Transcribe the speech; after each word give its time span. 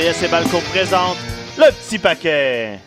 RDS 0.00 0.24
et 0.24 0.28
Balco 0.28 0.58
présente 0.72 1.18
le 1.58 1.70
petit 1.72 1.98
paquet. 1.98 2.78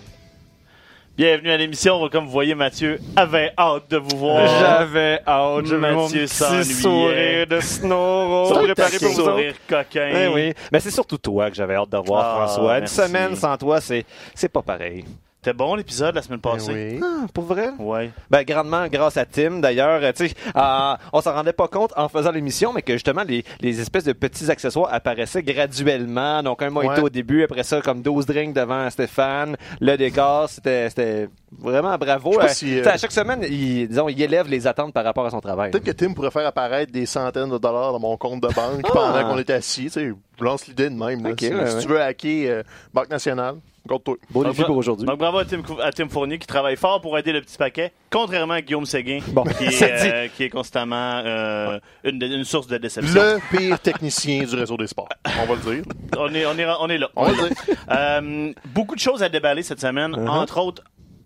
Bienvenue 1.15 1.51
à 1.51 1.57
l'émission. 1.57 2.09
Comme 2.09 2.25
vous 2.25 2.31
voyez, 2.31 2.55
Mathieu 2.55 2.99
avait 3.15 3.51
hâte 3.55 3.83
de 3.91 3.97
vous 3.97 4.17
voir. 4.17 4.47
J'avais 4.47 5.19
hâte. 5.27 5.65
Mathieu 5.65 5.93
mon 5.93 6.09
petit 6.09 6.27
sourire 6.73 7.45
de 7.45 7.59
Snoro 7.59 8.51
Son 8.51 8.63
préparé 8.63 8.97
pour 8.97 9.11
sourire 9.13 9.53
coquin. 9.69 10.09
Eh 10.11 10.27
oui, 10.27 10.53
mais 10.71 10.79
c'est 10.79 10.89
surtout 10.89 11.19
toi 11.19 11.51
que 11.51 11.55
j'avais 11.55 11.75
hâte 11.75 11.91
de 11.91 11.97
voir, 11.97 12.25
Ah, 12.25 12.47
François. 12.47 12.79
Une 12.79 12.87
semaine 12.87 13.35
sans 13.35 13.57
toi, 13.57 13.79
c'est 13.79 14.05
c'est 14.33 14.49
pas 14.49 14.63
pareil. 14.63 15.05
C'était 15.43 15.57
bon 15.57 15.75
l'épisode 15.75 16.15
la 16.15 16.21
semaine 16.21 16.39
passée. 16.39 16.71
oui. 16.93 16.99
Ah, 17.03 17.25
pour 17.33 17.43
vrai? 17.43 17.71
Ouais. 17.77 18.11
Ben, 18.31 18.43
grandement 18.43 18.87
grâce 18.87 19.17
à 19.17 19.25
Tim, 19.25 19.59
d'ailleurs. 19.59 20.01
euh, 20.01 20.13
Tu 20.15 20.29
sais, 20.29 20.35
euh, 20.55 20.93
on 21.11 21.19
s'en 21.19 21.33
rendait 21.33 21.51
pas 21.51 21.67
compte 21.67 21.91
en 21.97 22.07
faisant 22.07 22.31
l'émission, 22.31 22.71
mais 22.71 22.81
que 22.81 22.93
justement, 22.93 23.23
les, 23.27 23.43
les 23.59 23.81
espèces 23.81 24.05
de 24.05 24.13
petits 24.13 24.49
accessoires 24.49 24.93
apparaissaient 24.93 25.43
graduellement. 25.43 26.41
Donc, 26.43 26.61
un 26.61 26.69
mojito 26.69 26.93
Ouais. 26.93 26.99
au 27.01 27.09
début, 27.09 27.43
après 27.43 27.63
ça, 27.63 27.81
comme 27.81 28.01
12 28.01 28.25
drinks 28.25 28.53
devant 28.55 28.89
Stéphane. 28.89 29.57
Le 29.81 29.97
décor, 29.97 30.47
c'était 30.49 31.27
vraiment 31.59 31.97
bravo. 31.97 32.39
Euh, 32.41 32.47
si, 32.47 32.79
euh, 32.79 32.85
À 32.89 32.97
chaque 32.97 33.11
semaine, 33.11 33.41
il, 33.43 33.89
disons, 33.89 34.07
il 34.07 34.21
élève 34.21 34.47
les 34.47 34.65
attentes 34.65 34.93
par 34.93 35.03
rapport 35.03 35.25
à 35.25 35.29
son 35.29 35.41
travail. 35.41 35.71
Peut-être 35.71 35.83
que 35.83 35.91
Tim 35.91 36.13
pourrait 36.13 36.31
faire 36.31 36.47
apparaître 36.47 36.93
des 36.93 37.05
centaines 37.05 37.49
de 37.49 37.57
dollars 37.57 37.91
dans 37.91 37.99
mon 37.99 38.15
compte 38.15 38.41
de 38.41 38.47
banque 38.47 38.79
Ah. 38.85 38.89
pendant 38.93 39.29
qu'on 39.29 39.37
était 39.39 39.51
assis. 39.53 39.83
Tu 39.85 39.89
sais, 39.89 40.13
lance 40.39 40.67
l'idée 40.67 40.89
de 40.89 40.95
même. 40.95 41.21
là. 41.21 41.31
Si 41.37 41.49
ouais, 41.53 41.67
si 41.67 41.75
ouais. 41.75 41.81
tu 41.81 41.87
veux 41.89 42.01
hacker 42.01 42.63
Banque 42.93 43.09
Nationale, 43.09 43.55
Beau 43.85 43.99
Donc, 44.43 44.45
défi 44.47 44.63
pour 44.63 44.77
aujourd'hui. 44.77 45.05
Donc 45.05 45.17
bravo 45.19 45.39
à 45.39 45.45
Tim, 45.45 45.61
à 45.81 45.91
Tim 45.91 46.07
Fournier 46.07 46.39
qui 46.39 46.47
travaille 46.47 46.77
fort 46.77 47.01
pour 47.01 47.17
aider 47.17 47.33
le 47.33 47.41
petit 47.41 47.57
paquet, 47.57 47.91
contrairement 48.09 48.53
à 48.53 48.61
Guillaume 48.61 48.85
Séguin, 48.85 49.19
Bon, 49.27 49.43
qui, 49.43 49.65
est, 49.65 49.83
euh, 49.83 50.27
qui 50.33 50.43
est 50.43 50.49
constamment 50.49 51.21
euh, 51.25 51.79
une, 52.05 52.21
une 52.23 52.45
source 52.45 52.67
de 52.67 52.77
déception. 52.77 53.13
Le 53.21 53.39
pire 53.57 53.77
technicien 53.79 54.45
du 54.45 54.55
réseau 54.55 54.77
des 54.77 54.87
sports. 54.87 55.09
On 55.41 55.45
va 55.45 55.55
le 55.55 55.75
dire. 55.75 55.83
On, 56.17 56.33
est, 56.33 56.45
on, 56.45 56.57
est, 56.57 56.65
on 56.79 56.87
est 56.87 56.97
là. 56.97 57.09
On 57.17 57.25
va 57.25 57.31
le 57.31 57.49
dire. 57.49 57.57
Euh, 57.91 58.53
beaucoup 58.73 58.95
de 58.95 59.01
choses 59.01 59.21
à 59.21 59.27
déballer 59.27 59.63
cette 59.63 59.81
semaine, 59.81 60.11
Uh-huh. 60.15 60.29
entre 60.29 60.59
autres 60.61 60.83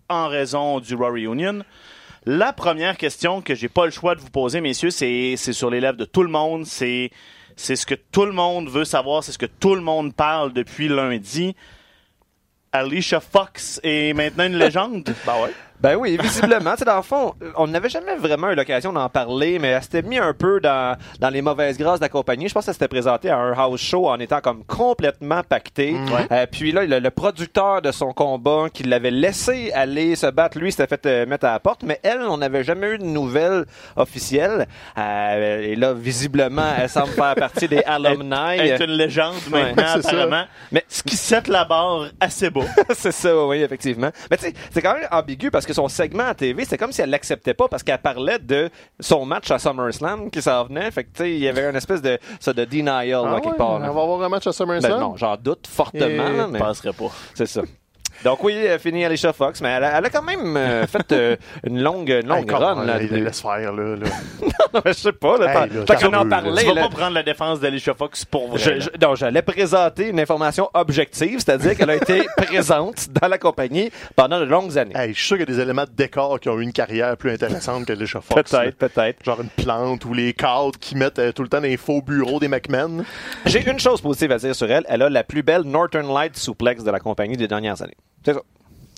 en 0.08 0.26
raison 0.26 0.80
du 0.80 0.94
Raw 0.96 1.12
Reunion. 1.12 1.62
La 2.26 2.52
première 2.52 2.96
question 2.96 3.40
que 3.40 3.54
j'ai 3.54 3.68
pas 3.68 3.84
le 3.84 3.92
choix 3.92 4.14
de 4.16 4.20
vous 4.20 4.30
poser, 4.30 4.60
messieurs, 4.60 4.90
c'est 4.90 5.34
c'est 5.36 5.52
sur 5.52 5.70
les 5.70 5.80
lèvres 5.80 5.96
de 5.96 6.04
tout 6.04 6.22
le 6.24 6.28
monde. 6.28 6.66
C'est 6.66 7.10
c'est 7.54 7.76
ce 7.76 7.86
que 7.86 7.94
tout 7.94 8.24
le 8.24 8.32
monde 8.32 8.68
veut 8.68 8.84
savoir. 8.84 9.22
C'est 9.22 9.32
ce 9.32 9.38
que 9.38 9.46
tout 9.46 9.74
le 9.76 9.80
monde 9.80 10.12
parle 10.14 10.52
depuis 10.52 10.88
lundi. 10.88 11.54
Alicia 12.78 13.20
Fox 13.20 13.80
est 13.82 14.12
maintenant 14.14 14.44
une 14.44 14.56
légende. 14.58 15.04
Ben 15.26 15.34
ouais. 15.42 15.52
Ben 15.80 15.96
oui, 15.96 16.18
visiblement. 16.20 16.70
tu 16.72 16.78
sais, 16.78 16.84
dans 16.84 16.96
le 16.96 17.02
fond, 17.02 17.34
on 17.56 17.66
n'avait 17.68 17.88
jamais 17.88 18.16
vraiment 18.16 18.50
eu 18.50 18.54
l'occasion 18.54 18.92
d'en 18.92 19.08
parler, 19.08 19.58
mais 19.58 19.68
elle 19.68 19.82
s'était 19.82 20.02
mis 20.02 20.18
un 20.18 20.34
peu 20.34 20.60
dans, 20.60 20.96
dans 21.20 21.30
les 21.30 21.42
mauvaises 21.42 21.78
grâces 21.78 22.00
de 22.00 22.04
la 22.04 22.08
compagnie. 22.08 22.48
Je 22.48 22.54
pense 22.54 22.64
qu'elle 22.64 22.74
s'était 22.74 22.88
présentée 22.88 23.30
à 23.30 23.38
un 23.38 23.52
house 23.52 23.80
show 23.80 24.08
en 24.08 24.18
étant 24.18 24.40
comme 24.40 24.64
complètement 24.64 25.42
pacté. 25.42 25.96
Euh, 26.32 26.46
puis 26.50 26.72
là, 26.72 26.84
le, 26.84 26.98
le 26.98 27.10
producteur 27.10 27.82
de 27.82 27.92
son 27.92 28.12
combat 28.12 28.66
qui 28.72 28.82
l'avait 28.82 29.10
laissé 29.10 29.70
aller 29.72 30.16
se 30.16 30.26
battre, 30.26 30.58
lui, 30.58 30.72
s'était 30.72 30.86
fait 30.86 31.06
euh, 31.06 31.26
mettre 31.26 31.46
à 31.46 31.52
la 31.52 31.60
porte, 31.60 31.82
mais 31.82 32.00
elle, 32.02 32.22
on 32.22 32.38
n'avait 32.38 32.64
jamais 32.64 32.90
eu 32.90 32.98
de 32.98 33.04
nouvelles 33.04 33.64
officielles. 33.96 34.66
Euh, 34.96 35.60
et 35.62 35.76
là, 35.76 35.92
visiblement, 35.94 36.72
elle 36.78 36.88
semble 36.88 37.12
faire 37.12 37.34
partie 37.36 37.68
des 37.68 37.82
alumni. 37.86 38.58
est 38.58 38.80
une 38.80 38.92
légende 38.92 39.34
maintenant, 39.50 40.00
ça. 40.02 40.08
apparemment. 40.10 40.44
Mais 40.72 40.84
Ce 40.88 41.02
qui 41.02 41.16
set 41.16 41.48
la 41.48 41.64
barre 41.64 42.06
assez 42.20 42.50
bas. 42.50 42.62
c'est 42.94 43.12
ça, 43.12 43.46
oui, 43.46 43.62
effectivement. 43.62 44.10
Mais 44.30 44.36
tu 44.36 44.46
sais, 44.46 44.54
c'est 44.72 44.82
quand 44.82 44.94
même 44.94 45.08
ambigu 45.10 45.50
parce 45.50 45.66
que 45.66 45.67
son 45.72 45.88
segment 45.88 46.24
à 46.24 46.34
TV, 46.34 46.64
c'est 46.64 46.78
comme 46.78 46.92
si 46.92 47.00
elle 47.02 47.10
l'acceptait 47.10 47.54
pas 47.54 47.68
parce 47.68 47.82
qu'elle 47.82 47.98
parlait 47.98 48.38
de 48.38 48.70
son 49.00 49.24
match 49.24 49.50
à 49.50 49.58
SummerSlam 49.58 50.30
qui 50.30 50.42
s'en 50.42 50.64
venait. 50.64 50.90
Fait 50.90 51.04
que 51.04 51.08
tu 51.12 51.22
sais, 51.22 51.30
il 51.32 51.38
y 51.40 51.48
avait 51.48 51.68
une 51.68 51.76
espèce 51.76 52.02
de 52.02 52.18
ça 52.40 52.52
de 52.52 52.64
denial 52.64 53.08
là, 53.08 53.22
Ah 53.26 53.40
quelque 53.40 53.52
ouais, 53.52 53.56
part. 53.56 53.70
on 53.76 53.78
va 53.80 53.86
avoir 53.88 54.22
un 54.22 54.28
match 54.28 54.46
à 54.46 54.52
SummerSlam? 54.52 54.92
Ben 54.92 55.00
non, 55.00 55.16
j'en 55.16 55.36
doute 55.36 55.66
fortement, 55.66 56.04
Et 56.04 56.16
là, 56.16 56.44
Je 56.46 56.52
mais 56.52 56.58
penserais 56.58 56.92
pas. 56.92 57.10
c'est 57.34 57.46
ça. 57.46 57.62
Donc 58.24 58.42
oui, 58.44 58.54
elle 58.54 58.78
finit 58.80 59.04
Alicia 59.04 59.32
Fox, 59.32 59.60
mais 59.60 59.68
elle 59.70 59.84
a, 59.84 59.98
elle 59.98 60.04
a 60.06 60.10
quand 60.10 60.22
même 60.22 60.56
euh, 60.56 60.86
fait 60.88 61.12
euh, 61.12 61.36
une 61.64 61.80
longue, 61.82 62.08
une 62.08 62.16
Hey, 62.16 62.22
longue 62.40 62.46
come 62.46 62.58
run. 62.62 62.76
on, 62.78 62.82
Là, 62.84 62.98
de- 62.98 63.06
laisse 63.16 63.40
faire, 63.40 63.72
là. 63.72 63.96
là. 63.96 64.06
Non, 64.74 64.82
mais 64.84 64.92
je 64.92 64.98
sais 64.98 65.12
pas, 65.12 65.38
là, 65.38 65.64
Hey, 65.64 65.70
là, 65.70 65.96
qu'on 65.96 66.12
en 66.12 66.24
veux, 66.24 66.28
parlait. 66.28 66.62
Tu 66.62 66.74
vas 66.74 66.82
pas 66.82 66.88
prendre 66.90 67.14
la 67.14 67.22
défense 67.22 67.58
d'Alicia 67.60 67.94
Fox 67.94 68.24
pour 68.26 68.48
vrai. 68.48 68.58
je, 68.58 68.80
je- 68.80 68.90
non, 69.00 69.14
j'allais 69.14 69.40
présenter 69.42 70.08
une 70.08 70.20
information 70.20 70.68
objective, 70.74 71.38
c'est-à-dire 71.38 71.74
qu'elle 71.76 71.88
a 71.90 71.96
été 71.96 72.26
présente 72.36 73.08
dans 73.20 73.28
la 73.28 73.38
compagnie 73.38 73.90
pendant 74.14 74.38
de 74.40 74.44
longues 74.44 74.76
années. 74.76 74.94
Hey, 74.94 75.14
je 75.14 75.18
suis 75.18 75.26
sûr 75.28 75.36
qu'il 75.38 75.48
y 75.48 75.52
a 75.52 75.54
des 75.56 75.62
éléments 75.62 75.84
de 75.84 75.90
décor 75.96 76.38
qui 76.40 76.48
ont 76.50 76.58
eu 76.58 76.62
une 76.62 76.72
carrière 76.72 77.16
plus 77.16 77.30
intéressante 77.32 77.86
que 77.86 77.92
les 77.94 78.06
Fox. 78.06 78.26
Peut-être, 78.50 78.76
peut-être. 78.76 79.24
Genre 79.24 79.40
une 79.40 79.48
plante 79.64 80.04
ou 80.04 80.12
les 80.12 80.32
cadres 80.34 80.78
qui 80.78 80.96
mettent 80.96 81.18
euh, 81.18 81.32
tout 81.32 81.42
le 81.42 81.48
temps 81.48 81.58
dans 81.58 81.64
les 81.64 81.76
faux 81.76 82.02
bureaux 82.02 82.38
des 82.40 82.48
McMahon. 82.48 83.04
J'ai 83.46 83.66
une 83.68 83.78
chose 83.78 84.00
positive 84.00 84.32
à 84.32 84.38
dire 84.38 84.54
sur 84.54 84.70
elle. 84.70 84.84
Elle 84.88 85.02
a 85.02 85.08
la 85.08 85.24
plus 85.24 85.42
belle 85.42 85.62
Northern 85.62 86.12
Light 86.12 86.36
suplex 86.36 86.84
de 86.84 86.90
la 86.90 87.00
compagnie 87.00 87.36
des 87.36 87.48
dernières 87.48 87.80
années. 87.82 87.96
C'est 88.24 88.34
ça. 88.34 88.40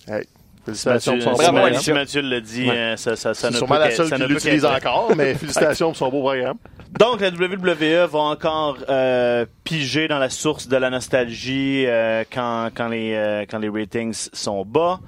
Hey, 0.07 0.25
félicitations 0.65 1.13
Mathieu, 1.15 1.29
pour 1.31 1.41
son 1.41 1.47
beau 1.47 1.53
Mathieu- 1.53 1.67
Alicia. 1.67 1.81
si 1.81 1.91
Mathieu 1.93 2.21
le 2.21 2.41
dit, 2.41 2.69
Ouais. 2.69 2.75
euh, 2.77 2.97
ça, 2.97 3.15
ça, 3.15 3.33
ça 3.33 3.49
ne 3.49 3.55
sûrement 3.55 3.75
peut 3.75 3.81
la 3.81 3.91
seule 3.91 4.07
ça 4.07 4.15
qui 4.17 4.23
l'utilise 4.27 4.65
encore, 4.65 5.15
mais 5.15 5.35
félicitations 5.35 5.87
pour 5.89 5.97
son 5.97 6.09
beau 6.09 6.21
programme. 6.21 6.57
Donc, 6.99 7.21
la 7.21 7.29
WWE 7.29 8.07
va 8.09 8.19
encore 8.19 8.77
euh, 8.89 9.45
piger 9.63 10.07
dans 10.07 10.19
la 10.19 10.29
source 10.29 10.67
de 10.67 10.75
la 10.77 10.89
nostalgie 10.89 11.85
euh, 11.87 12.23
quand, 12.31 12.69
quand, 12.75 12.89
les, 12.89 13.13
euh, 13.13 13.45
quand 13.49 13.59
les 13.59 13.69
ratings 13.69 14.29
sont 14.33 14.65
bas. 14.65 14.99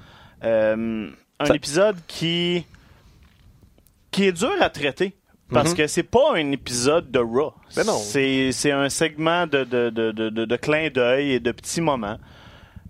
Euh, 0.43 1.09
un 1.39 1.45
Ça- 1.45 1.55
épisode 1.55 1.97
qui, 2.07 2.65
qui 4.11 4.25
est 4.25 4.31
dur 4.31 4.51
à 4.61 4.69
traiter. 4.69 5.13
Parce 5.51 5.75
que 5.75 5.85
c'est 5.85 6.03
pas 6.03 6.33
un 6.35 6.51
épisode 6.51 7.11
de 7.11 7.19
Raw. 7.19 7.53
Ben. 7.75 7.83
C'est 7.83 8.51
c'est 8.53 8.71
un 8.71 8.89
segment 8.89 9.45
de, 9.45 9.63
de, 9.63 9.91
de, 9.91 10.11
de, 10.11 10.29
de, 10.29 10.45
de 10.45 10.55
clin 10.55 10.89
d'œil 10.89 11.33
et 11.33 11.39
de 11.39 11.51
petits 11.51 11.81
moments. 11.81 12.17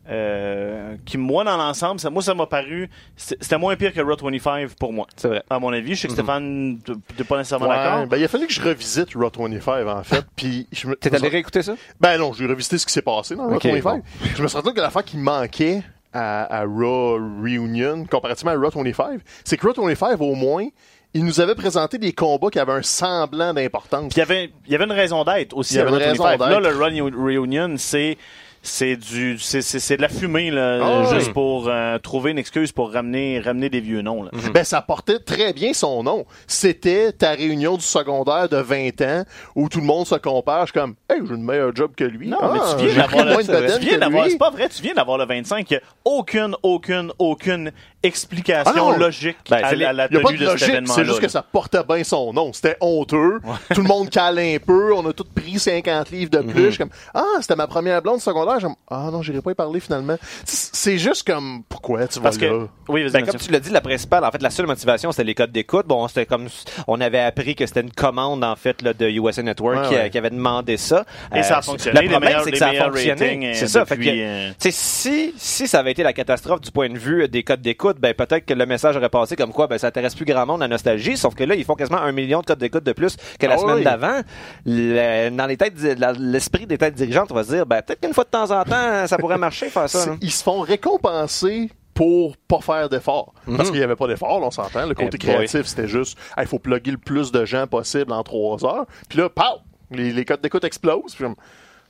Euh, 0.10 0.96
qui, 1.06 1.18
moi, 1.18 1.44
dans 1.44 1.56
l'ensemble, 1.58 2.00
ça, 2.00 2.10
moi, 2.10 2.22
ça 2.22 2.34
m'a 2.34 2.46
paru. 2.46 2.90
c'est- 3.16 3.38
C'était 3.42 3.58
moins 3.58 3.76
pire 3.76 3.94
que 3.94 4.02
Raw 4.02 4.16
25 4.22 4.74
pour 4.76 4.92
moi. 4.92 5.08
C'est 5.16 5.28
vrai. 5.30 5.44
À 5.50 5.60
mon 5.60 5.72
avis, 5.72 5.96
je 5.96 6.02
sais 6.02 6.08
que 6.08 6.14
Stéphane, 6.14 6.80
t'es 7.18 7.24
pas 7.24 7.38
nécessairement 7.38 7.68
Ouais, 7.70 7.76
d'accord. 7.76 8.08
ben, 8.08 8.18
il 8.18 8.24
a 8.24 8.28
fallu 8.28 8.48
que 8.48 8.54
je 8.54 8.62
revisite 8.62 9.14
Raw 9.16 9.32
25, 9.34 9.88
en 9.88 10.04
fait. 10.04 10.26
Puis 10.36 10.68
je 10.72 10.88
me... 10.88 10.96
T'es 10.96 11.14
allé 11.16 11.30
réécouter 11.30 11.62
ça? 11.62 11.76
Ben 12.02 12.18
non, 12.18 12.34
j'ai 12.34 12.46
revisité 12.46 12.78
ce 12.78 12.86
qui 12.86 12.92
s'est 12.94 13.02
passé 13.02 13.36
dans 13.36 13.48
Raw 13.48 13.56
Ok, 13.56 13.66
25. 13.66 14.04
Je 14.36 14.44
me 14.44 14.48
suis 14.48 14.56
rendu 14.58 14.68
compte 14.68 14.76
que 14.76 14.82
l'affaire 14.82 15.04
qui 15.06 15.18
manquait 15.18 15.82
à, 16.12 16.60
à 16.62 16.66
Raw 16.66 17.14
Reunion, 17.42 18.06
comparativement 18.06 18.52
à 18.52 18.56
Raw 18.56 18.70
25, 18.84 19.22
c'est 19.46 19.58
que 19.58 19.66
Raw 19.68 19.74
25, 19.86 20.20
au 20.22 20.36
moins, 20.36 20.68
il 21.16 21.24
nous 21.24 21.40
avait 21.40 21.56
présenté 21.56 21.98
des 21.98 22.12
combats 22.12 22.50
qui 22.50 22.60
avaient 22.60 22.72
un 22.74 22.82
semblant 22.82 23.54
d'importance. 23.54 24.12
Puis 24.14 24.18
il 24.18 24.20
y 24.20 24.22
avait, 24.22 24.52
il 24.66 24.72
y 24.72 24.76
avait 24.76 24.86
une 24.86 24.92
raison 24.92 25.24
d'être 25.24 25.56
aussi. 25.56 25.76
Il 25.76 25.78
y 25.78 25.80
avait 25.80 25.90
une 25.92 25.96
Raw 25.98 26.02
raison 26.10 26.24
25. 26.24 26.40
Là, 26.50 26.60
d'être. 26.60 26.72
le 26.72 26.78
Run 26.78 27.26
Reunion, 27.26 27.76
c'est 27.78 28.18
c'est 28.66 28.96
du 28.96 29.38
c'est 29.40 29.62
c'est 29.62 29.80
c'est 29.80 29.98
de 29.98 30.02
la 30.02 30.08
fumée 30.10 30.50
là, 30.50 30.80
Ah 30.82 31.14
juste 31.14 31.28
oui. 31.28 31.34
pour 31.34 31.68
euh, 31.68 31.98
trouver 32.00 32.32
une 32.32 32.38
excuse 32.38 32.72
pour 32.72 32.92
ramener 32.94 33.40
ramener 33.42 33.70
des 33.70 33.82
vieux 33.82 34.02
noms 34.02 34.24
là. 34.24 34.32
Ben, 34.54 34.64
ça 34.64 34.82
portait 34.82 35.20
très 35.20 35.52
bien 35.52 35.74
son 35.74 36.02
nom. 36.04 36.26
C'était 36.48 37.12
ta 37.12 37.32
réunion 37.32 37.76
du 37.76 37.84
secondaire 37.84 38.48
de 38.48 38.58
20 38.58 39.02
ans 39.02 39.24
où 39.56 39.68
tout 39.68 39.80
le 39.82 39.86
monde 39.86 40.08
se 40.08 40.16
compare. 40.16 40.62
Je 40.68 40.72
suis 40.72 40.80
comme, 40.80 40.96
hey, 41.10 41.20
j'ai 41.28 41.36
une 41.36 41.44
meilleur 41.44 41.76
job 41.76 41.92
que 41.96 42.06
lui. 42.06 42.30
Non, 42.30 42.38
Ah, 42.42 42.52
mais 42.54 42.60
tu 42.82 42.88
viens 42.90 43.04
d'avoir 43.06 43.38
tu 43.38 43.44
viens 43.82 43.94
que 43.96 44.00
d'avoir 44.00 44.24
lui. 44.24 44.32
c'est 44.32 44.38
pas 44.38 44.50
vrai, 44.52 44.70
tu 44.70 44.82
viens 44.82 44.94
d'avoir 44.94 45.18
le 45.18 45.26
25, 45.26 45.70
il 45.70 45.74
y 45.74 45.78
a 45.78 45.82
aucune 46.06 46.56
aucune 46.64 47.12
aucune 47.20 47.72
explication 48.04 48.90
Ah 48.94 48.98
logique 48.98 49.38
Ben, 49.50 49.58
à, 49.64 49.70
c'est 49.70 49.76
la- 49.78 49.90
à 49.90 49.94
la 49.94 50.08
Il 50.10 50.16
n'y 50.16 50.18
a 50.18 50.22
pas 50.22 50.28
tenue 50.30 50.38
de 50.40 50.44
cet 50.46 50.52
logique, 50.54 50.70
événement 50.70 50.94
c'est 50.94 51.06
juste 51.06 51.20
que 51.20 51.28
ça 51.28 51.42
portait 51.42 51.84
bien 51.88 52.04
son 52.04 52.34
nom. 52.34 52.52
C'était 52.54 52.78
honteux. 52.82 53.40
Tout 53.74 53.82
le 53.82 53.88
monde 53.88 54.10
cale 54.10 54.40
un 54.40 54.58
peu. 54.66 54.94
On 54.94 55.06
a 55.08 55.14
tous 55.14 55.24
pris 55.34 55.58
50 55.60 56.12
livres 56.12 56.32
de 56.32 56.40
plus. 56.40 56.66
Je 56.66 56.70
suis 56.72 56.78
comme, 56.80 56.90
ah, 57.14 57.24
c'était 57.42 57.56
ma 57.56 57.68
première 57.68 58.02
blonde 58.02 58.20
secondaire. 58.22 58.60
Comme, 58.60 58.76
ah 58.90 59.10
non, 59.12 59.22
j'irai 59.22 59.42
pas 59.42 59.52
y 59.52 59.56
parler 59.56 59.80
finalement. 59.80 60.18
C'est- 60.46 60.98
juste 60.98 61.26
comme, 61.26 61.64
pourquoi 61.70 62.08
tu 62.08 62.20
vas 62.20 62.24
parce 62.24 62.40
là? 62.40 62.48
que 62.50 62.68
oui, 62.90 63.10
Ben, 63.12 63.26
comme 63.26 63.40
tu 63.40 63.52
l'as 63.52 63.60
dit, 63.60 63.72
la 63.72 63.82
principale, 63.82 64.24
en 64.26 64.32
fait, 64.32 64.42
la 64.42 64.50
seule 64.50 64.68
motivation, 64.68 65.12
c'était 65.12 65.24
les 65.24 65.34
codes 65.34 65.52
d'écoute. 65.52 65.88
Bon, 65.88 66.08
c'était 66.08 66.26
comme, 66.26 66.48
on 66.88 67.00
avait 67.02 67.20
appris 67.20 67.56
que 67.56 67.66
c'était 67.66 67.82
une 67.82 67.92
commande, 67.92 68.44
en 68.44 68.56
fait, 68.56 68.82
là, 68.82 68.94
de 68.94 69.08
USA 69.10 69.42
Network 69.42 69.78
Ouais, 69.84 69.88
qui, 69.90 69.96
ouais. 69.96 70.10
qui 70.10 70.18
avait 70.18 70.30
demandé 70.30 70.78
ça. 70.78 71.06
Et 71.36 71.42
ça 71.42 71.56
a 71.56 71.60
Euh, 71.60 71.62
fonctionné. 71.62 72.02
Le 72.04 72.10
problème, 72.10 72.40
c'est 72.44 72.52
que 72.52 72.58
ça 72.58 72.68
a 72.70 72.74
fonctionné. 72.92 73.40
euh, 73.48 73.52
C'est 73.56 73.68
ça. 73.68 73.86
Fait 73.86 73.96
que, 73.96 74.02
depuis, 74.02 74.22
euh, 74.24 74.52
si, 74.70 75.34
si 75.38 75.68
ça 75.68 75.80
avait 75.80 75.92
été 75.92 76.04
la 76.04 76.14
catastrophe 76.14 76.62
du 76.62 76.72
point 76.72 76.90
de 76.90 76.98
vue 76.98 77.28
des 77.28 77.44
codes 77.44 77.62
d'écoute, 77.62 77.93
ben, 78.00 78.14
peut-être 78.14 78.46
que 78.46 78.54
le 78.54 78.66
message 78.66 78.96
aurait 78.98 79.10
passé 79.10 79.36
comme 79.36 79.52
quoi, 79.52 79.68
ben, 79.68 79.78
ça 79.78 79.88
intéresse 79.88 80.16
plus 80.16 80.26
grand 80.26 80.46
monde 80.46 80.62
à 80.64 80.68
nostalgie. 80.68 81.18
Sauf 81.18 81.36
que 81.36 81.44
là, 81.44 81.56
ils 81.56 81.64
font 81.66 81.76
quasiment 81.76 82.00
un 82.00 82.12
million 82.12 82.42
de 82.42 82.46
codes 82.46 82.60
d'écoute 82.60 82.84
de 82.84 82.94
plus 82.94 83.16
que 83.40 83.46
la 83.46 83.56
Ah 83.56 83.58
semaine 83.58 83.76
oui. 83.78 83.84
d'avant. 83.84 84.22
Le- 84.66 85.30
dans 85.30 85.46
les 85.46 85.58
têtes, 85.58 85.74
la- 86.00 86.14
l'esprit 86.14 86.66
des 86.66 86.78
têtes 86.78 86.96
dirigeantes, 86.96 87.32
on 87.32 87.36
va 87.36 87.44
se 87.44 87.50
dire, 87.54 87.66
ben, 87.66 87.82
peut-être 87.82 88.02
qu'une 88.02 88.14
fois 88.14 88.24
de 88.24 88.30
temps 88.30 88.52
en 88.52 88.64
temps, 88.64 89.08
ça 89.08 89.18
pourrait 89.18 89.38
marcher, 89.38 89.70
faire 89.70 89.90
ça. 89.90 90.16
Ils 90.22 90.32
se 90.32 90.44
font 90.44 90.62
récompenser 90.62 91.70
pour 91.94 92.38
pas 92.38 92.60
faire 92.60 92.90
d'efforts. 92.90 93.34
Parce 93.56 93.70
qu'il 93.70 93.78
n'y 93.78 93.84
avait 93.86 93.96
pas 93.96 94.08
d'efforts, 94.08 94.42
on 94.42 94.50
s'entend. 94.52 94.86
Le 94.88 94.96
côté 94.96 95.10
Eh 95.14 95.18
créatif, 95.20 95.66
c'était 95.68 95.88
juste, 95.88 96.18
il 96.40 96.48
faut 96.48 96.58
plugger 96.60 96.92
le 96.92 96.98
plus 96.98 97.32
de 97.32 97.46
gens 97.46 97.68
possible 97.68 98.12
en 98.14 98.24
trois 98.24 98.66
heures. 98.66 98.86
Puis 99.10 99.20
là, 99.20 99.30
pow! 99.30 99.60
Les, 99.92 100.12
les 100.12 100.26
codes 100.26 100.42
d'écoute 100.42 100.64
explosent. 100.64 101.14
Puis 101.16 101.26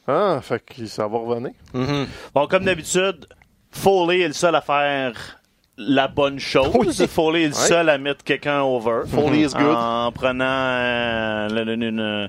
ah, 0.08 0.40
fait 0.42 0.62
que 0.66 0.86
ça 0.88 1.08
va 1.08 1.18
revenir. 1.20 1.52
Mhm. 1.74 2.06
Bon, 2.36 2.46
comme 2.48 2.66
d'habitude, 2.66 3.26
Foley 3.72 4.20
est 4.20 4.28
le 4.28 4.34
seul 4.34 4.54
à 4.56 4.60
faire 4.62 5.40
la 5.78 6.08
bonne 6.08 6.40
chose. 6.40 7.06
Foley 7.08 7.44
est 7.44 7.48
le 7.50 7.54
Ouais. 7.56 7.68
seul 7.68 7.90
à 7.90 7.98
mettre 7.98 8.24
quelqu'un 8.24 8.62
over. 8.62 9.02
Foley 9.08 9.42
is 9.42 9.54
good. 9.54 9.76
En 9.76 10.12
prenant 10.12 10.44
euh, 10.46 11.50
une, 11.76 12.00
Euh, 12.00 12.28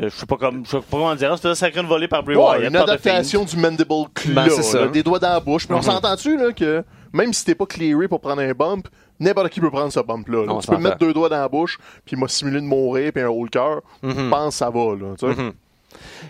je 0.00 0.08
sais 0.10 0.26
pas 0.26 0.36
comme, 0.36 0.64
je 0.64 0.70
sais 0.70 0.76
pas 0.76 0.84
comment 0.90 1.14
dire, 1.16 1.34
c'était 1.36 1.54
sacré 1.56 1.80
une 1.80 1.88
volée 1.88 2.06
par 2.06 2.22
Bray 2.22 2.36
Ouais, 2.36 2.42
Wyatt. 2.58 2.70
une 2.70 2.76
adaptation 2.76 3.44
du 3.44 3.56
mandible 3.56 3.84
claw, 4.14 4.32
Ben, 4.34 4.46
là, 4.46 4.86
des 4.86 5.02
doigts 5.02 5.18
dans 5.18 5.30
la 5.30 5.40
bouche. 5.40 5.68
Mais 5.68 5.74
on 5.74 5.82
s'entend-tu 5.82 6.36
là, 6.36 6.52
que 6.52 6.84
même 7.12 7.32
si 7.32 7.44
t'es 7.44 7.56
pas 7.56 7.66
clearé 7.66 8.06
pour 8.06 8.20
prendre 8.20 8.40
un 8.40 8.52
bump, 8.52 8.86
n'importe 9.18 9.48
qui 9.48 9.60
peut 9.60 9.70
prendre 9.72 9.92
ce 9.92 9.98
bump-là. 9.98 10.42
là. 10.42 10.46
Non, 10.46 10.56
on 10.58 10.60
Tu 10.60 10.68
peux 10.68 10.76
mettre 10.76 10.98
deux 10.98 11.12
doigts 11.12 11.28
dans 11.28 11.40
la 11.40 11.48
bouche, 11.48 11.78
puis 12.04 12.14
m'a 12.14 12.28
simulé 12.28 12.60
de 12.60 12.66
mourir, 12.66 13.10
puis 13.12 13.22
un 13.24 13.28
haut 13.28 13.42
le 13.42 13.50
cœur. 13.50 13.80
Je 14.04 14.28
pense 14.30 14.54
que 14.54 14.58
ça 14.58 14.70
va. 14.70 14.94
Là, 14.94 15.14
tu 15.18 15.26
sais. 15.34 15.52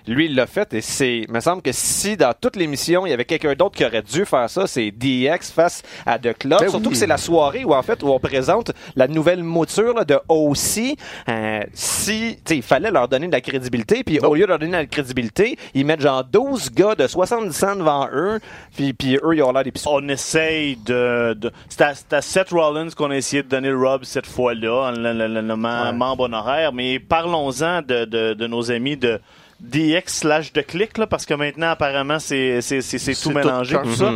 Lui, 0.07 0.27
il 0.27 0.35
l'a 0.35 0.47
fait 0.47 0.73
et 0.75 0.81
c'est. 0.81 1.19
Il 1.29 1.31
me 1.33 1.41
semble 1.41 1.63
que 1.63 1.73
si 1.73 2.17
dans 2.17 2.33
toute 2.39 2.57
l'émission, 2.57 3.05
il 3.07 3.11
y 3.11 3.13
avait 3.13 3.25
quelqu'un 3.25 3.55
d'autre 3.55 3.77
qui 3.77 3.85
aurait 3.85 4.03
dû 4.03 4.25
faire 4.25 4.49
ça, 4.49 4.67
c'est 4.67 4.91
DX 4.91 5.51
face 5.55 5.83
à 6.07 6.19
The 6.19 6.37
Club. 6.39 6.61
Ben 6.61 6.69
Surtout 6.71 6.87
oui. 6.87 6.93
que 6.93 6.99
c'est 6.99 7.07
la 7.07 7.19
soirée 7.19 7.65
où, 7.65 7.75
en 7.75 7.83
fait, 7.83 8.03
où 8.03 8.09
on 8.09 8.19
présente 8.21 8.73
la 8.97 9.09
nouvelle 9.09 9.43
mouture 9.43 9.95
là, 9.95 10.05
de 10.05 10.19
OC. 10.29 10.97
Euh, 11.29 11.61
si, 11.75 12.39
il 12.51 12.63
fallait 12.63 12.91
leur 12.91 13.09
donner 13.09 13.27
de 13.27 13.33
la 13.33 13.41
crédibilité, 13.41 14.05
puis 14.05 14.19
au 14.21 14.35
lieu 14.35 14.43
de 14.43 14.47
leur 14.49 14.59
donner 14.59 14.73
de 14.73 14.77
la 14.77 14.87
crédibilité, 14.87 15.59
ils 15.75 15.85
mettent 15.85 16.01
genre 16.01 16.25
12 16.25 16.71
gars 16.73 16.95
de 16.95 17.07
70 17.07 17.65
ans 17.65 17.77
devant 17.77 18.09
eux, 18.13 18.39
puis, 18.77 18.93
puis 18.93 19.17
eux, 19.23 19.35
ils 19.35 19.43
ont 19.43 19.53
l'air 19.53 19.65
des. 19.65 19.73
On 19.87 20.09
essaye 20.09 20.77
de. 20.77 21.35
de 21.35 21.51
c'est, 21.69 21.83
à, 21.83 21.93
à 22.13 22.23
Seth 22.23 22.51
Rollins 22.51 22.89
qu'on 22.97 23.11
a 23.11 23.17
essayé 23.17 23.43
de 23.43 23.49
donner 23.49 23.69
le 23.71 23.77
rub 23.79 24.05
cette 24.05 24.27
fois-là, 24.27 24.89
en 24.89 24.91
le, 24.93 25.13
le- 25.13 25.29
le 25.29 25.43
nommant 25.43 25.69
Ouais. 25.87 25.93
membre 25.93 26.25
honoraire. 26.25 26.73
Mais 26.73 26.99
parlons-en 26.99 27.83
de, 27.83 28.05
de, 28.05 28.35
de 28.35 28.47
nos 28.47 28.71
amis 28.71 28.97
de 28.97 29.21
DX 29.61 30.03
slash 30.07 30.53
de 30.53 30.61
click, 30.61 30.99
là, 30.99 31.07
parce 31.07 31.27
que 31.27 31.35
maintenant, 31.35 31.71
apparemment, 31.71 32.19
c'est, 32.19 32.61
c'est, 32.61 32.81
c'est, 32.81 32.99
c'est 32.99 33.15
tout 33.15 33.31
mélangé, 33.31 33.77
tout 33.83 33.95
ça. 33.95 34.15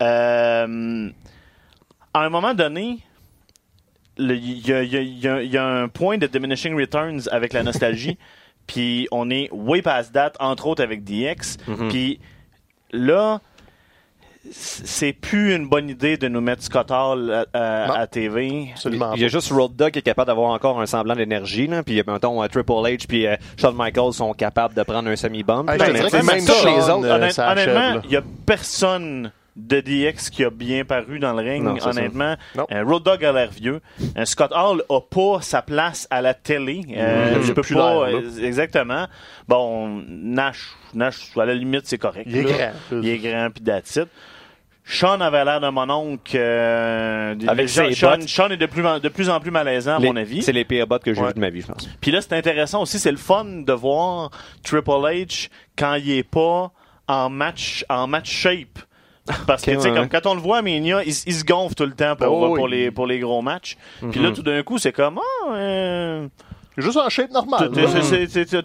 Euh, 0.00 1.10
à 2.14 2.20
un 2.20 2.28
moment 2.28 2.54
donné, 2.54 2.98
il 4.18 4.66
y 4.66 4.72
a, 4.72 4.82
y 4.82 5.48
y 5.48 5.58
un 5.58 5.88
point 5.88 6.18
de 6.18 6.26
diminishing 6.26 6.74
returns 6.78 7.28
avec 7.30 7.52
la 7.52 7.62
nostalgie. 7.62 8.18
Puis 8.66 9.08
on 9.10 9.28
est 9.30 9.48
way 9.50 9.82
past 9.82 10.12
that, 10.12 10.32
entre 10.38 10.66
autres 10.68 10.82
avec 10.82 11.04
DX. 11.04 11.56
Puis 11.88 12.20
là, 12.92 13.40
c'est 14.50 15.12
plus 15.12 15.54
une 15.54 15.68
bonne 15.68 15.88
idée 15.88 16.16
de 16.16 16.26
nous 16.28 16.40
mettre 16.40 16.62
Scott 16.62 16.90
Hall 16.90 17.46
à, 17.52 17.84
à- 17.84 17.86
Non. 17.86 17.94
à 17.94 18.06
TV. 18.06 18.68
Absolument. 18.72 19.12
Il 19.14 19.22
y 19.22 19.24
a 19.24 19.28
juste 19.28 19.50
Road 19.52 19.76
Dogg 19.76 19.92
qui 19.92 19.98
est 20.00 20.02
capable 20.02 20.26
d'avoir 20.26 20.50
encore 20.50 20.80
un 20.80 20.86
semblant 20.86 21.14
d'énergie, 21.14 21.66
là. 21.68 21.82
Puis, 21.82 22.02
mettons, 22.06 22.42
euh, 22.42 22.48
Triple 22.48 22.72
H 22.72 23.06
puis 23.06 23.26
euh, 23.26 23.36
Shawn 23.56 23.74
Michaels 23.76 24.14
sont 24.14 24.32
capables 24.32 24.74
de 24.74 24.82
prendre 24.82 25.08
un 25.08 25.16
semi-bump. 25.16 25.68
Ah, 25.68 25.76
que 25.78 25.82
mais 25.92 25.92
même 25.92 26.40
ça, 26.40 26.54
les 26.64 26.90
autres, 26.90 27.06
euh, 27.06 27.14
Honnêt- 27.16 27.30
ça 27.30 27.48
achève, 27.50 27.68
honnêtement, 27.76 28.00
il 28.04 28.10
y 28.10 28.16
a 28.16 28.22
personne 28.44 29.30
de 29.54 29.80
DX 29.80 30.30
qui 30.30 30.44
a 30.44 30.50
bien 30.50 30.84
paru 30.86 31.18
dans 31.18 31.34
le 31.34 31.42
ring, 31.46 31.62
Non, 31.62 31.76
honnêtement. 31.86 32.36
Euh, 32.72 32.84
Road 32.84 33.02
Dogg 33.02 33.22
a 33.22 33.32
l'air 33.32 33.50
vieux. 33.50 33.80
Euh, 34.16 34.24
Scott 34.24 34.50
Hall 34.54 34.82
a 34.88 35.00
pas 35.00 35.42
sa 35.42 35.60
place 35.60 36.08
à 36.10 36.22
la 36.22 36.32
télé. 36.32 36.80
Euh, 36.96 37.36
Mhm. 37.36 37.42
je 37.42 37.52
peux 37.52 37.62
pas 37.74 38.08
euh, 38.08 38.22
exactement. 38.42 39.06
Bon, 39.46 40.02
Nash, 40.08 40.70
Nash 40.94 41.30
à 41.38 41.44
la 41.44 41.54
limite 41.54 41.82
c'est 41.84 41.98
correct. 41.98 42.24
Il 42.26 42.38
est 42.38 42.42
là. 42.44 42.50
grand. 42.90 43.02
Il 43.02 43.08
est 43.10 43.18
grand 43.18 43.50
puis 43.54 43.62
that's 43.62 43.94
it. 43.96 44.08
Sean 44.84 45.20
avait 45.20 45.44
l'air 45.44 45.60
d'un 45.60 45.70
mononcle. 45.70 46.32
Euh, 46.36 47.34
Avec 47.46 47.68
Sean, 47.68 47.84
ses 47.88 47.94
Sean, 47.94 48.10
bottes. 48.10 48.28
Sean 48.28 48.48
est 48.50 48.56
de 48.56 48.66
plus, 48.66 48.84
en, 48.86 48.98
de 48.98 49.08
plus 49.08 49.30
en 49.30 49.38
plus 49.40 49.50
malaisant, 49.50 49.96
à 49.96 49.98
les- 50.00 50.08
mon 50.08 50.16
avis. 50.16 50.42
C'est 50.42 50.52
les 50.52 50.64
pires 50.64 50.86
bots 50.86 50.98
que 50.98 51.14
j'ai 51.14 51.20
Ouais. 51.20 51.28
vu 51.28 51.34
de 51.34 51.40
ma 51.40 51.50
vie, 51.50 51.60
je 51.60 51.66
pense. 51.68 51.88
Puis 52.00 52.10
là, 52.10 52.20
c'est 52.20 52.32
intéressant 52.34 52.82
aussi, 52.82 52.98
c'est 52.98 53.12
le 53.12 53.16
fun 53.16 53.44
de 53.44 53.72
voir 53.72 54.30
Triple 54.64 54.90
H 54.90 55.48
quand 55.78 55.94
il 55.94 56.10
est 56.10 56.22
pas 56.28 56.72
en 57.08 57.30
match, 57.30 57.84
en 57.88 58.06
match 58.06 58.30
shape. 58.30 58.78
Parce 59.46 59.62
que, 59.62 59.70
tu 59.70 59.80
sais, 59.80 59.90
ouais, 59.90 59.96
comme 59.96 60.08
quand 60.08 60.26
on 60.26 60.34
le 60.34 60.40
voit 60.40 60.58
à 60.58 60.62
Mania, 60.62 61.04
il, 61.04 61.14
se 61.14 61.44
gonfle 61.44 61.76
tout 61.76 61.86
le 61.86 61.92
temps 61.92 62.16
pour, 62.16 62.26
Oh, 62.32 62.48
oui. 62.48 62.56
pour, 62.58 62.66
les, 62.66 62.90
pour 62.90 63.06
les 63.06 63.20
gros 63.20 63.40
matchs. 63.40 63.76
Puis 64.10 64.18
là, 64.20 64.32
tout 64.32 64.42
d'un 64.42 64.62
coup, 64.64 64.78
c'est 64.78 64.92
comme, 64.92 65.20
ah, 65.46 65.52
euh, 65.54 66.26
Juste 66.76 66.96
en 66.96 67.08
shape 67.10 67.28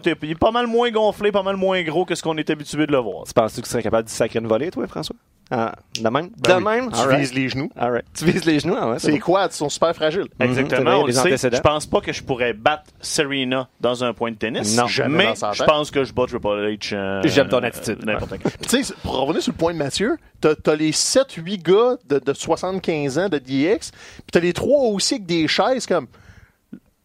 t'es- 0.02 0.16
il 0.22 0.30
est 0.30 0.34
pas 0.38 0.50
mal 0.50 0.66
moins 0.66 0.90
gonflé, 0.90 1.30
pas 1.30 1.42
mal 1.42 1.56
moins 1.56 1.82
gros 1.82 2.04
que 2.06 2.14
ce 2.14 2.22
qu'on 2.22 2.36
est 2.38 2.48
habitué 2.50 2.86
de 2.86 2.92
le 2.92 2.98
voir. 2.98 3.24
Tu 3.24 3.34
penses 3.34 3.54
que 3.54 3.60
tu 3.60 3.68
serais 3.68 3.82
capable 3.82 4.04
de 4.08 4.10
sacrer 4.10 4.38
une 4.40 4.46
volée, 4.48 4.70
toi, 4.70 4.86
François? 4.88 5.14
Ah, 5.50 5.74
de 5.98 6.08
même? 6.10 6.28
Ben 6.38 6.60
de 6.60 6.64
oui. 6.64 6.64
même? 6.64 6.90
Tu 6.92 7.16
vises 7.16 7.32
les 7.32 7.48
genoux. 7.48 7.70
Tu 8.14 8.26
vises 8.26 8.44
les 8.44 8.60
genoux, 8.60 8.74
ah 8.78 8.90
ouais, 8.90 8.98
c'est 8.98 9.06
Ces 9.12 9.18
bon. 9.18 9.32
quads 9.32 9.50
sont 9.52 9.70
super 9.70 9.94
fragiles. 9.94 10.26
vrai, 10.38 10.46
Exactement, 10.48 10.90
il 10.92 11.02
on 11.02 11.06
le 11.06 11.12
sait. 11.12 11.50
Je 11.50 11.60
pense 11.60 11.86
pas 11.86 12.02
que 12.02 12.12
je 12.12 12.22
pourrais 12.22 12.52
battre 12.52 12.84
Serena 13.00 13.66
dans 13.80 14.04
un 14.04 14.12
point 14.12 14.30
de 14.30 14.36
tennis. 14.36 14.76
Non, 14.76 14.86
jamais 14.86 15.16
mais 15.28 15.34
je 15.54 15.64
pense 15.64 15.90
que 15.90 16.04
je 16.04 16.12
bats 16.12 16.26
Triple 16.26 16.48
H. 16.48 16.90
euh, 16.94 17.22
J'aime 17.24 17.48
ton 17.48 17.62
euh, 17.62 17.66
attitude. 17.66 18.04
N'importe 18.04 18.34
tu 18.68 18.84
sais, 18.84 18.94
pour 19.02 19.14
revenir 19.20 19.42
sur 19.42 19.52
le 19.52 19.56
point 19.58 19.72
de 19.72 19.78
Mathieu, 19.78 20.18
t'as 20.40 20.52
as 20.66 20.74
les 20.74 20.92
7-8 20.92 21.62
gars 21.62 21.96
de, 22.08 22.18
de 22.18 22.32
75 22.34 23.18
ans 23.18 23.28
de 23.30 23.38
DX, 23.38 23.90
puis 23.90 24.22
t'as 24.30 24.40
les 24.40 24.52
trois 24.52 24.82
aussi 24.90 25.14
avec 25.14 25.24
des 25.26 25.48
chaises 25.48 25.86
comme. 25.86 26.08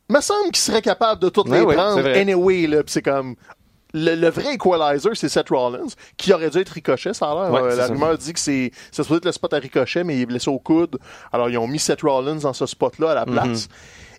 Me 0.09 0.19
semble 0.19 0.47
qu'ils 0.51 0.57
seraient 0.57 0.81
capables 0.81 1.21
de 1.21 1.29
toutes 1.29 1.47
Ouais, 1.47 1.59
les 1.65 1.65
prendre 1.75 2.05
anyway, 2.05 2.67
là. 2.67 2.83
Puis 2.83 2.91
c'est 2.91 3.01
comme. 3.01 3.35
Le, 3.95 4.15
le 4.15 4.29
vrai 4.29 4.55
equalizer, 4.55 5.11
c'est 5.15 5.29
Seth 5.29 5.49
Rollins, 5.49 5.85
qui 6.17 6.33
aurait 6.33 6.49
dû 6.49 6.57
être 6.57 6.69
Ricochet, 6.69 7.13
ça 7.13 7.29
a 7.31 7.35
l'air. 7.35 7.51
Ouais, 7.53 7.61
Euh, 7.71 7.75
la 7.75 7.87
rumeur 7.87 8.17
dit 8.17 8.33
que 8.33 8.39
c'est 8.39 8.71
c'est 8.91 9.03
supposé 9.03 9.17
être 9.19 9.25
le 9.25 9.31
spot 9.31 9.53
à 9.53 9.57
Ricochet, 9.57 10.03
mais 10.03 10.15
il 10.17 10.21
est 10.21 10.25
blessé 10.25 10.49
au 10.49 10.57
coude. 10.59 10.97
Alors, 11.31 11.49
ils 11.49 11.57
ont 11.59 11.67
mis 11.67 11.77
Seth 11.79 12.01
Rollins 12.01 12.37
dans 12.37 12.53
ce 12.53 12.65
spot-là 12.65 13.11
à 13.11 13.15
la 13.15 13.25
Mhm. 13.27 13.33
place. 13.33 13.67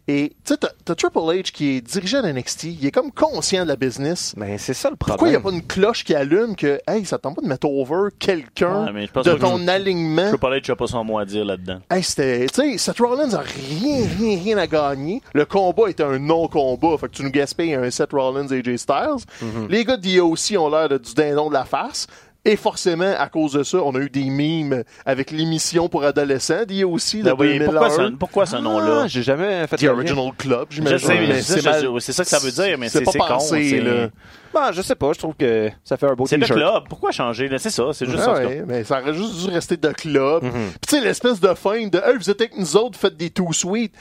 Et, 0.07 0.33
tu 0.45 0.53
sais, 0.53 0.59
t'as- 0.59 0.95
Triple 0.95 1.19
H 1.19 1.51
qui 1.51 1.77
est 1.77 1.81
dirigeant 1.81 2.21
d'NXT, 2.21 2.65
il 2.65 2.85
est 2.87 2.91
comme 2.91 3.11
conscient 3.11 3.63
de 3.63 3.69
la 3.69 3.77
business. 3.77 4.35
Ben, 4.37 4.59
c'est 4.59 4.75
ça 4.75 4.91
le 4.91 4.97
Pourquoi 4.97 5.29
il 5.29 5.31
n'y 5.31 5.37
a 5.37 5.41
problème. 5.41 5.63
pas 5.63 5.65
une 5.65 5.67
cloche 5.67 6.05
qui 6.05 6.15
allume 6.15 6.57
que, 6.57 6.79
hey, 6.87 7.07
ça 7.07 7.17
tente 7.17 7.37
pas 7.37 7.41
de 7.41 7.47
mettre 7.47 7.67
over 7.67 8.11
quelqu'un 8.19 8.85
Ouais, 8.85 8.93
mais 8.93 9.07
de 9.07 9.35
ton 9.39 9.57
je- 9.59 9.69
alignement? 9.71 10.29
Triple 10.29 10.47
H 10.47 10.69
n'a 10.69 10.77
pas 10.77 10.87
son 10.87 11.05
mot 11.05 11.19
à 11.19 11.25
dire 11.25 11.47
là-dedans. 11.47 11.79
Hey, 11.91 12.03
c'était, 12.03 12.47
tu 12.49 12.73
sais, 12.73 12.77
Seth 12.77 12.99
Rollins 12.99 13.33
a 13.33 13.41
rien, 13.41 14.07
rien, 14.19 14.39
rien 14.43 14.59
à 14.59 14.67
gagner. 14.67 15.23
Le 15.33 15.47
combat 15.47 15.89
était 15.89 16.03
un 16.05 16.19
non-combat. 16.19 16.99
Fait 16.99 17.09
que 17.09 17.13
tu 17.15 17.23
nous 17.23 17.31
gaspilles 17.31 17.73
un 17.75 17.91
Seth 17.91 18.13
Rollins 18.13 18.49
et 18.49 18.59
AJ 18.59 18.77
Styles. 18.77 19.25
Mhm. 19.41 19.69
Les 19.71 19.85
gars 19.87 19.97
de 19.97 20.03
DOC 20.19 20.59
ont 20.59 20.69
l'air 20.69 20.91
de, 20.91 20.99
du 20.99 21.15
dindon 21.15 21.49
de 21.49 21.55
la 21.55 21.65
face. 21.65 22.07
Et 22.47 22.57
forcément, 22.57 23.15
à 23.19 23.27
cause 23.29 23.55
de 23.55 23.63
ça, 23.63 23.79
on 23.79 23.95
a 23.95 23.99
eu 24.01 24.11
des 24.11 24.25
mimes 24.25 24.85
avec 25.07 25.31
l'émission 25.31 25.89
pour 25.89 26.05
adolescents, 26.05 26.65
DOC, 26.69 27.17
de 27.17 27.23
Ben 27.23 27.35
oui, 27.39 27.59
2001. 27.59 27.65
pourquoi, 27.65 27.91
ce, 27.91 28.03
pourquoi 28.11 28.47
ce 28.47 28.57
nom-là? 28.57 29.01
Ah, 29.05 29.07
j'ai 29.09 29.23
jamais 29.23 29.67
fait 29.67 29.77
The. 29.79 29.85
Original 29.85 30.31
Club, 30.37 30.67
Je 30.69 30.75
j'imagine. 30.77 30.99
sais, 30.99 31.15
mais 31.21 31.27
mais 31.29 31.43
c'est 31.43 31.61
ça, 31.63 31.71
mal- 31.71 31.83
je- 31.95 31.99
c'est 32.01 32.13
ça 32.13 32.23
que 32.23 32.29
ça 32.29 32.39
veut 32.41 32.51
dire, 32.51 32.77
mais 32.79 32.91
c'est 32.91 33.01
pas 33.03 33.13
c'est 33.13 33.19
con. 33.19 33.27
pensé, 33.27 33.81
là. 33.81 34.09
Ben, 34.53 34.73
je 34.73 34.83
sais 34.83 34.95
pas, 34.95 35.13
je 35.15 35.19
trouve 35.21 35.35
que 35.35 35.71
ça 35.83 35.97
fait 35.97 36.07
un 36.07 36.15
beau 36.15 36.27
C'est 36.27 36.37
le 36.37 36.47
club. 36.47 36.85
Pourquoi 36.89 37.13
changer? 37.13 37.49
là? 37.49 37.59
C'est 37.59 37.71
ça, 37.71 37.85
c'est 37.95 38.05
juste 38.07 38.19
Ah 38.21 38.37
ça. 38.37 38.45
ouais, 38.47 38.63
mais 38.67 38.85
ça 38.85 39.01
aurait 39.01 39.15
juste 39.15 39.43
dû 39.47 39.49
rester 39.51 39.77
de 39.79 39.89
club. 39.89 40.43
Mhm. 40.45 40.51
Puis 40.53 40.71
tu 40.87 40.97
sais, 40.97 41.01
l'espèce 41.01 41.41
de 41.41 41.55
fin 41.55 41.87
de 41.87 41.97
Hey, 41.99 42.17
vous 42.19 42.29
êtes 42.31 42.41
avec 42.43 42.59
nous 42.59 42.77
autres, 42.77 42.99
faites 42.99 43.17
des 43.17 43.31
too 43.31 43.53
sweet. 43.55 43.93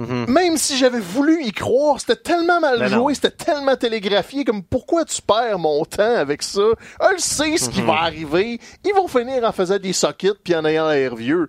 Mhm. 0.00 0.26
Même 0.28 0.56
si 0.56 0.76
j'avais 0.76 0.98
voulu 1.00 1.42
y 1.44 1.52
croire, 1.52 2.00
c'était 2.00 2.16
tellement 2.16 2.58
mal 2.60 2.78
Ben 2.78 2.88
joué, 2.88 3.14
c'était 3.14 3.30
tellement 3.30 3.76
télégraphié, 3.76 4.44
comme 4.44 4.62
pourquoi 4.62 5.04
tu 5.04 5.20
perds 5.20 5.58
mon 5.58 5.84
temps 5.84 6.16
avec 6.16 6.42
ça? 6.42 6.62
Elle 7.00 7.20
sait 7.20 7.56
ce 7.56 7.66
Mhm. 7.66 7.70
qui 7.72 7.82
va 7.82 7.92
arriver. 8.02 8.60
Ils 8.84 8.94
vont 8.94 9.08
finir 9.08 9.44
en 9.44 9.52
faisant 9.52 9.78
des 9.78 9.92
sockets 9.92 10.38
puis 10.42 10.54
en 10.56 10.64
ayant 10.64 10.88
l'air 10.88 11.14
vieux. 11.16 11.48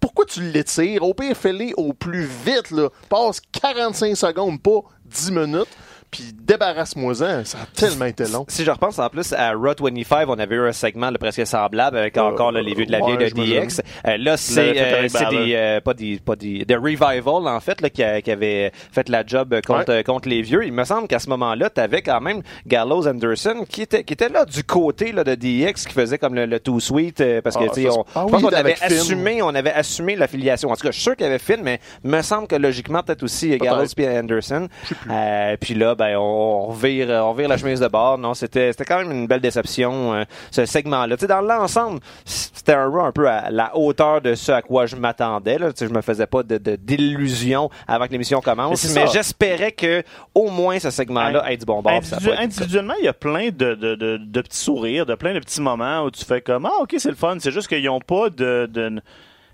Pourquoi 0.00 0.24
tu 0.24 0.40
l'étires? 0.40 1.02
Au 1.02 1.12
pire, 1.12 1.36
fais-les 1.36 1.74
au 1.76 1.92
plus 1.92 2.24
vite, 2.46 2.70
là. 2.70 2.88
Passe 3.10 3.40
45 3.60 4.16
secondes, 4.16 4.62
pas 4.62 4.80
10 5.04 5.30
minutes, 5.30 5.68
puis 6.10 6.24
débarrasse-moi-en. 6.34 7.44
Ça 7.44 7.58
a 7.58 7.66
tellement 7.74 8.04
été 8.06 8.24
long. 8.28 8.44
Si 8.48 8.64
je 8.64 8.70
repense 8.70 8.98
en 8.98 9.08
plus 9.08 9.32
à 9.32 9.52
Raw 9.52 9.74
25, 9.80 10.28
on 10.28 10.38
avait 10.38 10.56
eu 10.56 10.66
un 10.68 10.72
segment 10.72 11.10
là, 11.10 11.18
presque 11.18 11.46
semblable 11.46 11.96
avec 11.96 12.16
encore 12.18 12.52
là, 12.52 12.62
les 12.62 12.74
vieux 12.74 12.86
de 12.86 12.92
la 12.92 13.00
ouais, 13.00 13.16
vieille 13.16 13.32
de 13.32 13.66
DX. 13.66 13.80
Euh, 14.06 14.16
là, 14.18 14.36
c'est 14.36 14.74
euh, 14.78 15.06
des, 15.30 15.54
euh, 15.54 15.80
pas 15.80 15.94
des, 15.94 16.18
pas 16.18 16.36
des, 16.36 16.64
des 16.64 16.76
revival 16.76 17.46
en 17.46 17.60
fait 17.60 17.80
là, 17.80 17.90
qui, 17.90 18.02
a- 18.02 18.20
qui 18.22 18.30
avait 18.30 18.72
fait 18.92 19.08
la 19.08 19.24
job 19.24 19.52
euh, 19.54 19.60
contre, 19.60 19.90
euh, 19.90 20.02
contre 20.02 20.28
les 20.28 20.42
vieux. 20.42 20.64
Il 20.64 20.72
me 20.72 20.84
semble 20.84 21.08
qu'à 21.08 21.18
ce 21.18 21.28
moment-là, 21.30 21.70
t'avais 21.70 22.02
quand 22.02 22.20
même 22.20 22.42
Gallows 22.66 23.06
Anderson 23.06 23.64
qui 23.68 23.82
était, 23.82 24.04
qui 24.04 24.12
était 24.14 24.28
là 24.28 24.44
du 24.44 24.64
côté 24.64 25.12
là, 25.12 25.24
de 25.24 25.34
DX 25.34 25.86
qui 25.86 25.92
faisait 25.94 26.18
comme 26.18 26.34
le, 26.34 26.46
le 26.46 26.60
tout 26.60 26.80
sweet 26.80 27.20
euh, 27.20 27.40
parce 27.40 27.56
que 27.56 27.64
Ah, 27.68 27.72
tu 27.74 27.88
on, 27.88 27.92
c'est- 27.92 27.98
ah 28.14 28.24
je 28.26 28.30
pense 28.32 28.42
oui, 28.42 28.48
qu'on 28.48 28.56
avait 28.56 28.74
Finn. 28.74 28.86
assumé, 28.98 29.42
on 29.42 29.54
avait 29.54 29.72
assumé 29.72 30.16
l'affiliation. 30.16 30.70
En 30.70 30.74
tout 30.76 30.82
cas, 30.82 30.90
je 30.90 30.94
suis 30.96 31.02
sûr 31.02 31.16
qu'il 31.16 31.26
y 31.26 31.28
avait 31.28 31.38
Finn, 31.38 31.60
mais 31.62 31.80
me 32.04 32.20
semble 32.22 32.46
que 32.48 32.56
logiquement 32.56 33.02
peut-être 33.02 33.22
aussi 33.22 33.52
euh, 33.52 33.58
Gallows 33.58 33.84
et 33.96 34.08
Anderson. 34.18 34.68
Euh, 35.10 35.56
puis 35.60 35.74
là, 35.74 35.94
ben 36.00 36.16
on, 36.16 36.20
on 36.22 36.66
revire, 36.66 37.08
on 37.10 37.30
revire 37.32 37.48
la 37.48 37.56
chemise 37.56 37.78
de 37.80 37.86
bord. 37.88 38.18
Non, 38.18 38.34
c'était, 38.34 38.72
c'était 38.72 38.84
quand 38.84 38.98
même 38.98 39.12
une 39.12 39.26
belle 39.26 39.40
déception 39.40 40.14
euh, 40.14 40.24
ce 40.50 40.66
segment-là. 40.66 41.16
Tu 41.16 41.20
sais, 41.20 41.26
dans 41.28 41.40
l'ensemble, 41.40 42.00
c'était 42.24 42.72
un 42.74 42.90
un 42.90 43.12
peu 43.12 43.28
à 43.28 43.50
la 43.50 43.76
hauteur 43.76 44.20
de 44.20 44.34
ce 44.34 44.50
à 44.52 44.62
quoi 44.62 44.86
je 44.86 44.96
m'attendais. 44.96 45.58
Je 45.78 45.86
me 45.86 46.00
faisais 46.00 46.26
pas 46.26 46.42
de, 46.42 46.58
de- 46.58 46.76
d'illusions 46.76 47.70
avant 47.86 48.06
que 48.06 48.12
l'émission 48.12 48.40
commence, 48.40 48.92
mais, 48.94 49.06
j'espérais 49.06 49.72
que 49.72 50.02
au 50.34 50.50
moins 50.50 50.78
ce 50.78 50.90
segment-là 50.90 51.50
ait 51.52 51.56
du 51.56 51.64
bon 51.64 51.80
bord. 51.82 51.92
Individu- 51.92 52.32
individuellement, 52.38 52.94
il 52.98 53.04
y 53.04 53.08
a 53.08 53.12
plein 53.12 53.50
de, 53.50 53.74
de, 53.74 53.94
de, 53.94 54.16
de 54.16 54.40
petits 54.40 54.58
sourires, 54.58 55.06
de 55.06 55.14
plein 55.14 55.34
de 55.34 55.38
petits 55.38 55.60
moments 55.60 56.02
où 56.04 56.10
tu 56.10 56.24
fais 56.24 56.40
comme 56.40 56.66
Ah, 56.66 56.80
ok, 56.82 56.94
c'est 56.98 57.10
le 57.10 57.14
fun. 57.16 57.36
C'est 57.38 57.50
juste 57.52 57.68
qu'ils 57.68 57.84
n'ont 57.84 58.00
pas 58.00 58.30
de, 58.30 58.68
de. 58.72 59.00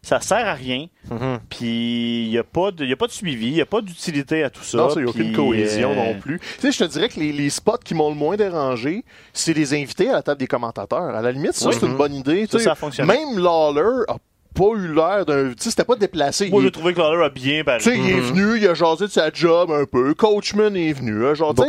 Ça 0.06 0.20
sert 0.20 0.46
à 0.46 0.54
rien. 0.54 0.86
Mm-hmm. 1.10 1.38
Puis 1.50 2.24
il 2.26 2.30
n'y 2.30 2.38
a, 2.38 2.44
pas 2.44 2.70
de- 2.70 2.84
y 2.84 2.92
a 2.92 2.96
pas 2.96 3.08
de 3.08 3.12
suivi, 3.12 3.48
il 3.48 3.54
n'y 3.54 3.60
a 3.60 3.66
pas 3.66 3.80
d'utilité 3.80 4.44
à 4.44 4.50
tout 4.50 4.62
ça. 4.62 4.78
Non, 4.78 4.88
ça, 4.90 5.00
il 5.00 5.02
n'y 5.02 5.08
a 5.08 5.10
aucune 5.10 5.32
cohésion 5.32 5.90
euh, 5.90 5.94
non 5.96 6.20
plus. 6.20 6.38
Tu 6.38 6.46
sais, 6.60 6.70
je 6.70 6.78
te 6.78 6.84
dirais 6.92 7.08
que 7.08 7.18
les, 7.18 7.32
les 7.32 7.50
spots 7.50 7.78
qui 7.84 7.94
m'ont 7.94 8.08
le 8.10 8.14
moins 8.14 8.36
dérangé, 8.36 9.04
c'est 9.32 9.52
les 9.52 9.74
invités 9.74 10.08
à 10.08 10.12
la 10.12 10.22
table 10.22 10.38
des 10.38 10.46
commentateurs. 10.46 11.02
À 11.16 11.20
la 11.22 11.32
limite, 11.32 11.54
ça, 11.54 11.70
Oui. 11.70 11.76
c'est 11.80 11.86
une 11.86 11.96
bonne 11.96 12.14
idée. 12.14 12.46
Ça, 12.46 12.76
fonctionné. 12.76 13.12
Même 13.14 13.38
Lawler 13.42 14.04
a 14.06 14.16
pas 14.54 14.70
eu 14.76 14.94
l'air 14.94 15.26
d'un. 15.26 15.48
Tu 15.50 15.64
sais, 15.64 15.70
c'était 15.70 15.84
pas 15.84 15.96
déplacé. 15.96 16.50
Moi, 16.50 16.62
j'ai 16.62 16.70
trouvé 16.70 16.94
que 16.94 17.00
Lawler 17.00 17.24
a 17.24 17.28
bien 17.28 17.64
paru. 17.64 17.78
tu 17.78 17.90
sais, 17.90 17.98
il 17.98 18.08
est 18.08 18.20
venu, 18.20 18.58
il 18.58 18.68
a 18.68 18.74
jasé 18.74 19.06
de 19.06 19.10
sa 19.10 19.32
job 19.32 19.72
un 19.72 19.86
peu. 19.86 20.14
Coachman 20.14 20.76
est 20.76 20.92
venu. 20.92 21.26
hein, 21.26 21.34
genre. 21.34 21.52
Ça, 21.56 21.64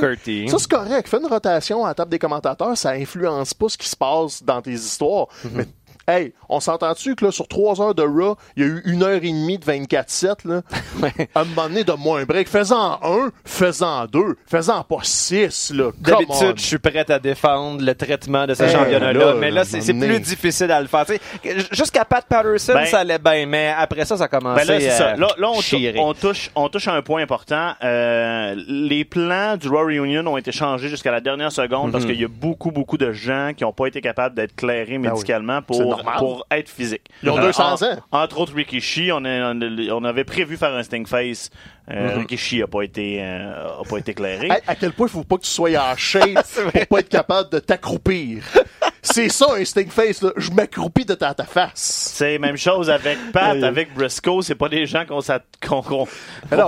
c'est 0.60 0.70
correct. 0.70 1.08
Fais 1.10 1.18
une 1.18 1.26
rotation 1.26 1.84
à 1.86 1.88
la 1.88 1.94
table 1.96 2.12
des 2.12 2.20
commentateurs, 2.20 2.78
ça 2.78 2.92
influence 2.92 3.54
pas 3.56 3.68
ce 3.70 3.78
qui 3.80 3.90
se 3.90 3.96
passe 3.96 4.44
dans 4.44 4.62
tes 4.62 4.74
histoires. 4.74 5.26
Mais, 5.54 5.66
hey, 6.08 6.34
on 6.50 6.60
s'entend-tu 6.60 7.16
que 7.16 7.26
là, 7.26 7.32
sur 7.32 7.48
trois 7.48 7.82
heures 7.82 7.96
de 7.96 8.04
Raw, 8.04 8.36
il 8.56 8.64
y 8.64 8.66
a 8.66 8.70
eu 8.70 8.82
une 8.86 9.04
heure 9.04 9.16
et 9.16 9.20
demie 9.32 9.58
de 9.58 9.66
24-7, 9.66 10.48
là? 10.48 10.62
À 11.36 11.42
un 11.42 11.46
moment 11.46 11.68
donné, 11.68 11.84
donne-moi 11.84 12.22
un 12.22 12.24
break. 12.26 12.48
Fais-en 12.50 13.00
un, 13.04 13.30
fais-en 13.46 14.06
deux, 14.06 14.36
fais-en 14.48 14.84
pas 14.84 15.00
six, 15.04 15.72
là. 15.74 15.92
D'habitude, 16.00 16.54
je 16.58 16.64
suis 16.64 16.78
prête 16.80 17.10
à 17.10 17.20
défendre 17.20 17.82
le 17.84 17.94
traitement 17.96 18.46
de 18.48 18.54
ce 18.54 18.64
Eh, 18.64 18.70
championnat-là, 18.70 19.26
là, 19.26 19.34
mais 19.40 19.52
là, 19.52 19.64
c'est 19.66 19.80
plus 19.94 20.20
difficile 20.20 20.72
à 20.72 20.82
le 20.82 20.88
faire. 20.88 21.06
Tu 21.06 21.14
sais, 21.44 21.58
Jusqu'à 21.72 22.06
Pat 22.06 22.26
Patterson, 22.28 22.74
Ben- 22.74 22.86
ça 22.86 23.00
allait 23.00 23.20
bien, 23.20 23.46
mais 23.46 23.74
après 23.78 24.06
ça, 24.06 24.18
ça 24.18 24.26
a 24.26 24.28
commencé 24.28 24.66
Ben 24.66 24.74
là, 24.74 24.80
c'est 24.80 24.90
ça. 24.92 25.10
à 25.10 25.16
Là, 25.18 25.28
là, 25.38 25.50
on, 25.52 26.00
on 26.10 26.14
touche, 26.14 26.52
on 26.56 26.70
touche 26.70 26.88
à 26.88 26.94
un 26.94 27.02
point 27.02 27.22
important. 27.22 27.74
Euh, 27.84 28.56
les 28.68 29.06
plans 29.06 29.58
du 29.58 29.68
Raw 29.70 29.86
Reunion 29.86 30.26
ont 30.28 30.38
été 30.38 30.52
changés 30.52 30.90
jusqu'à 30.90 31.12
la 31.12 31.22
dernière 31.22 31.52
seconde 31.52 31.88
Mhm. 31.88 31.92
parce 31.92 32.06
qu'il 32.06 32.20
y 32.20 32.24
a 32.26 32.28
beaucoup, 32.30 32.72
beaucoup 32.72 32.98
de 32.98 33.12
gens 33.12 33.52
qui 33.56 33.64
n'ont 33.64 33.74
pas 33.74 33.88
été 33.88 34.02
capables 34.02 34.36
d'être 34.36 34.56
clairés 34.56 34.98
médicalement 34.98 35.60
Ben 35.60 35.64
C'est 35.72 35.84
pour, 35.84 35.97
normal. 35.98 36.18
pour 36.20 36.46
être 36.52 36.70
physiques. 36.70 37.08
Ils 37.24 37.30
ont 37.30 37.38
200 37.40 37.74
ans. 37.84 37.88
en- 38.12 38.20
Entre 38.24 38.40
autres, 38.40 38.54
Rikishi, 38.56 39.12
on, 39.12 39.24
a- 39.26 39.54
on, 39.54 39.62
a- 39.62 39.94
on 39.94 40.04
avait 40.04 40.24
prévu 40.24 40.58
faire 40.58 40.74
un 40.74 40.84
Sting 40.84 41.06
Face. 41.06 41.50
Euh, 41.90 42.18
Rikishi 42.18 42.60
n'a 42.60 42.68
pas 42.68 42.82
été, 42.82 43.20
euh, 43.22 43.80
a 43.82 43.84
pas 43.90 43.98
été 43.98 44.12
éclairé. 44.12 44.50
À, 44.50 44.60
à 44.68 44.76
quel 44.76 44.92
point 44.92 45.08
il 45.08 45.12
faut 45.12 45.24
pas 45.24 45.38
que 45.38 45.44
tu 45.44 45.50
sois 45.50 45.70
en 45.78 45.96
shape 45.96 46.44
pour 46.74 46.88
pas 46.88 47.00
être 47.00 47.10
capable 47.10 47.50
de 47.50 47.60
t'accroupir? 47.60 48.44
C'est 49.02 49.30
ça, 49.30 49.48
un 49.58 49.64
sting 49.64 49.90
face, 49.90 50.22
là. 50.22 50.32
Je 50.36 50.52
m'accroupis 50.52 51.06
de 51.06 51.14
ta, 51.14 51.34
ta 51.34 51.46
face. 51.46 52.12
C'est 52.16 52.34
la 52.34 52.40
même 52.40 52.58
chose 52.58 52.90
avec 52.90 53.18
Pat, 53.32 53.62
avec 53.64 53.94
Briscoe. 53.94 54.42
C'est 54.42 54.56
pas 54.56 54.68
des 54.68 54.86
gens 54.86 55.06
qu'on 55.06 56.08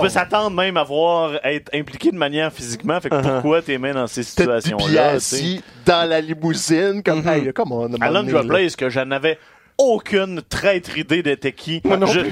peut 0.00 0.08
s'attendre 0.08 0.56
même 0.56 0.78
à 0.78 0.82
voir 0.84 1.38
être 1.44 1.70
impliqués 1.74 2.10
de 2.10 2.16
manière 2.16 2.50
physiquement. 2.50 2.98
Fait 3.00 3.10
que 3.10 3.20
pourquoi 3.20 3.60
t'es 3.60 3.76
mis 3.76 3.92
dans 3.92 4.06
ces 4.06 4.24
tu 4.24 4.30
sais? 4.30 4.98
assis 4.98 5.62
dans 5.84 6.08
la 6.08 6.20
limousine, 6.20 7.02
comme, 7.02 7.26
hey, 7.28 7.52
come 7.52 7.72
on. 7.72 7.88
là. 7.88 8.42
Blaze, 8.42 8.74
que 8.74 8.88
je 8.88 9.00
n'avais 9.00 9.38
aucune 9.80 10.42
traître 10.42 10.96
idée 10.98 11.22
d'était 11.22 11.52
qui. 11.52 11.82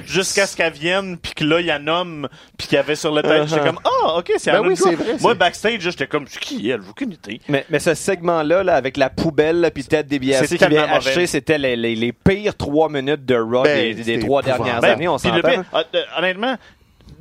Jusqu'à 0.07 0.47
ce 0.47 0.57
qu'elle 0.57 0.73
vienne 0.73 1.17
puis 1.19 1.33
que 1.35 1.45
là 1.45 1.61
il 1.61 1.67
y 1.67 1.71
a 1.71 1.77
un 1.77 1.87
homme 1.87 2.29
puis 2.57 2.69
qu'il 2.69 2.77
y 2.77 2.79
avait 2.79 2.95
sur 2.95 3.13
le 3.15 3.23
tête. 3.23 3.49
J'étais 3.49 3.61
comme 3.67 3.79
ah 3.85 4.17
ok 4.19 4.33
c'est 4.39 4.53
Ben 4.53 4.63
oui, 4.67 4.77
c'est 4.77 4.95
vrai, 4.95 5.17
moi 5.21 5.35
backstage 5.35 5.81
j'étais 5.81 6.07
comme 6.07 6.27
qui 6.27 6.69
elle? 6.71 6.83
J'ai 6.83 6.91
aucune 6.91 7.13
idée. 7.13 7.41
Mais, 7.49 7.65
mais 7.71 7.79
ce 7.79 7.95
segment-là, 7.95 8.63
là, 8.63 8.75
avec 8.77 8.97
la 8.97 9.11
poubelle, 9.11 9.61
là, 9.61 9.71
puis 9.71 9.85
DiBiase 9.85 10.47
C'est 10.47 10.59
qui 10.59 10.67
vient 10.67 10.85
acheter, 10.85 11.27
c'était 11.27 11.59
les, 11.59 11.77
les, 11.77 11.95
les 11.95 12.13
pires 12.13 12.55
trois 12.57 12.89
minutes 12.89 13.25
de 13.25 13.35
Raw 13.37 13.63
Ben, 13.65 13.95
des, 13.95 14.19
trois 14.19 14.43
dernières 14.43 14.81
Ben, 14.81 14.93
années, 14.93 15.09
on 15.09 15.19
s'entend. 15.19 15.39
hon- 15.73 15.79
euh, 15.95 16.03
honnêtement 16.19 16.57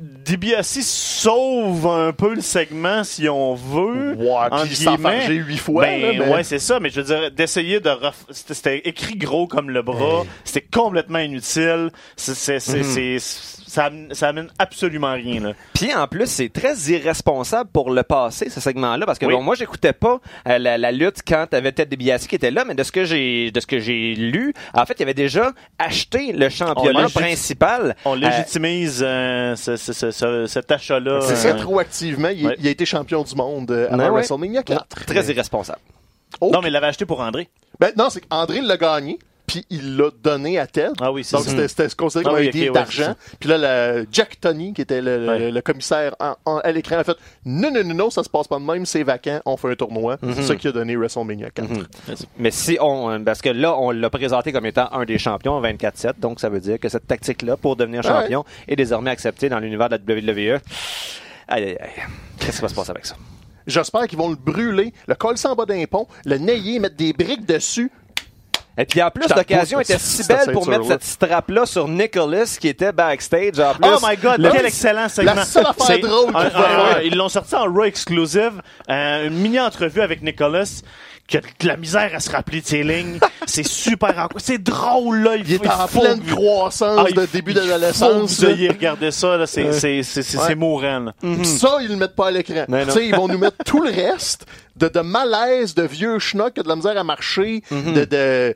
DiBiase 0.00 0.80
sauve 0.82 1.86
un 1.88 2.12
peu 2.12 2.34
le 2.34 2.40
segment 2.40 3.02
si 3.02 3.28
on 3.28 3.54
veut 3.54 4.14
Ouais, 4.14 4.26
puis 4.50 4.76
guillemets. 4.96 5.26
huit 5.34 5.56
fois, 5.58 5.82
ben, 5.82 6.18
là, 6.18 6.28
ouais 6.30 6.44
c'est 6.44 6.60
ça 6.60 6.78
mais 6.78 6.88
je 6.90 7.00
veux 7.00 7.06
dire 7.06 7.30
d'essayer 7.32 7.80
de 7.80 7.90
ref- 7.90 8.24
c'était- 8.30 8.54
c'était 8.54 8.78
écrit 8.88 9.16
gros 9.16 9.48
comme 9.48 9.70
le 9.70 9.82
bras 9.82 10.24
c'était 10.44 10.66
complètement 10.72 11.18
inutile 11.18 11.90
c'est 12.16 12.60
ça 13.68 13.84
amène- 13.86 14.12
ça 14.14 14.28
amène 14.28 14.48
absolument 14.58 15.12
rien 15.12 15.40
là 15.40 15.52
Puis 15.74 15.94
en 15.94 16.06
plus, 16.08 16.26
c'est 16.26 16.48
très 16.52 16.74
irresponsable 16.90 17.70
pour 17.72 17.90
le 17.90 18.02
passé, 18.02 18.50
ce 18.50 18.60
segment-là, 18.60 19.06
parce 19.06 19.18
que 19.18 19.26
Oui. 19.26 19.32
bon, 19.34 19.42
moi, 19.42 19.54
j'écoutais 19.54 19.92
pas 19.92 20.18
euh, 20.48 20.58
la, 20.58 20.78
la 20.78 20.90
lutte 20.92 21.18
quand 21.26 21.46
t'avais 21.50 21.72
Ted 21.72 21.94
DiBiase 21.96 22.26
qui 22.26 22.34
était 22.34 22.50
là, 22.50 22.64
mais 22.64 22.74
de 22.74 22.82
ce 22.82 22.90
que 22.92 23.04
j'ai 23.04 23.50
de 23.50 23.60
ce 23.60 23.66
que 23.66 23.78
j'ai 23.78 24.14
lu, 24.14 24.52
en 24.74 24.84
fait, 24.86 24.94
il 24.98 25.02
avait 25.04 25.14
déjà 25.14 25.52
acheté 25.78 26.32
le 26.32 26.48
championnat 26.48 27.08
principal. 27.08 27.94
On 28.04 28.14
Euh, 28.14 28.16
légitimise 28.16 29.02
euh, 29.06 29.54
ce, 29.56 29.76
ce- 29.76 29.92
ce- 29.92 30.10
ce- 30.10 30.46
cet 30.46 30.72
achat-là. 30.72 31.20
C'est 31.22 31.48
euh, 31.48 31.52
rétroactivement, 31.52 32.28
il, 32.28 32.46
Ouais. 32.46 32.56
il 32.58 32.66
a 32.66 32.70
été 32.70 32.84
champion 32.86 33.22
du 33.22 33.34
monde 33.34 33.70
Ouais, 33.70 33.94
ouais. 33.94 34.08
WrestleMania 34.10 34.62
4. 34.62 34.86
très 35.06 35.14
Mais- 35.22 35.26
irresponsable. 35.34 35.78
Oh, 36.40 36.50
Non, 36.52 36.60
mais 36.60 36.68
il 36.68 36.72
l'avait 36.72 36.86
acheté 36.88 37.06
pour 37.06 37.20
André. 37.20 37.48
ben, 37.80 37.90
non, 37.96 38.10
c'est 38.10 38.20
qu'André 38.20 38.60
l'a 38.60 38.76
gagné, 38.76 39.18
puis 39.48 39.66
il 39.70 39.96
l'a 39.96 40.10
donné 40.22 40.58
à 40.60 40.66
Ted. 40.68 40.90
Ah 41.00 41.10
oui, 41.10 41.24
c'est 41.24 41.36
Donc 41.36 41.46
ça. 41.46 41.50
c'était- 41.50 41.66
c'était 41.68 41.88
considéré 41.96 42.26
Ah 42.26 42.30
comme 42.30 42.40
oui, 42.40 42.48
un 42.48 42.50
deal 42.50 42.68
ok, 42.70 42.74
ouais, 42.76 42.80
d'argent. 42.82 43.14
Puis 43.40 43.48
là, 43.48 44.04
Jack 44.12 44.38
Tony, 44.40 44.72
qui 44.72 44.82
était 44.82 45.00
le, 45.00 45.18
le- 45.18 45.26
Ouais. 45.28 45.50
le 45.50 45.60
commissaire 45.62 46.14
en- 46.20 46.36
en- 46.44 46.58
à 46.58 46.70
l'écran, 46.70 46.96
a 46.98 47.04
fait 47.04 47.16
non, 47.44 47.72
non, 47.72 47.82
non, 47.84 47.94
non, 47.94 48.10
ça 48.10 48.22
se 48.22 48.28
passe 48.28 48.46
pas 48.46 48.58
de 48.60 48.64
même, 48.64 48.86
c'est 48.86 49.02
vacant, 49.02 49.40
on 49.46 49.56
fait 49.56 49.70
un 49.70 49.74
tournoi. 49.74 50.18
Mhm. 50.22 50.34
C'est 50.36 50.42
ça 50.44 50.54
qui 50.56 50.68
a 50.68 50.72
donné 50.72 50.94
WrestleMania 50.96 51.50
4. 51.50 51.66
Mais 52.38 52.50
si 52.50 52.78
on, 52.80 53.22
parce 53.24 53.42
que 53.42 53.48
là, 53.48 53.76
on 53.76 53.90
l'a 53.90 54.10
présenté 54.10 54.52
comme 54.52 54.66
étant 54.66 54.88
un 54.92 55.04
des 55.04 55.18
champions 55.18 55.54
en 55.54 55.60
24-7, 55.62 56.20
donc 56.20 56.38
ça 56.40 56.48
veut 56.48 56.60
dire 56.60 56.78
que 56.78 56.88
cette 56.88 57.06
tactique-là 57.06 57.56
pour 57.56 57.74
devenir 57.76 58.02
Ah 58.04 58.08
ouais. 58.08 58.20
champion 58.22 58.44
est 58.68 58.76
désormais 58.76 59.10
acceptée 59.10 59.48
dans 59.48 59.58
l'univers 59.58 59.88
de 59.88 59.96
la 59.96 59.98
WWE. 60.14 60.60
Aïe, 61.48 61.64
aïe, 61.64 61.76
aïe. 61.80 61.90
Qu'est-ce 62.38 62.56
qui 62.56 62.62
va 62.62 62.68
se 62.68 62.74
passer 62.74 62.90
avec 62.90 63.06
ça? 63.06 63.16
J'espère 63.66 64.06
qu'ils 64.06 64.18
vont 64.18 64.30
le 64.30 64.36
brûler, 64.36 64.92
le 65.06 65.14
coller 65.14 65.38
en 65.46 65.54
bas 65.54 65.66
d'un 65.66 65.84
pont, 65.84 66.06
le 66.24 66.38
nailler, 66.38 66.78
mettre 66.78 66.96
des 66.96 67.12
briques 67.12 67.44
dessus. 67.44 67.90
Et 68.78 68.84
puis 68.84 69.02
en 69.02 69.10
plus, 69.10 69.28
l'occasion 69.28 69.80
était 69.80 69.98
si 69.98 70.24
belle 70.26 70.52
pour 70.52 70.68
mettre 70.68 70.86
cette 70.86 71.02
strap-là 71.02 71.66
sur 71.66 71.88
Nicholas 71.88 72.56
qui 72.60 72.68
était 72.68 72.92
backstage 72.92 73.58
en 73.58 73.74
plus. 73.74 73.90
Oh 73.92 73.98
my 74.00 74.16
god, 74.16 74.48
quel 74.52 74.66
excellent 74.66 75.08
segment. 75.08 75.34
La 75.34 75.44
seule 75.44 75.66
affaire 75.66 75.86
C'est 75.86 75.98
drôle. 75.98 76.32
Ils 77.04 77.16
l'ont 77.16 77.28
sorti 77.28 77.56
en 77.56 77.64
Raw 77.64 77.84
exclusive, 77.84 78.62
euh, 78.88 79.26
une 79.26 79.34
mini-entrevue 79.34 80.00
avec 80.00 80.22
Nicholas 80.22 80.82
qui 81.28 81.36
a 81.36 81.40
de 81.40 81.66
la 81.68 81.76
misère 81.76 82.10
à 82.14 82.20
se 82.20 82.30
rappeler 82.30 82.60
de 82.62 82.66
ses 82.66 82.82
lignes. 82.82 83.20
c'est 83.46 83.66
super 83.66 84.18
en 84.18 84.28
C'est 84.38 84.58
drôle, 84.62 85.18
là. 85.22 85.36
Il 85.36 85.52
est 85.52 85.64
en 85.68 85.86
pleine 85.86 86.20
croissance 86.24 86.98
Ah, 86.98 87.04
il 87.08 87.14
de 87.14 87.26
début 87.26 87.52
il 87.52 87.54
d'adolescence. 87.54 88.40
vous 88.40 88.46
ayez 88.46 88.70
regardé 88.70 89.10
ça, 89.10 89.36
là. 89.36 89.46
C'est, 89.46 89.72
c'est, 89.72 90.02
c'est, 90.02 90.22
c'est, 90.22 90.38
Ouais. 90.38 90.44
c'est 90.48 90.54
mourant, 90.54 91.00
là. 91.00 91.14
Puis 91.20 91.44
Ça, 91.44 91.78
ils 91.82 91.88
le 91.88 91.96
mettent 91.96 92.16
pas 92.16 92.28
à 92.28 92.30
l'écran. 92.30 92.64
Mais 92.68 92.86
Tu 92.86 92.92
sais, 92.92 93.06
ils 93.06 93.14
vont 93.14 93.28
nous 93.28 93.38
mettre 93.38 93.58
tout 93.64 93.82
le 93.82 93.90
reste 93.90 94.46
de, 94.76 94.88
de 94.88 95.00
malaise, 95.00 95.74
de 95.74 95.82
vieux 95.82 96.18
schnock 96.18 96.54
qui 96.54 96.60
a 96.60 96.62
de 96.62 96.68
la 96.68 96.76
misère 96.76 96.96
à 96.96 97.04
marcher, 97.04 97.62
de, 97.70 98.04
de 98.06 98.54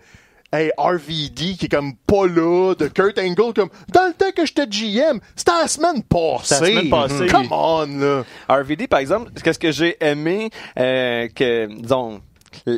hey, 0.55 0.71
RVD 0.79 1.57
qui 1.59 1.67
est 1.67 1.69
comme 1.69 1.95
pas 2.07 2.27
là, 2.27 2.75
de 2.75 2.89
Kurt 2.89 3.19
Angle 3.19 3.53
comme 3.55 3.69
dans 3.93 4.07
le 4.07 4.15
temps 4.15 4.31
que 4.35 4.47
j'étais 4.47 4.67
GM, 4.67 5.19
c'était 5.37 5.53
la 5.61 5.69
semaine 5.69 6.03
passée. 6.03 6.55
C'était 6.55 6.73
la 6.75 6.81
semaine 6.81 6.91
passée. 6.91 7.27
Come 7.27 7.49
on, 7.51 7.87
là. 7.99 8.25
RVD, 8.49 8.87
par 8.87 9.01
exemple, 9.01 9.31
qu'est-ce 9.45 9.59
que 9.59 9.73
j'ai 9.73 9.97
aimé 10.03 10.49
euh, 10.79 11.29
que, 11.35 11.67
disons, 11.81 12.21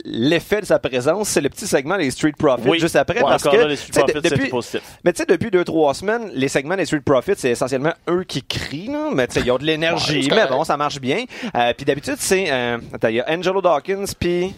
l'effet 0.04 0.61
de 0.61 0.66
sa 0.66 0.78
présence, 0.78 1.28
c'est 1.28 1.40
le 1.40 1.49
petit 1.49 1.66
segment 1.66 1.97
des 1.97 2.11
Street 2.11 2.33
Profits 2.38 2.69
Oui. 2.69 2.78
juste 2.81 2.97
après 2.97 3.16
Ouais, 3.23 3.28
parce 3.31 3.43
que 3.43 3.57
là, 3.57 3.66
les 3.69 3.76
Street 3.76 4.02
Profits, 4.07 4.21
depuis, 4.31 4.49
positif. 4.49 4.81
mais 5.04 5.12
tu 5.12 5.19
sais 5.19 5.26
depuis 5.26 5.50
deux 5.50 5.64
trois 5.64 5.95
semaines, 5.95 6.31
les 6.35 6.49
segments 6.49 6.76
des 6.76 6.85
Street 6.87 7.00
Profits, 7.04 7.33
c'est 7.37 7.50
essentiellement 7.50 7.93
eux 8.09 8.25
qui 8.25 8.43
crient, 8.43 8.88
là, 8.88 9.11
mais 9.12 9.26
tu 9.26 9.35
sais 9.35 9.40
ils 9.40 9.50
ont 9.50 9.59
de 9.59 9.64
l'énergie, 9.64 10.28
mais 10.31 10.47
bon 10.49 10.64
ça 10.64 10.76
marche 10.76 11.00
bien. 11.00 11.25
Euh, 11.54 11.73
puis 11.76 11.85
d'habitude 11.85 12.16
c'est 12.19 12.47
euh, 12.50 12.78
attends, 12.93 13.09
il 13.09 13.16
y 13.16 13.21
a 13.21 13.31
Angelo 13.31 13.61
Dawkins 13.62 14.04
puis 14.19 14.54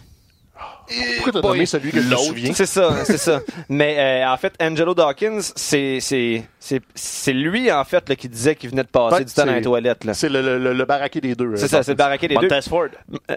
Pourquoi 1.17 1.41
t'as 1.41 1.47
nommé 1.47 1.65
celui 1.65 1.91
que 1.91 2.01
je 2.01 2.07
me 2.09 2.15
souviens? 2.15 2.53
c'est 2.53 2.65
ça, 2.65 3.03
c'est 3.05 3.17
ça. 3.17 3.41
Mais 3.69 3.97
euh, 4.23 4.29
en 4.31 4.37
fait, 4.37 4.53
Angelo 4.61 4.93
Dawkins, 4.95 5.39
c'est 5.55 5.99
c'est 5.99 6.43
c'est 6.59 6.81
c'est 6.95 7.33
lui 7.33 7.71
en 7.71 7.83
fait 7.83 8.07
là, 8.07 8.15
qui 8.15 8.29
disait 8.29 8.55
qu'il 8.55 8.69
venait 8.69 8.83
de 8.83 8.87
passer 8.87 9.25
du 9.25 9.33
temps 9.33 9.43
dans 9.45 9.51
c'est- 9.51 9.55
les 9.57 9.61
toilettes 9.61 10.03
là. 10.05 10.13
C'est 10.13 10.29
le, 10.29 10.41
le, 10.41 10.73
le, 10.73 10.85
baraqué 10.85 11.19
des 11.21 11.35
deux. 11.35 11.55
C'est 11.57 11.65
euh, 11.65 11.67
ça, 11.67 11.83
c'est 11.83 11.91
le 11.91 11.97
baraquet 11.97 12.27
des 12.29 12.35
deux. 12.35 12.41
Montez 12.47 12.61
Ford. 12.69 12.87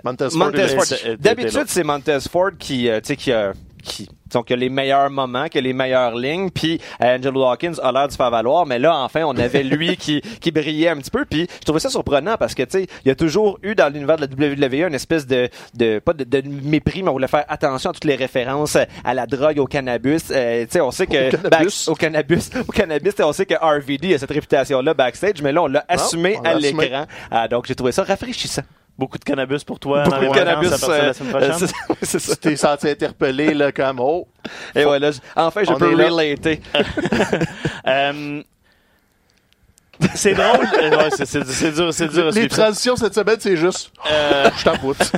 Montez 0.05 0.31
Ford 0.31 0.39
Montez 0.39 0.69
Ford. 0.69 0.85
c'est- 0.85 1.17
D'habitude, 1.21 1.65
c'est 1.67 1.83
Montez 1.85 2.19
Ford 2.31 2.51
qui, 2.59 2.89
euh, 2.89 3.01
tu 3.01 3.17
sais, 3.17 3.17
qui, 3.83 4.09
qui 4.31 4.53
a 4.53 4.57
les 4.57 4.69
meilleurs 4.69 5.11
moments, 5.11 5.49
qui 5.49 5.59
a 5.59 5.61
les 5.61 5.73
meilleures 5.73 6.15
lignes, 6.17 6.51
puis 6.51 6.81
euh, 7.03 7.19
Angelo 7.19 7.43
Dawkins 7.43 7.75
a 7.83 7.93
l'air 7.93 8.07
de 8.07 8.13
se 8.13 8.17
faire 8.17 8.31
valoir, 8.31 8.67
mais 8.67 8.79
là, 8.79 8.97
enfin, 8.97 9.25
on 9.27 9.37
avait 9.37 9.63
lui 9.63 9.97
qui, 9.99 10.21
qui 10.41 10.51
brillait 10.51 10.89
un 10.89 10.97
petit 10.97 11.11
peu, 11.11 11.25
puis 11.25 11.47
je 11.61 11.65
trouvais 11.65 11.81
ça 11.81 11.91
surprenant 11.91 12.37
parce 12.39 12.55
que, 12.55 12.63
tu 12.63 12.79
sais, 12.81 12.87
il 13.05 13.09
y 13.09 13.11
a 13.11 13.15
toujours 13.15 13.59
eu 13.63 13.75
dans 13.75 13.93
l'univers 13.93 14.17
de 14.17 14.27
la 14.27 14.47
WWE 14.47 14.89
une 14.89 14.95
espèce 14.95 15.27
de, 15.27 15.49
de 15.75 15.99
pas 15.99 16.13
de, 16.13 16.25
de 16.25 16.43
mépris, 16.49 17.03
mais 17.03 17.09
on 17.11 17.13
voulait 17.13 17.29
faire 17.29 17.45
attention 17.49 17.91
à 17.91 17.93
toutes 17.93 18.05
les 18.05 18.17
références 18.17 18.77
à 19.05 19.15
la 19.15 19.27
drogue, 19.27 19.59
au 19.59 19.67
cannabis. 19.67 20.31
Euh, 20.31 20.65
tu 20.65 20.73
sais, 20.73 20.81
on 20.81 20.91
sait 20.91 21.07
que... 21.07 21.29
Au 21.29 21.31
cannabis. 21.31 21.87
back- 21.87 21.89
au 21.89 21.95
cannabis. 21.95 22.51
Au 22.69 22.73
cannabis, 22.73 23.11
tu 23.15 23.17
sais, 23.19 23.23
on 23.25 23.33
sait 23.33 23.47
que 23.47 23.55
RVD 23.55 24.15
a 24.15 24.19
cette 24.19 24.31
réputation-là 24.31 24.95
backstage, 24.95 25.43
mais 25.43 25.53
là, 25.53 25.63
on 25.63 25.67
l'a 25.67 25.85
assumé 25.89 26.39
on 26.41 26.45
à 26.45 26.55
l'écran. 26.55 27.07
Ah, 27.31 27.49
donc, 27.49 27.67
j'ai 27.67 27.75
trouvé 27.75 27.93
ça 27.93 28.03
rafraîchissant. 28.05 28.63
Beaucoup 29.01 29.17
de 29.17 29.25
cannabis 29.25 29.65
pour 29.65 29.81
toi. 29.81 30.03
Beaucoup 30.03 30.21
dans 30.27 30.31
de 30.31 30.35
cannabis. 30.37 30.71
la 30.71 30.77
semaine 30.77 31.01
euh, 31.01 31.31
prochaine. 31.31 31.53
euh, 31.53 31.95
c'est- 32.03 32.19
ça. 32.19 32.35
Tu 32.35 32.41
t'es 32.43 32.57
senti 32.57 32.87
interpellé, 32.91 33.55
là, 33.55 33.73
comme, 33.73 33.99
oh. 33.99 34.29
Et 34.75 34.85
enfin, 34.85 35.65
je 35.65 35.73
On 35.73 35.79
peux 35.79 35.89
relater. 35.95 36.61
Euh, 37.87 38.43
c'est 40.15 40.35
drôle. 40.35 40.67
ouais, 40.83 41.09
c'est, 41.17 41.25
c'est, 41.25 41.47
c'est 41.47 41.73
dur, 41.73 41.95
c'est 41.95 42.09
dur 42.09 42.31
Les 42.31 42.47
transitions 42.47 42.95
cette 42.95 43.15
semaine, 43.15 43.39
c'est 43.41 43.57
juste, 43.57 43.91
Euh, 44.13 44.51
je 44.55 44.65
t'aboute. 44.65 45.13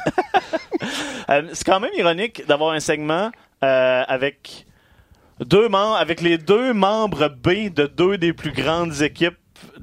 Euh, 1.28 1.42
c'est 1.52 1.64
quand 1.64 1.80
même 1.80 1.90
ironique 1.96 2.46
d'avoir 2.46 2.72
un 2.74 2.80
segment 2.80 3.30
euh, 3.64 4.02
avec 4.06 4.64
deux 5.40 5.68
membres, 5.68 5.96
avec 5.96 6.20
les 6.20 6.38
deux 6.38 6.72
membres 6.72 7.28
B 7.28 7.68
de 7.74 7.86
deux 7.86 8.16
des 8.16 8.32
plus 8.32 8.52
grandes 8.52 9.02
équipes 9.02 9.36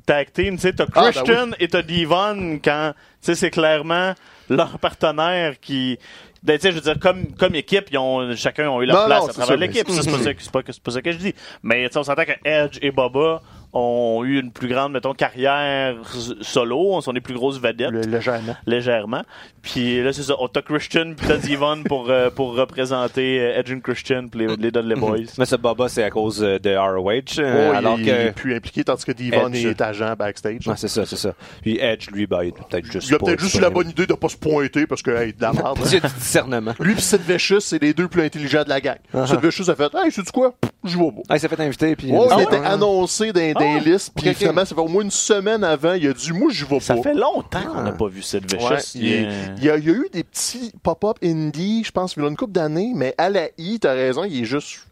tag 0.09 0.31
team. 0.33 0.55
Tu 0.55 0.61
sais, 0.61 0.73
t'as 0.73 0.85
Ah, 0.95 1.01
ben 1.03 1.11
Christian 1.11 1.49
et 1.59 1.67
t'as 1.67 1.81
Devon 1.81 2.59
quand, 2.63 2.93
tu 2.93 2.99
sais, 3.21 3.35
c'est 3.35 3.51
clairement 3.51 4.13
leur 4.49 4.79
partenaire 4.79 5.59
qui 5.59 5.97
Ben, 6.41 6.57
tu 6.57 6.61
sais, 6.61 6.71
je 6.71 6.75
veux 6.77 6.81
dire, 6.81 6.97
comme, 6.99 7.35
comme 7.35 7.53
équipe, 7.55 7.87
ils 7.91 7.97
ont, 7.97 8.33
chacun 8.35 8.69
ont 8.69 8.81
eu 8.81 8.85
leur 8.85 9.01
Non, 9.01 9.05
place 9.07 9.23
non, 9.23 9.29
à 9.29 9.33
travers 9.33 9.57
l'équipe. 9.57 9.85
C'est 9.89 10.09
pas, 10.09 10.17
ça 10.23 10.33
que- 10.33 10.41
c'est 10.41 10.51
pas, 10.51 10.63
que- 10.63 10.71
c'est 10.71 10.81
pas 10.81 10.91
ça 10.91 11.01
que 11.01 11.11
je 11.11 11.17
dis. 11.17 11.33
Mais 11.63 11.85
tu 11.87 11.93
sais, 11.93 11.99
on 11.99 12.03
s'entend 12.03 12.23
que 12.23 12.31
Edge 12.45 12.77
et 12.81 12.91
Baba 12.91 13.41
ont 13.73 14.23
eu 14.23 14.39
une 14.39 14.51
plus 14.51 14.67
grande, 14.67 14.93
mettons, 14.93 15.13
carrière 15.13 15.95
solo. 16.41 16.93
On 16.93 17.01
sont 17.01 17.13
des 17.13 17.21
plus 17.21 17.33
grosses 17.35 17.59
vedettes. 17.59 17.91
Le- 17.91 18.01
légèrement. 18.01 18.55
légèrement. 18.65 19.21
Puis 19.61 20.03
là, 20.03 20.13
c'est 20.13 20.23
ça. 20.23 20.35
On 20.39 20.47
t'a 20.47 20.61
Christian 20.61 21.13
puis 21.15 21.27
t'as 21.27 21.37
Devon 21.37 21.83
pour, 21.83 22.09
euh, 22.09 22.29
pour 22.29 22.55
représenter 22.55 23.39
euh, 23.39 23.59
Edge 23.59 23.71
and 23.71 23.81
Christian 23.81 24.27
puis 24.27 24.41
les, 24.41 24.55
les 24.55 24.71
Dudley 24.71 24.95
Boys. 24.95 25.17
Mais 25.37 25.45
ce 25.45 25.55
Baba, 25.55 25.87
c'est 25.89 26.03
à 26.03 26.09
cause 26.09 26.43
euh, 26.43 26.57
de 26.57 26.75
ROH. 26.75 27.39
Oh, 27.39 27.75
alors 27.75 27.99
il, 27.99 28.05
que. 28.05 28.11
est 28.11 28.31
plus 28.31 28.55
impliqué, 28.55 28.83
tandis 28.83 29.05
que 29.05 29.11
Devon 29.11 29.51
Edge. 29.53 29.65
est 29.65 29.81
agent 29.81 30.15
backstage. 30.17 30.67
Ouais, 30.67 30.73
c'est 30.77 30.87
ça, 30.87 31.05
c'est 31.05 31.17
ça. 31.17 31.33
Puis 31.61 31.77
Edge, 31.79 32.09
lui, 32.11 32.25
ben, 32.25 32.43
il 32.43 32.49
a 32.49 32.63
peut-être 32.63 32.85
juste. 32.85 33.09
il 33.09 33.15
a 33.15 33.19
peut-être 33.19 33.39
juste 33.39 33.55
eu 33.55 33.61
la 33.61 33.69
bonne 33.69 33.89
idée 33.89 34.07
de 34.07 34.13
pas 34.13 34.29
se 34.29 34.37
pointer 34.37 34.87
parce 34.87 35.01
que, 35.01 35.11
hey, 35.11 35.33
de 35.33 35.41
la 35.41 35.53
merde. 35.53 35.77
hein. 35.83 35.89
Du 35.89 35.99
discernement. 36.19 36.73
Lui 36.79 36.95
pis 36.95 37.01
Sid 37.01 37.21
Vicious, 37.21 37.59
c'est 37.59 37.81
les 37.81 37.93
deux 37.93 38.07
plus 38.07 38.23
intelligents 38.23 38.63
de 38.63 38.69
la 38.69 38.81
gang. 38.81 38.97
Sid 39.25 39.39
Vicious 39.43 39.69
a 39.69 39.75
fait, 39.75 39.91
hey, 39.95 40.11
sais-tu 40.11 40.31
quoi? 40.31 40.55
Je 40.83 40.97
vais 40.97 41.11
pas. 41.11 41.21
Ah, 41.29 41.35
il 41.35 41.39
s'est 41.41 41.47
fait 41.49 41.59
inviter. 41.59 41.95
Puis 41.95 42.11
Ouais, 42.11 42.27
Ah, 42.31 42.35
il 42.37 42.43
était 42.43 42.59
ouais. 42.59 42.65
annoncé 42.65 43.33
dans, 43.33 43.51
dans 43.53 43.59
les 43.59 43.79
listes, 43.91 44.11
puis 44.15 44.27
ok, 44.29 44.31
ok. 44.31 44.37
finalement, 44.37 44.65
ça 44.65 44.75
fait 44.75 44.81
au 44.81 44.87
moins 44.87 45.03
une 45.03 45.11
semaine 45.11 45.63
avant, 45.63 45.93
il 45.93 46.07
a 46.07 46.13
dit, 46.13 46.31
moi, 46.31 46.49
je 46.51 46.65
vais 46.65 46.79
Ça 46.79 46.95
pas. 46.95 47.01
fait 47.01 47.13
longtemps 47.13 47.63
qu'on 47.73 47.81
n'a 47.83 47.91
pas 47.91 48.07
vu 48.07 48.21
cette. 48.21 48.51
Ouais, 48.53 48.77
Il 48.95 49.03
il, 49.03 49.13
est- 49.13 49.27
il 49.57 49.63
y 49.65 49.69
a, 49.69 49.77
il 49.77 49.85
y 49.85 49.89
a 49.89 49.93
eu 49.93 50.07
des 50.13 50.23
petits 50.23 50.71
pop-up 50.81 51.17
indie, 51.23 51.83
je 51.83 51.91
pense, 51.91 52.15
il 52.15 52.21
y 52.23 52.25
a 52.25 52.29
une 52.29 52.37
couple 52.37 52.53
d'années, 52.53 52.93
mais 52.95 53.13
à 53.17 53.29
la 53.29 53.47
I, 53.57 53.79
t'as 53.79 53.93
raison, 53.93 54.23
il 54.23 54.41
est 54.41 54.45
juste. 54.45 54.85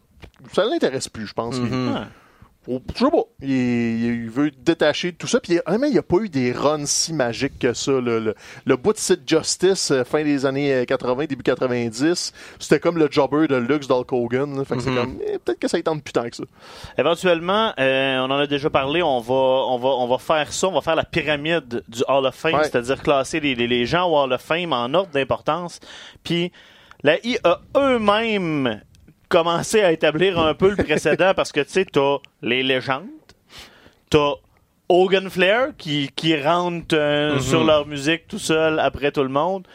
Ça 0.52 0.64
l'intéresse 0.64 1.08
plus, 1.08 1.26
je 1.26 1.32
pense. 1.32 1.56
Mhm. 1.56 2.06
Je 2.68 2.98
sais 3.04 3.10
pas. 3.10 3.22
Il, 3.40 3.50
il 4.24 4.30
veut 4.30 4.50
de 4.50 5.10
tout 5.12 5.26
ça. 5.26 5.40
Puis 5.40 5.58
honnêtement, 5.66 5.86
il 5.86 5.92
n'y 5.92 5.98
a 5.98 6.02
pas 6.02 6.18
eu 6.18 6.28
des 6.28 6.52
runs 6.52 6.84
si 6.86 7.12
magiques 7.14 7.58
que 7.58 7.72
ça. 7.72 7.92
Le, 7.92 8.18
le, 8.20 8.34
le 8.66 8.76
bout 8.76 8.92
de 8.92 8.98
Sid 8.98 9.20
Justice, 9.26 9.90
euh, 9.90 10.04
fin 10.04 10.22
des 10.22 10.44
années 10.44 10.72
euh, 10.74 10.84
80, 10.84 11.24
début 11.26 11.42
90, 11.42 12.32
c'était 12.58 12.78
comme 12.80 12.98
le 12.98 13.08
jobber 13.10 13.46
de 13.48 13.56
luxe 13.56 13.88
d'Hulk 13.88 14.12
Hogan. 14.12 14.64
Fait 14.64 14.76
que 14.76 14.82
c'est 14.82 14.94
comme, 14.94 15.18
eh, 15.26 15.38
peut-être 15.38 15.58
que 15.58 15.68
ça 15.68 15.78
étend 15.78 15.98
plus 15.98 16.12
tant 16.12 16.28
que 16.28 16.36
ça. 16.36 16.44
Éventuellement, 16.98 17.72
euh, 17.78 18.18
on 18.18 18.30
en 18.30 18.38
a 18.38 18.46
déjà 18.46 18.68
parlé, 18.70 19.02
on 19.02 19.20
va, 19.20 19.34
on, 19.34 19.78
va, 19.78 19.88
on 19.88 20.06
va 20.06 20.18
faire 20.18 20.52
ça, 20.52 20.68
on 20.68 20.72
va 20.72 20.80
faire 20.82 20.96
la 20.96 21.04
pyramide 21.04 21.82
du 21.88 22.02
Hall 22.08 22.26
of 22.26 22.34
Fame, 22.34 22.54
Ouais. 22.54 22.64
c'est-à-dire 22.64 23.02
classer 23.02 23.40
les, 23.40 23.54
les, 23.54 23.66
les 23.66 23.86
gens 23.86 24.08
au 24.10 24.18
Hall 24.18 24.32
of 24.32 24.42
Fame 24.42 24.72
en 24.72 24.92
ordre 24.94 25.10
d'importance. 25.12 25.80
Puis 26.24 26.52
la 27.02 27.16
I 27.24 27.38
a 27.44 27.60
eux-mêmes 27.76 28.82
commencé 29.28 29.82
à 29.82 29.92
établir 29.92 30.38
un 30.38 30.54
peu 30.54 30.70
le 30.70 30.76
précédent 30.76 31.32
parce 31.34 31.52
que 31.52 31.60
tu 31.60 31.70
sais, 31.70 31.84
t'as 31.84 32.18
les 32.42 32.62
légendes, 32.62 33.06
t'as 34.10 34.32
Hogan 34.88 35.28
Flair 35.28 35.68
qui, 35.76 36.10
qui 36.16 36.40
rentre 36.40 36.96
euh, 36.96 37.38
sur 37.40 37.64
leur 37.64 37.86
musique 37.86 38.26
tout 38.26 38.38
seul 38.38 38.80
après 38.80 39.12
tout 39.12 39.22
le 39.22 39.28
monde. 39.28 39.66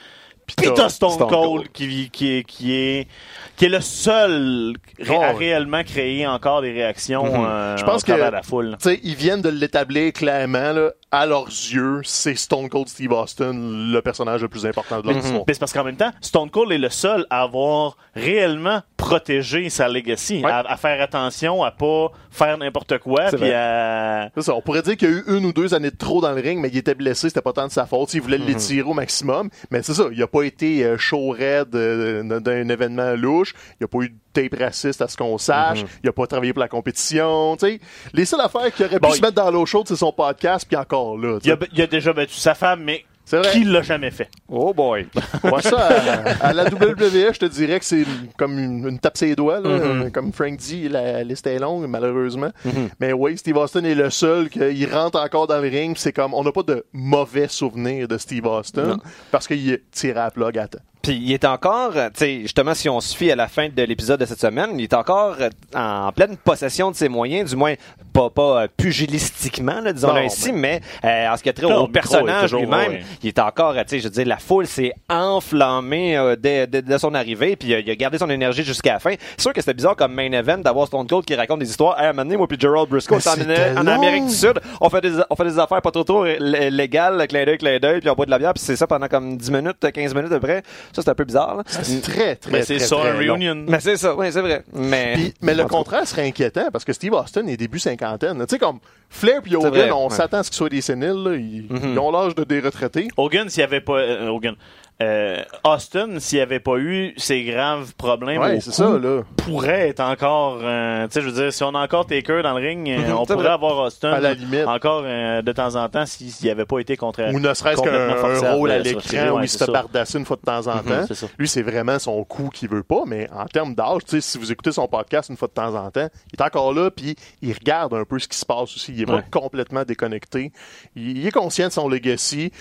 Puis 0.57 0.69
T'as 0.75 0.89
Stone, 0.89 1.11
Stone 1.11 1.27
Cold, 1.29 1.31
Cold. 1.31 1.71
Qui, 1.71 2.09
qui, 2.11 2.37
est, 2.37 2.43
qui, 2.43 2.73
est, 2.75 3.07
qui 3.55 3.65
est 3.65 3.69
le 3.69 3.81
seul 3.81 4.73
à 4.99 5.03
Oh, 5.09 5.19
ouais. 5.19 5.31
réellement 5.31 5.83
créer 5.83 6.25
encore 6.27 6.61
des 6.61 6.71
réactions 6.71 7.23
euh, 7.45 7.75
Je 7.77 7.83
pense 7.83 8.03
que- 8.03 8.11
la 8.11 8.41
foule. 8.43 8.77
Ils 9.03 9.15
viennent 9.15 9.41
de 9.41 9.49
l'établir 9.49 10.13
clairement, 10.13 10.71
là, 10.71 10.91
à 11.11 11.25
leurs 11.25 11.45
yeux, 11.47 12.01
c'est 12.03 12.35
Stone 12.35 12.69
Cold 12.69 12.87
Steve 12.87 13.11
Austin, 13.11 13.51
le 13.53 13.99
personnage 14.01 14.41
le 14.41 14.47
plus 14.47 14.65
important 14.65 14.99
de 15.01 15.07
leur 15.07 15.17
histoire. 15.17 15.43
Mais 15.47 15.53
c'est 15.53 15.59
parce 15.59 15.73
qu'en 15.73 15.83
même 15.83 15.95
temps, 15.97 16.11
Stone 16.21 16.49
Cold 16.49 16.71
est 16.71 16.77
le 16.77 16.89
seul 16.89 17.25
à 17.29 17.41
avoir 17.43 17.97
réellement 18.15 18.81
protégé 18.97 19.69
sa 19.69 19.87
legacy, 19.89 20.41
Ouais. 20.43 20.49
à, 20.49 20.59
à 20.59 20.77
faire 20.77 21.01
attention, 21.01 21.63
à 21.63 21.71
pas 21.71 22.07
faire 22.31 22.57
n'importe 22.57 22.97
quoi, 22.99 23.25
puis 23.31 23.51
à... 23.51 24.29
Ça, 24.39 24.55
on 24.55 24.61
pourrait 24.61 24.81
dire 24.81 24.95
qu'il 24.97 25.09
y 25.09 25.13
a 25.13 25.15
eu 25.17 25.23
une 25.27 25.45
ou 25.45 25.53
deux 25.53 25.73
années 25.73 25.91
de 25.91 25.97
trop 25.97 26.21
dans 26.21 26.31
le 26.31 26.41
ring, 26.41 26.59
mais 26.59 26.69
il 26.69 26.77
était 26.77 26.95
blessé, 26.95 27.27
c'était 27.29 27.41
pas 27.41 27.53
tant 27.53 27.67
de 27.67 27.71
sa 27.71 27.85
faute. 27.85 28.13
Il 28.13 28.21
voulait 28.21 28.37
l'étirer 28.37 28.81
au 28.87 28.93
maximum. 28.93 29.49
Mais 29.71 29.83
c'est 29.83 29.93
ça, 29.93 30.05
il 30.11 30.21
a 30.23 30.27
pas 30.27 30.42
été 30.43 30.83
euh, 30.83 30.97
chaud 30.97 31.29
raide 31.29 31.75
euh, 31.75 32.39
d'un 32.39 32.69
événement 32.69 33.15
louche. 33.15 33.53
Il 33.79 33.83
a 33.83 33.87
pas 33.87 33.99
eu 33.99 34.09
de 34.09 34.15
tape 34.33 34.59
raciste 34.59 35.01
à 35.01 35.07
ce 35.07 35.17
qu'on 35.17 35.37
sache. 35.37 35.83
Il 36.03 36.09
a 36.09 36.13
pas 36.13 36.27
travaillé 36.27 36.53
pour 36.53 36.61
la 36.61 36.67
compétition. 36.67 37.55
tu 37.57 37.67
sais. 37.67 37.79
Les 38.13 38.25
seules 38.25 38.41
affaires 38.41 38.73
qu'il 38.73 38.85
aurait 38.85 38.99
Bon, 38.99 39.09
pu 39.09 39.17
se 39.17 39.21
mettre 39.21 39.35
dans 39.35 39.51
l'eau 39.51 39.65
chaude, 39.65 39.87
c'est 39.87 39.95
son 39.95 40.11
podcast, 40.11 40.65
puis 40.67 40.77
encore 40.77 41.17
là. 41.17 41.39
Il 41.43 41.51
a, 41.51 41.57
sais. 41.59 41.67
il 41.73 41.81
a 41.81 41.87
déjà 41.87 42.13
battu 42.13 42.35
sa 42.35 42.55
femme, 42.55 42.83
mais 42.83 43.05
vrai. 43.31 43.51
qui 43.51 43.63
l'a 43.63 43.81
jamais 43.81 44.11
fait? 44.11 44.29
Oh 44.49 44.73
boy. 44.73 45.07
Ouais, 45.43 45.61
ça, 45.61 45.77
à, 45.77 46.47
à 46.47 46.53
la 46.53 46.63
WWE, 46.65 47.33
je 47.33 47.39
te 47.39 47.45
dirais 47.45 47.79
que 47.79 47.85
c'est 47.85 48.05
comme 48.37 48.57
une, 48.59 48.87
une 48.87 48.99
tape 48.99 49.17
ses 49.17 49.35
doigts. 49.35 49.59
Là. 49.59 49.69
Euh, 49.69 50.09
Comme 50.09 50.31
Frank 50.33 50.55
dit, 50.57 50.87
la 50.89 51.23
liste 51.23 51.47
est 51.47 51.59
longue, 51.59 51.85
malheureusement. 51.87 52.51
Mais 52.99 53.13
oui, 53.13 53.37
Steve 53.37 53.57
Austin 53.57 53.83
est 53.85 53.95
le 53.95 54.09
seul 54.09 54.49
qu'il 54.49 54.93
rentre 54.93 55.19
encore 55.19 55.47
dans 55.47 55.59
le 55.61 55.67
ring. 55.69 55.95
C'est 55.97 56.13
comme, 56.13 56.33
on 56.33 56.43
n'a 56.43 56.51
pas 56.51 56.63
de 56.63 56.85
mauvais 56.93 57.47
souvenirs 57.47 58.07
de 58.07 58.17
Steve 58.17 58.45
Austin 58.45 58.97
parce 59.31 59.47
qu'il 59.47 59.69
est 59.71 59.83
tiré 59.91 60.19
à 60.19 60.25
la 60.25 60.31
plug 60.31 60.57
à 60.57 60.67
temps. 60.67 60.79
Puis 61.03 61.15
il 61.21 61.33
est 61.33 61.43
encore, 61.43 61.91
euh, 61.97 62.07
tu 62.07 62.19
sais, 62.19 62.39
justement, 62.43 62.73
si 62.73 62.87
on 62.87 63.01
se 63.01 63.13
fie 63.15 63.29
à 63.29 63.35
la 63.35 63.49
fin 63.49 63.67
de 63.67 63.83
l'épisode 63.83 64.21
de 64.21 64.25
cette 64.25 64.39
semaine, 64.39 64.69
il 64.79 64.83
est 64.83 64.93
encore 64.93 65.35
euh, 65.41 65.49
en 65.75 66.13
pleine 66.13 66.37
possession 66.37 66.91
de 66.91 66.95
ses 66.95 67.09
moyens, 67.09 67.49
du 67.49 67.57
moins 67.57 67.73
pas, 68.13 68.29
pas 68.29 68.61
euh, 68.63 68.67
pugilistiquement, 68.77 69.81
là, 69.81 69.91
disons-le 69.91 70.13
Non, 70.21 70.25
ainsi, 70.25 70.53
mais 70.53 70.79
euh, 71.03 71.27
en 71.27 71.35
ce 71.35 71.43
qui 71.43 71.49
a 71.49 71.53
trait 71.53 71.65
au 71.65 71.87
personnage 71.87 72.53
lui-même, 72.61 72.91
ouais. 72.93 73.03
il 73.21 73.27
est 73.27 73.39
encore, 73.39 73.73
tu 73.73 73.81
sais, 73.87 73.99
je 73.99 74.03
veux 74.05 74.09
dire, 74.11 74.25
la 74.25 74.37
foule 74.37 74.65
s'est 74.65 74.93
enflammée 75.09 76.15
euh, 76.17 76.35
dès, 76.37 76.67
dès- 76.67 76.81
dès 76.81 76.99
son 76.99 77.13
arrivée, 77.15 77.55
puis 77.57 77.73
euh, 77.73 77.81
il 77.81 77.89
a 77.91 77.95
gardé 77.95 78.17
son 78.17 78.29
énergie 78.29 78.63
jusqu'à 78.63 78.93
la 78.93 78.99
fin. 78.99 79.13
C'est 79.35 79.41
sûr 79.41 79.51
que 79.53 79.59
c'était 79.59 79.73
bizarre 79.73 79.97
comme 79.97 80.13
main 80.13 80.31
event 80.31 80.59
d'avoir 80.59 80.87
Stone 80.87 81.07
Cold 81.07 81.25
qui 81.25 81.35
raconte 81.35 81.59
des 81.59 81.69
histoires. 81.69 81.99
Hey, 82.01 82.15
donné, 82.15 82.37
moi 82.37 82.47
puis 82.47 82.57
Gerald 82.59 82.87
Briscoe, 82.87 83.15
en, 83.15 83.81
en. 83.81 83.87
Amérique 83.87 84.27
du 84.27 84.33
Sud, 84.33 84.59
on 84.79 84.89
fait 84.89 85.01
des, 85.01 85.19
on 85.29 85.35
fait 85.35 85.43
des 85.45 85.59
affaires 85.59 85.81
pas 85.81 85.91
trop 85.91 86.03
trop 86.05 86.23
lé- 86.23 86.69
légales, 86.69 87.27
clin 87.27 87.43
d'œil, 87.45 87.57
clin 87.57 87.79
d'œil, 87.79 87.99
puis 87.99 88.09
on 88.09 88.13
boit 88.13 88.25
de 88.25 88.31
la 88.31 88.39
bière, 88.39 88.53
puis 88.53 88.63
c'est 88.63 88.77
ça 88.77 88.87
pendant 88.87 89.07
comme 89.09 89.35
10 89.37 89.51
minutes, 89.51 89.91
15 89.93 90.15
minutes 90.15 90.31
à 90.31 90.39
peu 90.39 90.47
près. 90.47 90.63
Ça, 90.95 91.01
c'est 91.01 91.09
un 91.09 91.15
peu 91.15 91.23
bizarre, 91.25 91.55
là. 91.57 91.63
C'est 91.65 92.01
très, 92.01 92.35
très, 92.35 92.51
Mais 92.51 92.61
c'est 92.63 92.77
très, 92.77 92.85
très 92.87 92.95
un 93.09 93.13
long. 93.21 93.33
reunion. 93.33 93.65
Mais 93.67 93.79
c'est 93.79 93.97
ça, 93.97 94.15
oui, 94.15 94.27
c'est 94.31 94.41
vrai. 94.41 94.63
Mais, 94.73 95.13
Puis- 95.15 95.33
mais 95.41 95.55
le 95.55 95.65
contraire 95.65 96.07
serait 96.07 96.27
inquiétant 96.27 96.69
parce 96.71 96.85
que 96.85 96.93
Steve 96.93 97.13
Austin 97.13 97.47
est 97.47 97.57
début 97.57 97.79
cinquantaine. 97.79 98.37
Tu 98.39 98.45
sais, 98.55 98.59
comme 98.59 98.79
Flair 99.09 99.41
puis 99.41 99.55
Hogan, 99.55 99.69
vrai, 99.71 99.91
on 99.91 100.07
ouais. 100.09 100.15
s'attend 100.15 100.37
à 100.39 100.43
ce 100.43 100.49
qu'ils 100.49 100.57
soient 100.57 100.69
des 100.69 100.81
séniles. 100.81 101.23
là. 101.23 101.33
Ils, 101.35 101.65
ils 101.83 101.99
ont 101.99 102.11
l'âge 102.11 102.35
de 102.35 102.43
des 102.43 102.59
retraités. 102.59 103.07
Hogan, 103.17 103.49
s'il 103.49 103.61
n'y 103.61 103.65
avait 103.65 103.81
pas... 103.81 103.97
euh, 103.97 104.27
Hogan. 104.27 104.55
Euh, 105.01 105.43
Austin, 105.65 106.19
s'il 106.19 106.37
n'y 106.37 106.41
avait 106.43 106.59
pas 106.59 106.77
eu 106.77 107.13
ces 107.17 107.43
graves 107.43 107.93
problèmes 107.95 108.39
Ouais, 108.39 108.57
au 108.57 108.61
ça, 108.61 108.97
là. 108.99 109.23
pourrait 109.37 109.89
être 109.89 109.99
encore... 109.99 110.59
euh, 110.61 111.05
tu 111.07 111.13
sais, 111.13 111.21
je 111.21 111.25
veux 111.27 111.33
dire, 111.33 111.51
si 111.51 111.63
on 111.63 111.73
a 111.75 111.79
encore 111.83 112.05
Taker 112.05 112.41
dans 112.43 112.57
le 112.57 112.65
ring, 112.65 112.87
euh, 112.89 113.11
on 113.11 113.25
pourrait 113.25 113.47
avoir 113.49 113.79
Austin 113.79 114.11
À 114.11 114.19
la 114.19 114.33
limite. 114.33 114.65
encore 114.67 115.01
euh, 115.05 115.41
de 115.41 115.51
temps 115.51 115.75
en 115.75 115.89
temps 115.89 116.05
s'il 116.05 116.31
n'y 116.43 116.49
avait 116.49 116.65
pas 116.65 116.79
été 116.79 116.95
contre... 116.95 117.21
Ou 117.33 117.39
ne 117.39 117.53
serait-ce 117.53 117.81
qu'un 117.81 118.51
rôle 118.53 118.71
à 118.71 118.79
l'écran 118.79 119.29
où 119.31 119.37
ouais, 119.37 119.45
il 119.45 119.49
se 119.49 119.57
fait 119.57 119.71
bardasser 119.71 120.19
une 120.19 120.25
fois 120.25 120.37
de 120.37 120.41
temps 120.43 120.67
en 120.67 120.77
temps. 120.79 121.05
c'est 121.07 121.15
ça. 121.15 121.27
Lui, 121.37 121.47
c'est 121.47 121.63
vraiment 121.63 121.97
son 121.99 122.23
coup 122.23 122.49
qu'il 122.53 122.69
veut 122.69 122.83
pas, 122.83 123.01
mais 123.05 123.27
en 123.33 123.45
termes 123.45 123.73
d'âge, 123.75 124.05
tu 124.05 124.11
sais, 124.11 124.21
si 124.21 124.37
vous 124.37 124.51
écoutez 124.51 124.71
son 124.71 124.87
podcast 124.87 125.29
une 125.29 125.37
fois 125.37 125.47
de 125.47 125.53
temps 125.53 125.73
en 125.75 125.89
temps, 125.91 126.07
il 126.31 126.39
est 126.39 126.43
encore 126.43 126.71
là, 126.73 126.91
puis 126.91 127.15
il 127.41 127.51
regarde 127.53 127.93
un 127.95 128.05
peu 128.05 128.19
ce 128.19 128.27
qui 128.27 128.37
se 128.37 128.45
passe 128.45 128.75
aussi. 128.75 128.93
Il 128.93 129.01
est 129.01 129.05
pas 129.05 129.23
complètement 129.31 129.83
déconnecté. 129.83 130.51
Il, 130.95 131.17
il 131.17 131.27
est 131.27 131.31
conscient 131.31 131.67
de 131.67 131.73
son 131.73 131.89
legacy. 131.89 132.51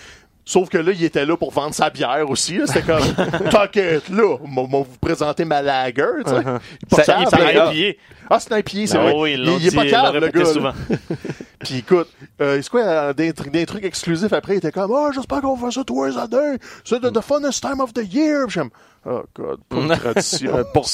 Sauf 0.44 0.68
que 0.68 0.78
là, 0.78 0.90
il 0.92 1.05
était 1.05 1.24
là 1.24 1.37
pour 1.37 1.52
vendre 1.52 1.72
sa 1.74 1.88
bière 1.88 2.28
aussi. 2.28 2.59
là. 2.59 2.66
C'était 2.66 2.83
comme, 2.83 3.00
t'inquiète, 3.50 4.09
là, 4.09 4.37
on 4.44 4.64
va 4.66 4.78
vous 4.78 4.87
présenter 5.00 5.44
ma 5.44 5.62
lager, 5.62 6.02
tu 6.24 6.31
sais. 6.31 6.37
Il 6.37 6.48
est 6.48 6.96
pas 6.96 7.05
Ça- 7.05 7.18
il 7.20 7.55
gars. 7.55 7.72
IPA. 7.72 7.98
Ah, 8.28 8.40
c'est 8.40 8.52
un 8.52 8.59
IPA, 8.59 8.70
c'est 8.87 8.96
Ah 8.98 9.02
vrai. 9.02 9.14
oui, 9.16 9.33
ils 9.35 9.38
il, 9.40 9.44
l'ont 9.46 9.59
il 9.59 9.66
est 9.66 9.70
dit, 9.70 9.76
pas 9.76 9.85
ils 9.85 9.90
l'ont 9.92 10.02
le 10.12 10.18
répété 10.18 10.38
gars. 10.40 10.44
là. 10.44 10.52
souvent. 10.52 10.72
Puis 11.61 11.76
écoute, 11.78 12.09
euh, 12.40 12.61
c'est 12.61 12.68
quoi, 12.68 12.81
euh, 12.83 13.12
des, 13.12 13.31
tr- 13.33 13.50
des 13.50 13.66
trucs 13.66 13.85
exclusifs 13.85 14.33
après, 14.33 14.55
il 14.55 14.57
était 14.59 14.72
comme, 14.72 14.92
ah, 14.92 15.11
j'espère 15.14 15.40
qu'on 15.42 15.55
va 15.55 15.61
faire 15.70 15.72
ça 15.72 15.85
twice 15.85 16.16
a 16.16 16.26
day. 16.26 16.59
C'est 16.85 16.98
the, 17.00 17.12
the 17.12 17.20
funnest 17.20 17.61
time 17.62 17.81
of 17.81 17.92
the 17.94 18.02
year. 18.12 18.46
Puis 18.46 18.55
j'aime, 18.55 18.70
oh 19.07 19.23
god, 19.35 19.61
pas 19.69 19.77
de 19.77 19.95
tradition. 20.01 20.53
pour, 20.73 20.87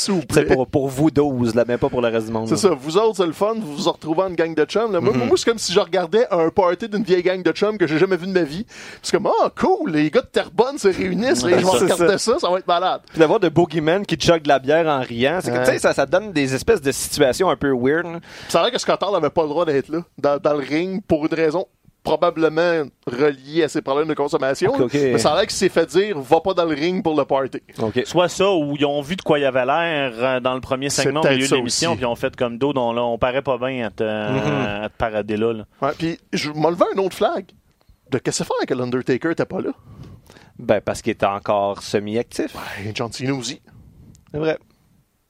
pour, 0.47 0.66
pour 0.66 0.88
vous 0.88 1.11
12, 1.11 1.55
là, 1.55 1.64
mais 1.66 1.79
pas 1.79 1.88
pour 1.88 2.01
le 2.01 2.09
reste 2.09 2.27
du 2.27 2.33
monde. 2.33 2.49
C'est 2.49 2.57
ça, 2.57 2.71
vous 2.71 2.97
autres, 2.97 3.16
c'est 3.16 3.27
le 3.27 3.33
fun, 3.33 3.55
vous 3.55 3.77
vous 3.77 3.90
retrouvez 3.90 4.23
en 4.23 4.31
gang 4.31 4.55
de 4.55 4.64
chums. 4.64 4.92
Là. 4.92 5.01
Moi, 5.01 5.12
moi, 5.14 5.37
c'est 5.37 5.49
comme 5.49 5.59
si 5.59 5.73
je 5.73 5.81
regardais 5.81 6.27
un 6.31 6.51
party 6.51 6.88
d'une 6.88 7.03
vieille 7.03 7.23
gang 7.23 7.42
de 7.42 7.53
chums 7.53 7.79
que 7.79 7.87
j'ai 7.87 7.99
jamais 7.99 8.16
vu 8.16 8.27
de 8.27 8.33
ma 8.33 8.42
vie. 8.42 8.66
C'est 9.03 9.16
comme, 9.16 9.27
ah, 9.27 9.51
cool, 9.57 9.90
les 9.90 10.11
gars 10.11 10.23
de 10.23 10.27
Terrebonne 10.27 10.79
se 10.79 10.88
réunissent, 10.88 11.44
là, 11.44 11.59
je 11.59 11.64
vais 11.64 11.92
regarder 11.92 12.18
ça. 12.18 12.38
ça, 12.38 12.51
va 12.51 12.59
être 12.59 12.66
malade. 12.66 13.01
Puis 13.11 13.18
d'avoir 13.18 13.40
de 13.40 13.49
Boogeyman 13.49 14.05
qui 14.07 14.16
chug 14.16 14.42
de 14.42 14.49
la 14.49 14.59
bière 14.59 14.87
en 14.87 15.01
riant, 15.01 15.40
c'est 15.42 15.51
que, 15.51 15.59
Ouais. 15.59 15.64
tu 15.64 15.71
sais, 15.73 15.79
ça, 15.79 15.92
ça 15.92 16.07
donne 16.07 16.33
des 16.33 16.55
espèces 16.55 16.81
de 16.81 16.92
situations 16.92 17.51
un 17.51 17.57
peu 17.57 17.73
weird. 17.73 18.07
C'est 18.49 18.59
vrai 18.59 18.71
que 18.71 18.79
Scott 18.79 19.03
Hall 19.03 19.12
n'avait 19.12 19.31
pas 19.31 19.42
le 19.42 19.49
droit 19.49 19.64
d'être 19.64 19.88
là, 19.88 20.01
dans, 20.18 20.38
dans 20.38 20.53
le 20.55 20.64
ring, 20.64 21.03
pour 21.07 21.27
une 21.27 21.35
raison 21.35 21.66
probablement 22.09 22.85
reliée 23.07 23.64
à 23.64 23.68
ses 23.68 23.83
problèmes 23.83 24.09
de 24.09 24.14
consommation. 24.14 24.73
Mais 24.92 25.18
ça 25.18 25.33
a 25.33 25.37
l'air 25.37 25.47
qu'il 25.47 25.57
s'est 25.57 25.68
fait 25.68 25.87
dire, 25.87 26.18
va 26.18 26.40
pas 26.40 26.55
dans 26.55 26.64
le 26.64 26.75
ring 26.75 27.03
pour 27.03 27.16
le 27.16 27.25
party. 27.25 27.61
Soit 28.05 28.29
ça, 28.29 28.51
ou 28.51 28.77
ils 28.79 28.85
ont 28.85 29.01
vu 29.03 29.16
de 29.16 29.23
quoi 29.23 29.38
il 29.38 29.42
y 29.42 29.44
avait 29.44 29.66
l'air 29.66 30.12
euh, 30.16 30.40
dans 30.40 30.55
le 30.55 30.61
premier 30.61 30.90
segment 30.90 31.21
au 31.21 31.29
milieu 31.29 31.47
de 31.47 31.55
l'émission, 31.55 31.94
puis 31.94 32.03
ils 32.03 32.07
ont 32.07 32.16
fait 32.16 32.35
comme 32.37 32.59
d'autres, 32.59 32.81
on, 32.81 32.92
là, 32.92 33.03
on 33.05 33.18
paraît 33.18 33.42
pas 33.42 33.59
bien 33.59 33.87
à 33.87 33.90
te, 33.90 34.03
à 34.05 34.88
te 34.88 34.97
parader 34.97 35.37
là. 35.37 35.53
là. 35.53 35.64
Ouais, 35.83 35.92
puis 35.97 36.18
je 36.33 36.51
m'en 36.51 36.71
levais 36.71 36.87
un 36.94 36.99
autre 36.99 37.16
flag. 37.16 37.44
De 38.11 38.18
qu'est-ce 38.18 38.42
que 38.42 38.49
faire 38.49 38.66
que 38.66 38.75
l'Undertaker 38.75 39.33
était 39.33 39.44
pas 39.44 39.61
là? 39.61 39.71
Ben, 40.59 40.81
parce 40.81 41.03
qu'il 41.03 41.11
est 41.11 41.25
encore 41.25 41.83
semi-actif. 41.83 42.55
Ben, 42.55 42.92
John 42.94 43.12
Cena 43.12 43.35
aussi. 43.35 43.61
C'est 44.33 44.38
vrai. 44.38 44.59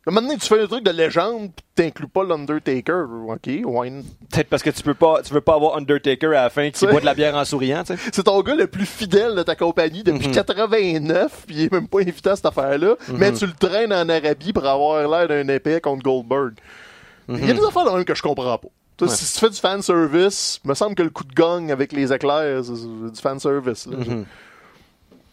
Un 0.08 0.10
moment 0.10 0.26
donné, 0.26 0.38
tu 0.38 0.48
fais 0.48 0.58
un 0.58 0.66
truc 0.66 0.82
de 0.82 0.90
légende, 0.90 1.50
pis 1.54 1.62
t'inclus 1.74 2.08
pas 2.08 2.24
l'Undertaker. 2.24 3.04
OK, 3.28 3.50
why 3.62 3.90
Peut-être 4.32 4.48
parce 4.48 4.62
que 4.62 4.70
tu 4.70 4.82
peux 4.82 4.94
pas, 4.94 5.20
tu 5.20 5.34
veux 5.34 5.42
pas 5.42 5.54
avoir 5.54 5.76
Undertaker 5.76 6.28
à 6.28 6.44
la 6.44 6.50
fin 6.50 6.70
qui 6.70 6.86
boit 6.86 7.00
de 7.00 7.04
la 7.04 7.12
bière 7.12 7.34
en 7.34 7.44
souriant, 7.44 7.84
tu 7.84 7.94
sais. 7.94 8.10
C'est 8.10 8.22
ton 8.22 8.40
gars 8.40 8.54
le 8.54 8.66
plus 8.66 8.86
fidèle 8.86 9.34
de 9.34 9.42
ta 9.42 9.54
compagnie 9.54 10.02
depuis 10.02 10.30
89, 10.30 11.44
puis 11.46 11.56
il 11.56 11.62
est 11.64 11.72
même 11.72 11.88
pas 11.88 12.00
invité 12.00 12.30
à 12.30 12.36
cette 12.36 12.46
affaire-là, 12.46 12.96
mais 13.10 13.34
tu 13.34 13.44
le 13.44 13.52
traînes 13.52 13.92
en 13.92 14.08
Arabie 14.08 14.54
pour 14.54 14.64
avoir 14.64 15.06
l'air 15.06 15.28
d'un 15.28 15.46
épée 15.52 15.78
contre 15.82 16.02
Goldberg. 16.02 16.54
Il 17.28 17.46
y 17.46 17.50
a 17.50 17.52
des 17.52 17.64
affaires 17.64 17.84
là 17.84 17.92
même 17.92 18.06
que 18.06 18.14
je 18.14 18.22
comprends 18.22 18.56
pas. 18.56 19.06
Si 19.08 19.34
tu 19.34 19.40
fais 19.40 19.50
du 19.50 19.56
fan 19.56 19.82
service, 19.82 20.58
me 20.64 20.72
semble 20.72 20.94
que 20.94 21.02
le 21.02 21.10
coup 21.10 21.24
de 21.24 21.34
gong 21.34 21.68
avec 21.68 21.92
les 21.92 22.14
éclairs, 22.14 22.64
c'est 22.64 23.12
du 23.12 23.20
fan 23.20 23.38
service. 23.38 23.86
Là. 23.86 23.96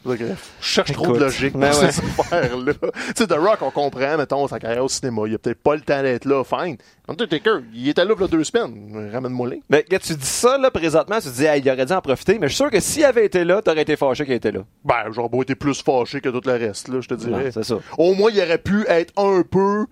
Je 0.06 0.36
cherche 0.62 0.92
trop 0.92 1.14
de 1.14 1.20
logique 1.20 1.54
dans 1.54 1.60
ben 1.60 1.70
ouais. 1.70 1.92
ces 1.92 2.02
affaires-là. 2.02 2.74
tu 2.82 2.90
sais, 3.16 3.28
The 3.28 3.34
Rock, 3.34 3.60
on 3.62 3.72
comprend, 3.72 4.18
mettons, 4.18 4.48
sa 4.48 4.60
carrière 4.60 4.84
au 4.84 4.90
cinéma. 4.90 5.24
Il 5.28 5.36
a 5.36 5.38
peut-être 5.38 5.62
pas 5.62 5.76
le 5.76 5.82
temps 5.82 6.02
d'être 6.02 6.26
là, 6.26 6.44
fine. 6.44 6.78
Undertaker, 7.08 7.62
il 7.74 7.90
était 7.90 8.06
là 8.06 8.16
pour 8.16 8.30
deux 8.30 8.44
semaines. 8.44 9.10
Ramène-moi 9.12 9.50
les. 9.50 9.62
Mais 9.70 9.86
quand 9.90 10.00
tu 10.00 10.16
dis 10.16 10.26
ça, 10.26 10.58
là, 10.58 10.70
présentement, 10.72 11.18
tu 11.20 11.30
te 11.30 11.36
dis, 11.36 11.46
hey, 11.46 11.62
il 11.62 11.70
aurait 11.70 11.86
dû 11.86 11.94
en 11.94 12.02
profiter, 12.02 12.38
mais 12.40 12.48
je 12.48 12.54
suis 12.54 12.64
sûr 12.64 12.72
que 12.72 12.80
s'il 12.80 13.04
avait 13.04 13.26
été 13.26 13.44
là, 13.44 13.62
t'aurais 13.62 13.82
été 13.82 13.96
fâché 13.96 14.26
qu'il 14.26 14.34
était 14.34 14.52
là. 14.52 14.62
Ben, 14.84 15.12
j'aurais 15.12 15.30
pas 15.30 15.42
été 15.42 15.56
plus 15.56 15.82
fâché 15.82 16.22
que 16.22 16.30
tout 16.30 16.42
le 16.46 16.54
reste, 16.54 16.88
là, 16.88 17.02
je 17.02 17.08
te 17.08 17.14
dirais. 17.16 17.52
C'est 17.52 17.64
ça. 17.64 17.78
Au 17.98 18.14
moins, 18.14 18.32
il 18.32 18.40
aurait 18.42 18.58
pu 18.58 18.86
être 18.88 19.14
un 19.18 19.44
peu 19.44 19.86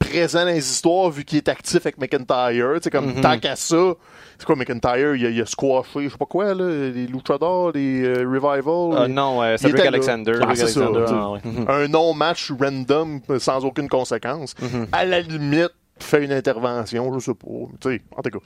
présent 0.00 0.40
dans 0.44 0.46
les 0.50 0.58
histoires 0.58 1.10
vu 1.10 1.24
qu'il 1.24 1.38
est 1.38 1.48
actif 1.48 1.76
avec 1.76 1.98
McIntyre. 1.98 2.78
Sais, 2.82 2.90
comme 2.90 3.14
Mhm. 3.14 3.20
tant 3.20 3.38
qu'à 3.38 3.54
ça. 3.54 3.94
C'est 4.38 4.46
quoi 4.46 4.56
McIntyre? 4.56 5.14
Il 5.14 5.26
a, 5.26 5.28
il 5.28 5.40
a 5.42 5.46
squashé, 5.46 6.04
je 6.04 6.08
sais 6.08 6.16
pas 6.18 6.24
quoi, 6.26 6.54
là, 6.54 6.88
les 6.90 7.06
Luchadors, 7.06 7.72
les 7.72 8.02
euh, 8.02 8.24
Revival. 8.26 8.98
Ah 8.98 9.06
les- 9.06 9.12
non, 9.12 9.42
euh, 9.42 9.56
Cedric. 9.58 9.84
Alexander. 9.86 10.32
Ah, 10.42 10.54
c'est 10.56 10.66
ça. 10.68 10.80
Un 11.68 11.88
non-match 11.88 12.50
random 12.58 13.20
sans 13.38 13.64
aucune 13.64 13.88
conséquence. 13.88 14.54
Mhm. 14.60 14.86
À 14.92 15.04
la 15.04 15.20
limite, 15.20 15.70
fait 15.98 16.24
une 16.24 16.32
intervention, 16.32 17.12
je 17.12 17.18
sais 17.24 17.34
pas. 17.34 17.46
Tu 17.80 17.90
sais, 17.96 18.02
en 18.16 18.22
tout 18.22 18.30
cas. 18.30 18.44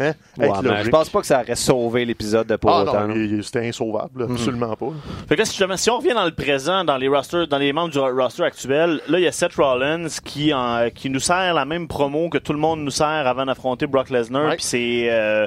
Hein? 0.00 0.12
Ouais, 0.38 0.48
je 0.84 0.90
pense 0.90 1.10
pas 1.10 1.20
que 1.20 1.26
ça 1.26 1.40
aurait 1.40 1.56
sauvé 1.56 2.04
l'épisode 2.04 2.46
de 2.46 2.56
pour 2.56 2.70
Ah 2.70 2.82
autant. 2.82 3.08
c'était 3.42 3.66
insauvable, 3.68 4.24
Mhm. 4.26 4.32
absolument 4.32 4.76
pas. 4.76 4.86
Fait 5.28 5.34
que 5.34 5.40
là, 5.40 5.44
si, 5.44 5.52
justement, 5.52 5.76
si 5.76 5.90
on 5.90 5.98
revient 5.98 6.14
dans 6.14 6.24
le 6.24 6.30
présent, 6.34 6.84
dans 6.84 6.96
les 6.96 7.08
rosters, 7.08 7.48
dans 7.48 7.58
les 7.58 7.72
membres 7.72 7.90
du 7.90 7.98
roster 7.98 8.44
actuel, 8.44 9.00
là, 9.08 9.18
il 9.18 9.24
y 9.24 9.26
a 9.26 9.32
Seth 9.32 9.54
Rollins 9.56 10.06
qui, 10.24 10.54
en- 10.54 10.88
qui 10.94 11.10
nous 11.10 11.20
sert 11.20 11.52
la 11.54 11.64
même 11.64 11.88
promo 11.88 12.28
que 12.28 12.38
tout 12.38 12.52
le 12.52 12.58
monde 12.60 12.80
nous 12.80 12.90
sert 12.90 13.06
avant 13.26 13.46
d'affronter 13.46 13.86
Brock 13.86 14.10
Lesnar, 14.10 14.50
Ouais. 14.50 14.56
puis 14.56 14.64
c'est, 14.64 15.08
euh, 15.10 15.46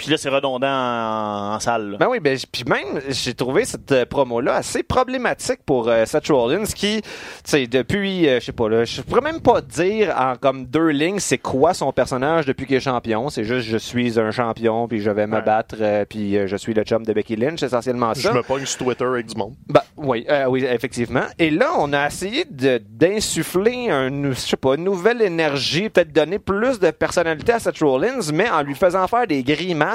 puis 0.00 0.10
là, 0.10 0.16
c'est 0.16 0.30
redondant 0.30 0.66
en, 0.66 1.54
en 1.56 1.60
salle. 1.60 1.90
là. 1.92 1.96
Ben 1.98 2.06
oui, 2.08 2.20
ben, 2.20 2.38
puis 2.50 2.64
même, 2.64 3.00
j'ai 3.08 3.34
trouvé 3.34 3.64
cette 3.66 3.92
euh, 3.92 4.06
promo-là 4.06 4.54
assez 4.54 4.82
problématique 4.82 5.60
pour 5.66 5.88
euh, 5.88 6.06
Seth 6.06 6.28
Rollins 6.28 6.64
qui, 6.64 7.02
tu 7.02 7.08
sais, 7.44 7.66
depuis, 7.66 8.26
euh, 8.28 8.40
je 8.40 8.46
sais 8.46 8.52
pas, 8.52 8.68
là, 8.68 8.84
je 8.84 9.02
pourrais 9.02 9.20
même 9.20 9.40
pas 9.40 9.60
dire 9.60 10.14
en 10.18 10.36
comme 10.36 10.64
deux 10.64 10.88
lignes 10.88 11.18
c'est 11.18 11.36
quoi 11.38 11.74
son 11.74 11.92
personnage 11.92 12.46
depuis 12.46 12.66
qu'il 12.66 12.76
est 12.76 12.80
champion. 12.80 13.28
C'est 13.28 13.44
juste, 13.44 13.68
je 13.68 13.76
suis 13.76 14.18
un 14.18 14.30
champion, 14.30 14.88
puis 14.88 15.00
je 15.00 15.10
vais 15.10 15.26
me 15.26 15.36
Ouais. 15.36 15.42
battre, 15.42 15.76
euh, 15.80 16.04
puis 16.08 16.36
euh, 16.38 16.46
je 16.46 16.56
suis 16.56 16.72
le 16.72 16.82
chum 16.82 17.04
de 17.04 17.12
Becky 17.12 17.36
Lynch, 17.36 17.62
essentiellement 17.62 18.14
Je 18.14 18.20
ça. 18.22 18.32
me 18.32 18.42
pogne 18.42 18.64
sur 18.64 18.84
Twitter 18.86 19.04
avec 19.04 19.26
du 19.26 19.36
monde. 19.36 19.54
Ben, 19.68 19.82
oui, 19.98 20.24
euh, 20.30 20.46
oui, 20.46 20.64
effectivement. 20.64 21.24
Et 21.38 21.50
là, 21.50 21.72
on 21.78 21.92
a 21.92 22.06
essayé 22.06 22.46
de 22.50 22.80
d'insuffler 22.88 23.90
un, 23.90 24.30
je 24.30 24.38
sais 24.38 24.56
pas, 24.56 24.76
une 24.76 24.84
nouvelle 24.84 25.20
énergie, 25.20 25.90
peut-être 25.90 26.12
donner 26.12 26.38
plus 26.38 26.78
de 26.80 26.90
personnalité 26.90 27.52
à 27.52 27.58
Seth 27.58 27.78
Rollins, 27.80 28.30
mais 28.32 28.48
en 28.48 28.62
lui 28.62 28.74
faisant 28.74 29.06
faire 29.08 29.26
des 29.26 29.42
grimaces, 29.42 29.89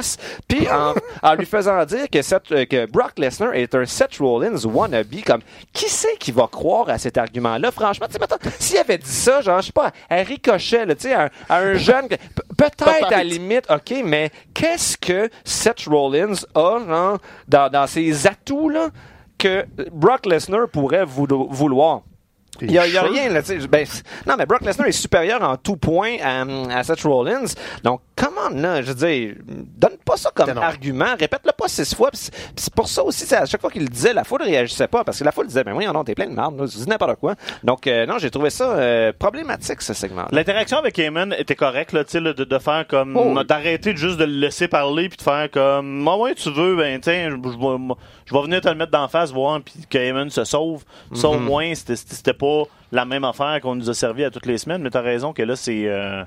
puis 0.47 0.67
en, 0.69 1.34
lui 1.36 1.45
faisant 1.45 1.84
dire 1.86 2.05
euh, 2.51 2.65
que 2.65 2.86
Brock 2.86 3.13
Lesnar 3.17 3.53
est 3.53 3.73
un 3.75 3.86
Seth 3.86 4.17
Rollins 4.17 4.63
wannabe. 4.65 5.21
Comme, 5.25 5.41
qui 5.73 5.89
c'est 5.89 6.17
qui 6.17 6.31
va 6.31 6.47
croire 6.47 6.89
à 6.89 6.97
cet 6.97 7.17
argument-là? 7.17 7.71
Franchement, 7.71 8.08
tu 8.08 8.17
sais, 8.19 8.51
s'il 8.60 8.77
avait 8.77 8.97
dit 8.97 9.10
ça, 9.10 9.41
genre, 9.41 9.62
je 9.62 9.67
sais 9.67 9.71
pas, 9.71 9.91
à 10.10 10.15
Ricochet, 10.17 10.86
tu 10.95 11.10
sais, 11.10 11.13
à, 11.13 11.29
un- 11.49 11.75
jeune, 11.75 12.08
peut-être 12.58 13.05
à 13.05 13.10
la 13.10 13.23
limite, 13.23 13.65
ok, 13.69 14.01
mais 14.03 14.31
qu'est-ce 14.53 14.97
que 14.97 15.29
Seth 15.43 15.86
Rollins 15.88 16.34
a, 16.55 17.17
dans, 17.47 17.88
ses 17.88 18.27
atouts, 18.27 18.71
que 19.38 19.65
Brock 19.91 20.25
Lesnar 20.25 20.67
pourrait 20.71 21.05
voulo- 21.05 21.47
vouloir? 21.51 22.01
Il 22.61 22.67
n'y 22.67 22.77
a, 22.77 22.83
rien, 23.03 23.29
là. 23.29 23.41
Ben, 23.69 23.85
non, 24.25 24.35
mais 24.37 24.45
Brock 24.45 24.61
Lesnar 24.61 24.87
est 24.87 24.93
supérieur 24.93 25.41
en 25.43 25.57
tout 25.57 25.77
point 25.77 26.17
à, 26.21 26.41
à 26.69 26.83
Seth 26.83 27.01
Rollins. 27.01 27.45
Donc, 27.83 28.01
comment, 28.15 28.49
là, 28.53 28.81
je 28.81 28.91
veux 28.91 29.07
dire, 29.07 29.35
donne 29.45 29.94
pas 30.15 30.21
ça 30.21 30.32
comme 30.34 30.45
argument, 30.63 31.15
répète-le 31.19 31.51
pas 31.51 31.67
six 31.67 31.93
fois. 31.95 32.10
C'est- 32.13 32.73
pour 32.73 32.88
ça 32.88 33.04
aussi, 33.04 33.25
c'est 33.25 33.36
à 33.38 33.45
chaque 33.45 33.62
fois 33.62 33.69
qu'il 33.71 33.84
le 33.84 33.88
disait, 33.89 34.13
la 34.13 34.23
foule 34.23 34.41
réagissait 34.43 34.88
pas, 34.88 35.04
parce 35.04 35.19
que 35.19 35.23
la 35.23 35.32
foule 35.32 35.47
disait, 35.47 35.63
ben 35.63 35.73
oui, 35.73 35.86
non, 35.86 36.04
t'es 36.04 36.15
plein 36.15 36.28
de 36.28 36.34
marde, 36.34 36.60
là, 36.60 36.67
tu 36.67 36.78
dis 36.78 36.88
n'importe 36.89 37.19
quoi. 37.19 37.36
Donc, 37.63 37.88
euh, 37.88 38.06
non, 38.06 38.17
j'ai 38.17 38.30
trouvé 38.32 38.49
ça 38.49 38.71
euh, 38.71 39.12
problématique, 39.17 39.82
ce 39.82 39.93
segment. 39.93 40.25
L'interaction 40.32 40.78
avec 40.78 40.97
Heyman 40.99 41.34
était 41.38 41.56
correcte, 41.56 41.91
là, 41.93 42.04
tu 42.04 42.19
de, 42.21 42.32
de 42.32 42.60
faire 42.60 42.86
comme, 42.88 43.15
Oh, 43.17 43.43
d'arrêter 43.43 43.95
juste 43.95 44.17
de 44.17 44.25
le 44.25 44.32
laisser 44.34 44.67
parler 44.67 45.10
puis 45.10 45.17
de 45.17 45.21
faire 45.23 45.49
comme, 45.51 45.88
moi, 45.99 46.17
ouais, 46.17 46.34
tu 46.36 46.51
veux, 46.51 46.75
ben, 46.78 46.99
tiens, 46.99 47.30
je 47.32 47.36
je 48.25 48.34
vais 48.34 48.41
venir 48.41 48.62
te 48.62 48.67
le 48.69 48.75
mettre 48.75 48.91
d'en 48.91 49.08
face, 49.08 49.32
voir, 49.32 49.62
puis 49.62 49.73
que 49.89 49.97
Heyman 49.97 50.30
se 50.30 50.43
sauve. 50.45 50.84
Ça, 51.13 51.28
au 51.30 51.38
moins, 51.39 51.73
c'était- 51.75 51.95
c'était 51.95 52.15
c'était 52.15 52.34
pas 52.34 52.63
la 52.91 53.06
même 53.06 53.23
affaire 53.23 53.60
qu'on 53.62 53.75
nous 53.75 53.89
a 53.89 53.93
servi 53.93 54.23
à 54.23 54.32
toutes 54.32 54.45
les 54.47 54.58
semaines, 54.58 54.82
mais 54.82 54.89
t'as 54.89 55.01
raison 55.01 55.32
que 55.34 55.43
là, 55.43 55.56
c'est, 55.56 55.84
euh, 55.88 56.23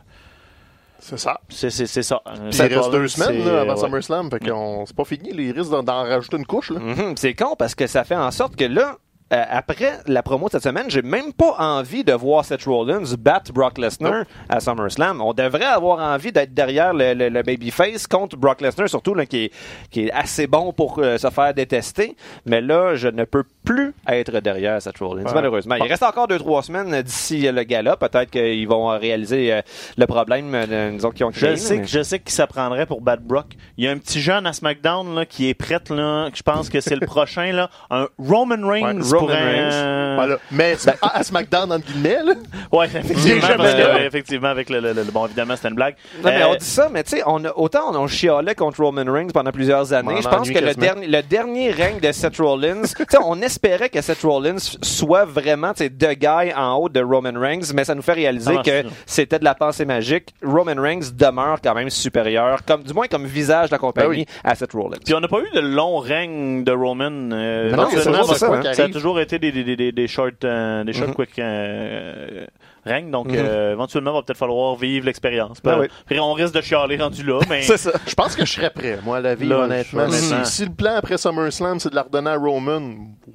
C'est 1.01 1.19
ça. 1.19 1.41
c'est, 1.49 1.71
c'est, 1.71 1.87
c'est 1.87 2.03
ça. 2.03 2.21
Puis 2.25 2.59
il 2.59 2.75
reste 2.75 2.91
deux 2.91 3.09
semaines 3.09 3.45
là, 3.45 3.61
avant 3.61 3.75
ouais. 3.75 3.81
SummerSlam, 3.81 4.31
fait 4.31 4.41
qu'on 4.41 4.85
c'est 4.87 4.97
pas 4.97 5.05
fini, 5.05 5.33
les 5.33 5.53
risques 5.53 5.71
d'en, 5.71 5.83
d'en 5.83 6.03
rajouter 6.03 6.37
une 6.37 6.47
couche. 6.47 6.71
Là. 6.71 6.81
Mhm, 6.81 7.17
c'est 7.17 7.35
con 7.35 7.55
parce 7.57 7.75
que 7.75 7.87
ça 7.87 8.05
fait 8.05 8.17
en 8.17 8.31
sorte 8.31 8.57
que 8.57 8.65
là, 8.65 8.97
euh, 9.33 9.45
après 9.51 9.93
la 10.07 10.23
promo 10.23 10.47
de 10.47 10.53
cette 10.53 10.63
semaine, 10.63 10.87
j'ai 10.89 11.03
même 11.03 11.33
pas 11.33 11.55
envie 11.59 12.03
de 12.05 12.13
voir 12.13 12.45
Seth 12.45 12.65
Rollins 12.65 13.03
battre 13.19 13.53
Brock 13.53 13.77
Lesnar 13.79 14.25
à 14.49 14.61
SummerSlam. 14.61 15.21
On 15.21 15.33
devrait 15.35 15.65
avoir 15.67 15.99
envie 15.99 16.33
d'être 16.33 16.55
derrière 16.55 16.95
le, 16.95 17.13
le- 17.15 17.29
le 17.29 17.43
babyface 17.43 18.07
contre 18.07 18.37
Brock 18.37 18.61
Lesnar, 18.61 18.89
surtout 18.89 19.15
là, 19.15 19.27
qui, 19.27 19.45
est, 19.45 19.53
qui 19.91 20.07
est 20.07 20.13
assez 20.13 20.47
bon 20.47 20.73
pour 20.73 20.99
euh, 20.99 21.19
se 21.19 21.29
faire 21.31 21.53
détester. 21.53 22.17
Mais 22.47 22.61
là, 22.61 22.95
je 22.95 23.09
ne 23.09 23.25
peux 23.25 23.45
plus 23.65 23.93
être 24.09 24.41
derrière 24.41 24.81
Seth 24.81 24.99
Rollins, 24.99 25.25
Ouais. 25.25 25.33
malheureusement. 25.35 25.75
Il 25.75 25.83
reste 25.87 26.03
encore 26.03 26.27
deux 26.29 26.39
trois 26.39 26.63
semaines 26.63 27.03
d'ici 27.03 27.47
euh, 27.47 27.53
le 27.53 27.65
gala. 27.65 27.97
Peut-être 27.97 28.31
qu'ils 28.31 28.67
vont 28.69 28.87
réaliser 28.99 29.53
euh, 29.53 29.61
le 29.99 30.07
problème, 30.07 30.55
euh, 30.55 30.91
nous 30.91 31.05
autres 31.05 31.17
qui 31.17 31.25
ont 31.25 31.31
créé. 31.33 31.51
Je 31.51 31.57
sais, 31.57 31.77
mais- 31.77 31.83
que, 31.83 31.89
je 31.89 32.03
sais 32.03 32.19
qui 32.19 32.33
s'apprendrait 32.33 32.87
pour 32.87 33.01
battre 33.03 33.23
Brock. 33.23 33.47
Il 33.77 33.85
y 33.85 33.89
a 33.89 33.91
un 33.91 33.99
petit 33.99 34.21
jeune 34.21 34.47
à 34.47 34.53
SmackDown 34.53 35.15
là, 35.15 35.27
qui 35.27 35.49
est 35.49 35.55
prêt, 35.55 35.79
là, 35.91 36.31
je 36.33 36.43
pense 36.43 36.71
que 36.71 36.81
c'est 36.81 36.97
le 36.97 37.07
prochain, 37.07 37.53
là, 37.53 37.69
un 37.91 38.07
Roman 38.19 38.67
Reigns 38.67 39.01
Ouais, 39.01 39.03
pour 39.19 39.29
Roman 39.29 39.41
un- 39.41 39.45
Reigns. 39.47 40.15
Voilà. 40.17 40.37
Mais 40.51 40.75
à, 41.03 41.19
à 41.19 41.23
SmackDown, 41.23 41.73
entre 41.73 41.87
guillemets, 41.87 42.19
là, 42.25 42.33
Ouais, 42.73 42.87
effectivement, 42.95 43.49
parce 43.57 43.75
que, 43.75 44.07
effectivement, 44.07 44.49
avec 44.49 44.69
le, 44.71 44.81
le- 44.81 44.93
le- 44.93 45.05
bon, 45.05 45.27
évidemment, 45.27 45.55
c'était 45.57 45.69
une 45.69 45.75
blague. 45.75 45.95
Non, 46.23 46.31
mais 46.31 46.43
Euh, 46.43 46.49
on 46.49 46.55
dit 46.57 46.65
ça, 46.65 46.89
mais 46.93 47.03
tu 47.05 47.11
sais, 47.17 47.23
on 47.27 47.45
a, 47.45 47.53
autant 47.55 47.91
on, 47.93 47.97
on 47.97 48.07
chialait 48.07 48.55
contre 48.55 48.83
Roman 48.83 49.05
Reigns 49.11 49.29
pendant 49.33 49.53
plusieurs 49.53 49.93
années. 49.93 50.17
Je 50.23 50.27
en 50.27 50.31
pense 50.31 50.51
que 50.51 50.59
le 50.59 50.75
dernier, 50.75 51.07
le 51.07 51.23
dernier 51.23 51.71
règne 51.71 52.01
de 52.01 52.11
Seth 52.13 52.39
Rollins, 52.39 52.83
tu 52.97 53.05
sais, 53.09 53.19
on 53.25 53.41
espérait 53.41 53.89
que 53.91 54.01
Seth 54.01 54.23
Rollins 54.23 54.57
soit 54.83 55.25
vraiment, 55.25 55.73
tu 55.73 55.85
sais, 55.85 55.91
the 55.91 56.19
guy 56.19 56.53
en 56.57 56.75
haut 56.75 56.89
de 56.89 57.01
Roman 57.01 57.33
Reigns, 57.39 57.73
mais 57.75 57.85
ça 57.85 57.95
nous 57.95 58.03
fait 58.03 58.13
réaliser 58.15 58.55
Ah, 58.59 58.63
que 58.65 58.85
c'était 59.07 59.39
de 59.39 59.45
la 59.45 59.55
pensée 59.55 59.85
magique. 59.85 60.35
Roman 60.45 60.75
Reigns 60.81 61.11
demeure 61.15 61.59
quand 61.63 61.75
même 61.75 61.91
supérieur, 61.91 62.61
comme, 62.67 62.83
du 62.83 62.93
moins 62.93 63.07
comme 63.07 63.25
visage 63.25 63.69
de 63.69 63.75
la 63.75 63.79
compagnie 63.79 64.09
Ben 64.09 64.17
oui. 64.19 64.27
à 64.45 64.55
Seth 64.55 64.73
Rollins. 64.73 64.99
Puis 65.05 65.15
on 65.15 65.21
n'a 65.21 65.29
pas 65.29 65.39
eu 65.41 65.55
de 65.55 65.61
long 65.61 65.99
règne 65.99 66.65
de 66.65 66.73
Roman. 66.73 67.11
euh, 67.33 67.71
Ben 67.71 67.77
non, 67.77 67.89
c'est 67.91 67.99
ça, 68.01 68.13
ça, 68.13 68.47
hein. 68.55 68.63
ça 68.63 68.83
a 68.83 68.85
arrive. 68.85 68.95
Toujours 69.09 69.21
été 69.21 69.39
des, 69.39 69.53
des, 69.53 69.65
des, 69.65 69.77
des, 69.77 69.93
des 69.93 70.07
short, 70.09 70.45
euh, 70.45 70.85
des 70.85 70.93
short 70.93 71.09
Mhm. 71.09 71.15
quick 71.15 71.39
euh, 71.39 72.47
règnes. 72.85 73.11
Donc, 73.11 73.29
Mhm. 73.29 73.37
euh, 73.39 73.73
éventuellement, 73.73 74.11
il 74.13 74.15
va 74.15 74.23
peut-être 74.23 74.39
falloir 74.39 74.77
vivre 74.77 75.07
l'expérience. 75.07 75.61
Ben 75.63 75.79
oui. 76.11 76.19
on 76.19 76.33
risque 76.33 76.55
de 76.55 76.61
chialer 76.61 76.97
rendu 76.97 77.23
là, 77.23 77.41
mais 77.49 77.63
C'est 77.63 77.77
ça. 77.77 77.93
je 78.07 78.15
pense 78.15 78.35
que 78.37 78.45
je 78.45 78.53
serais 78.53 78.71
prêt, 78.71 78.99
moi, 79.05 79.19
à 79.19 79.21
la 79.21 79.35
vie, 79.35 79.47
Là, 79.47 79.61
honnêtement. 79.61 80.05
honnêtement. 80.05 80.45
Si, 80.45 80.53
si 80.53 80.65
le 80.67 80.73
plan 80.73 80.97
après 80.97 81.19
SummerSlam, 81.19 81.79
c'est 81.81 81.91
de 81.91 81.95
la 81.95 82.03
redonner 82.03 82.31
à 82.31 82.37
Roman, 82.37 82.81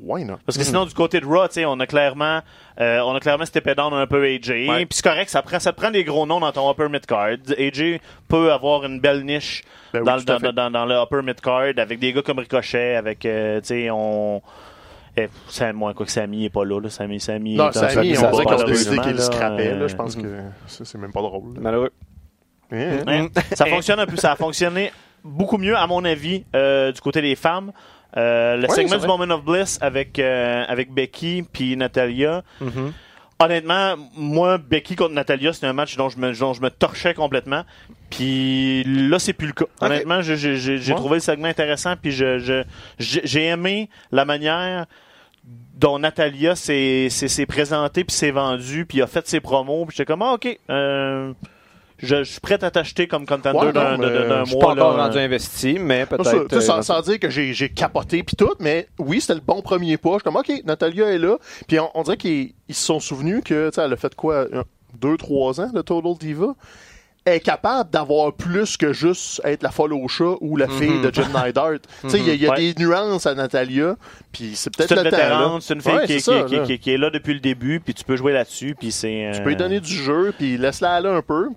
why 0.02 0.26
not? 0.26 0.38
Parce 0.46 0.58
que 0.58 0.64
sinon, 0.64 0.86
du 0.86 0.94
côté 0.94 1.20
de 1.20 1.26
Raw, 1.26 1.48
tu 1.48 1.56
sais, 1.56 1.66
on 1.66 1.80
a 1.80 1.88
clairement, 1.88 2.42
euh, 2.80 3.00
on 3.02 3.16
a 3.16 3.20
clairement 3.20 3.46
steppé 3.46 3.76
down 3.76 3.94
un 3.94 4.08
peu 4.08 4.24
AJ. 4.24 4.50
Ouais. 4.50 4.86
Puis 4.86 4.88
c'est 4.98 5.04
correct, 5.04 5.30
ça 5.30 5.42
prend, 5.42 5.60
ça 5.60 5.72
te 5.72 5.78
prend 5.80 5.92
des 5.92 6.04
gros 6.04 6.26
noms 6.26 6.40
dans 6.40 6.52
ton 6.52 6.70
upper 6.72 6.90
mid 6.90 7.06
card. 7.06 7.38
AJ 7.58 8.00
peut 8.28 8.52
avoir 8.52 8.86
une 8.86 9.00
belle 9.00 9.24
niche 9.24 9.64
Ben 9.94 10.00
oui, 10.00 10.06
dans, 10.06 10.16
le- 10.16 10.24
dans, 10.24 10.40
fait. 10.40 10.54
dans, 10.54 10.72
dans 10.72 10.86
le 10.86 10.96
upper 10.96 11.22
mid 11.22 11.40
card 11.40 11.74
avec 11.78 12.00
des 12.00 12.14
gars 12.14 12.22
comme 12.24 12.40
Ricochet, 12.40 12.96
avec, 12.96 13.26
euh, 13.26 13.60
tu 13.62 13.68
sais, 13.68 13.90
on. 13.92 14.42
Eh, 15.16 15.28
Sam, 15.48 15.76
moi, 15.76 15.94
quoi 15.94 16.06
que 16.08 16.12
Samy 16.12 16.46
est 16.46 16.50
pas 16.50 16.66
là, 16.66 16.80
là. 16.80 16.90
Samy, 16.90 17.20
Samy. 17.20 17.56
Non, 17.56 17.72
ça, 17.72 17.88
on 17.98 18.02
dirait 18.02 18.16
ça, 18.16 18.30
qu'on 18.32 18.50
a 18.58 18.64
décidé 18.64 18.98
qu'il 18.98 19.20
scrapait, 19.20 19.76
là. 19.76 19.88
Je 19.88 19.94
euh, 19.94 19.98
pense 19.98 20.16
que 20.16 20.40
ça, 20.68 20.86
c'est 20.86 20.98
même 20.98 21.12
pas 21.14 21.22
drôle. 21.22 21.54
Malheureux. 21.60 21.92
Hein? 22.72 23.04
Ouais. 23.06 23.30
ça 23.54 23.66
fonctionne 23.68 24.00
un 24.00 24.08
peu, 24.08 24.16
ça 24.16 24.32
a 24.32 24.36
fonctionné 24.36 24.92
beaucoup 25.24 25.58
mieux, 25.60 25.78
à 25.78 25.86
mon 25.86 26.04
avis, 26.04 26.44
euh, 26.56 26.92
du 26.92 27.00
côté 27.02 27.22
des 27.22 27.36
femmes. 27.36 27.72
Euh, 28.18 28.56
le 28.58 28.68
Ouais, 28.68 28.76
segment 28.76 28.98
du. 28.98 29.08
Moment 29.08 29.34
of 29.36 29.44
Bliss 29.44 29.78
avec, 29.82 30.18
euh, 30.20 30.64
avec 30.68 30.92
Becky 30.92 31.44
puis 31.52 31.76
Natalia. 31.78 32.44
Honnêtement, 33.40 33.96
moi, 34.16 34.58
Becky 34.58 34.96
contre 34.96 35.14
Natalia, 35.16 35.52
c'est 35.52 35.66
un 35.66 35.74
match 35.74 35.98
dont 35.98 36.08
je 36.08 36.18
me, 36.18 36.32
dont 36.34 36.54
je 36.54 36.62
me 36.62 36.70
torchais 36.70 37.14
complètement. 37.14 37.64
Puis 38.10 38.84
là, 38.86 39.18
c'est 39.20 39.34
plus 39.34 39.48
le 39.48 39.54
cas. 39.54 39.66
Honnêtement, 39.82 40.22
j'ai- 40.22 40.36
Ouais. 40.78 40.96
trouvé 40.96 41.16
le 41.16 41.20
segment 41.20 41.48
intéressant. 41.48 41.96
Puis 42.02 42.12
je- 42.12 42.38
je- 42.38 42.64
j'ai 43.00 43.22
j'ai 43.26 43.46
aimé 43.48 43.90
la 44.12 44.24
manière 44.24 44.86
dont 45.44 46.00
Natalia 46.00 46.56
s'est 46.56 47.10
présentée 47.48 48.04
puis 48.04 48.16
s'est 48.16 48.32
vendue 48.32 48.86
puis 48.86 49.02
a 49.02 49.08
fait 49.08 49.28
ses 49.28 49.40
promos 49.42 49.86
puis 49.86 49.96
j'étais 49.98 50.06
comme 50.12 50.22
ah, 50.22 50.34
ok 50.34 50.58
euh, 50.70 51.34
je, 52.00 52.18
je 52.18 52.24
suis 52.32 52.40
prêt 52.42 52.62
à 52.64 52.72
t'acheter 52.72 53.08
comme 53.08 53.26
contender 53.26 53.58
Ouais, 53.60 53.72
d'un 53.74 53.98
d'un 53.98 54.44
Je 54.46 54.50
suis 54.50 54.60
pas 54.60 54.74
mois 54.74 54.74
encore 54.74 54.96
rendu 54.98 55.18
euh, 55.18 55.26
investi, 55.26 55.78
mais 55.80 56.06
peut-être. 56.06 56.50
sais, 56.50 56.62
sans, 56.62 56.80
euh, 56.80 56.82
sans 56.82 57.02
dire 57.02 57.18
que 57.20 57.30
j'ai 57.30 57.70
capoté 57.70 58.24
puis 58.24 58.36
tout, 58.36 58.54
mais 58.60 58.88
oui, 59.00 59.22
c'était 59.22 59.36
le 59.36 59.40
bon 59.42 59.62
premier 59.62 59.96
pas. 59.98 60.10
Je 60.10 60.14
suis 60.16 60.24
comme, 60.24 60.36
OK, 60.36 60.52
Natalia 60.66 61.12
est 61.14 61.18
là. 61.18 61.38
Puis 61.68 61.80
on, 61.80 61.90
on 61.94 62.04
dirait 62.04 62.18
qu'ils 62.18 62.54
ils 62.68 62.76
se 62.76 62.84
sont 62.86 63.00
souvenus 63.00 63.42
que, 63.46 63.70
tu 63.70 63.76
sais, 63.76 63.82
elle 63.86 63.94
a 63.94 63.96
fait 63.96 64.14
quoi, 64.16 64.48
un- 64.54 64.64
deux, 65.00 65.16
trois 65.16 65.62
ans, 65.62 65.70
de 65.74 65.82
Total 65.82 66.14
Diva? 66.20 66.56
Est 67.26 67.40
capable 67.40 67.90
d'avoir 67.90 68.34
plus 68.34 68.76
que 68.76 68.92
juste 68.92 69.40
être 69.46 69.64
la 69.64 69.72
folle 69.72 69.94
au 69.94 70.10
chat 70.10 70.36
ou 70.42 70.58
la 70.58 70.68
fille 70.68 71.00
de 71.02 71.10
Jim 71.14 71.30
Neidhart. 71.34 71.80
Tu 72.02 72.10
sais, 72.10 72.20
il 72.20 72.36
y 72.36 72.46
a, 72.46 72.50
Ouais. 72.52 72.58
des 72.74 72.84
nuances 72.84 73.26
à 73.26 73.34
Natalia, 73.34 73.96
puis 74.34 74.52
c'est 74.56 74.76
peut-être 74.76 74.94
le 74.94 75.04
vétérante, 75.04 75.62
c'est 75.62 75.74
une 75.74 75.82
fille 75.82 75.94
Ouais, 75.94 76.06
qui, 76.06 76.20
c'est 76.20 76.32
qui- 76.34 76.40
ça, 76.40 76.44
qui- 76.44 76.56
là. 76.74 76.78
qui- 76.78 76.92
est 76.92 76.98
là 76.98 77.10
depuis 77.10 77.34
le 77.34 77.40
début, 77.40 77.80
puis 77.80 77.94
tu 77.94 78.04
peux 78.04 78.18
jouer 78.18 78.34
là-dessus, 78.34 78.76
puis 78.78 78.92
c'est. 78.92 79.30
Tu 79.34 79.40
euh, 79.40 79.44
peux 79.44 79.50
lui 79.52 79.56
donner 79.56 79.80
du 79.80 79.94
jeu, 79.94 80.34
puis 80.38 80.58
laisse-la 80.58 80.96
aller 80.96 81.08
un 81.08 81.22
peu. 81.22 81.48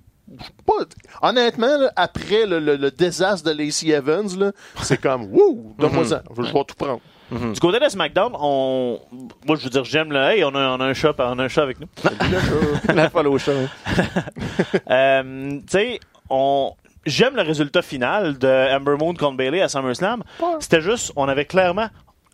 Pas- 0.66 0.84
honnêtement, 1.28 1.78
là, 1.78 1.92
après 1.96 2.46
le, 2.46 2.60
le- 2.60 2.76
le 2.76 2.90
désastre 2.92 3.48
de 3.52 3.56
Lacey 3.56 3.88
Evans, 3.88 4.52
c'est 4.82 5.00
comme, 5.00 5.24
wouh, 5.32 5.74
donne-moi 5.78 6.04
ça, 6.04 6.22
je 6.36 6.42
vais 6.42 6.52
tout 6.52 6.74
prendre. 6.78 7.00
Du 7.30 7.60
côté 7.60 7.78
de 7.80 7.88
SmackDown, 7.88 8.32
on. 8.38 9.00
Moi, 9.46 9.56
je 9.56 9.64
veux 9.64 9.70
dire, 9.70 9.84
j'aime 9.84 10.12
le. 10.12 10.18
Hey, 10.20 10.44
on 10.44 10.54
a, 10.54 10.76
on 10.76 10.80
a 10.80 10.84
un 10.84 10.94
chat, 10.94 11.14
on 11.18 11.38
a 11.38 11.44
un 11.44 11.48
chat 11.48 11.62
avec 11.62 11.78
nous. 11.80 11.88
la 12.94 13.10
folle 13.10 13.26
au 13.28 13.38
chat. 13.38 13.52
hein. 13.52 13.68
Euh, 14.90 15.50
tu 15.60 15.62
sais, 15.68 16.00
on. 16.30 16.72
J'aime 17.04 17.36
le 17.36 17.42
résultat 17.42 17.82
final 17.82 18.36
de 18.36 18.74
Amber 18.76 18.96
Moon 18.98 19.14
contre 19.14 19.36
Bailey 19.36 19.62
à 19.62 19.68
SummerSlam. 19.68 20.24
C'était 20.58 20.80
juste, 20.80 21.12
on 21.14 21.28
avait 21.28 21.44
clairement 21.44 21.86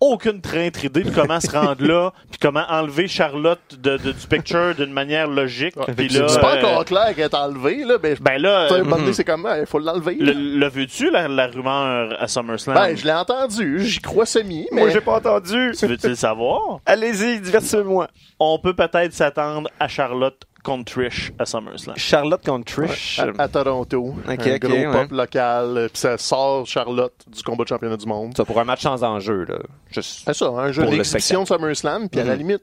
aucune 0.04 0.40
traître 0.40 0.84
idée 0.84 1.04
de 1.04 1.10
comment 1.10 1.38
se 1.38 1.48
rendre 1.50 1.84
là, 1.86 2.12
puis 2.28 2.38
comment 2.42 2.64
enlever 2.68 3.06
Charlotte 3.06 3.60
de, 3.78 3.96
de- 3.98 4.10
du 4.10 4.26
picture 4.28 4.74
d'une 4.74 4.92
manière 4.92 5.28
logique. 5.28 5.76
Puis 5.96 6.08
là, 6.08 6.26
c'est 6.26 6.40
pas 6.40 6.56
euh, 6.56 6.58
encore 6.64 6.84
clair 6.84 7.14
qu'elle 7.14 7.26
est 7.26 7.34
enlevée, 7.34 7.84
là, 7.84 7.98
mais 8.02 8.16
ben 8.20 8.42
là, 8.42 8.72
euh, 8.72 8.82
moment 8.82 8.96
donné, 8.96 9.12
c'est 9.12 9.22
comme, 9.22 9.48
il 9.60 9.66
faut 9.66 9.78
l'enlever. 9.78 10.16
le, 10.16 10.32
le 10.32 10.68
veux-tu 10.68 11.10
la, 11.12 11.28
la 11.28 11.46
rumeur 11.46 12.16
à 12.20 12.26
SummerSlam? 12.26 12.74
Ben, 12.74 12.96
je 12.96 13.04
l'ai 13.04 13.12
entendu, 13.12 13.78
j'y 13.84 14.00
crois 14.00 14.26
semi, 14.26 14.66
mais 14.72 14.80
Moi, 14.80 14.90
j'ai 14.90 15.00
pas 15.00 15.16
entendu. 15.18 15.72
Tu 15.78 15.86
veux-tu 15.86 16.08
le 16.08 16.14
savoir? 16.16 16.80
Allez-y, 16.84 17.40
divertissez-moi. 17.40 18.08
On 18.40 18.58
peut 18.58 18.74
peut-être 18.74 19.12
s'attendre 19.12 19.70
à 19.78 19.86
Charlotte 19.86 20.42
contre 20.62 20.92
Trish 20.92 21.32
à 21.38 21.44
SummerSlam. 21.46 21.96
Charlotte 21.96 22.44
contre 22.44 22.64
Trish. 22.72 23.18
à, 23.18 23.42
à 23.42 23.48
Toronto, 23.48 24.14
un 24.26 24.34
ok, 24.34 24.58
gros 24.60 24.72
ouais. 24.72 24.90
pop 24.92 25.10
local, 25.10 25.76
euh, 25.76 25.88
puis 25.88 25.98
ça 25.98 26.16
sort 26.18 26.66
Charlotte 26.66 27.14
du 27.26 27.42
combat 27.42 27.64
de 27.64 27.68
championnat 27.68 27.96
du 27.96 28.06
monde. 28.06 28.36
Ça 28.36 28.44
pour 28.44 28.58
un 28.60 28.64
match 28.64 28.82
sans 28.82 29.02
enjeu, 29.02 29.44
là. 29.44 29.58
Juste. 29.90 30.22
C'est 30.24 30.34
ça, 30.34 30.46
un 30.48 30.70
jeu 30.72 30.82
Pour 30.82 30.90
le 30.92 30.98
d'exhibition 30.98 31.42
de 31.42 31.48
SummerSlam, 31.48 32.08
puis 32.08 32.20
à 32.20 32.24
la 32.24 32.32
Mhm. 32.34 32.38
limite, 32.38 32.62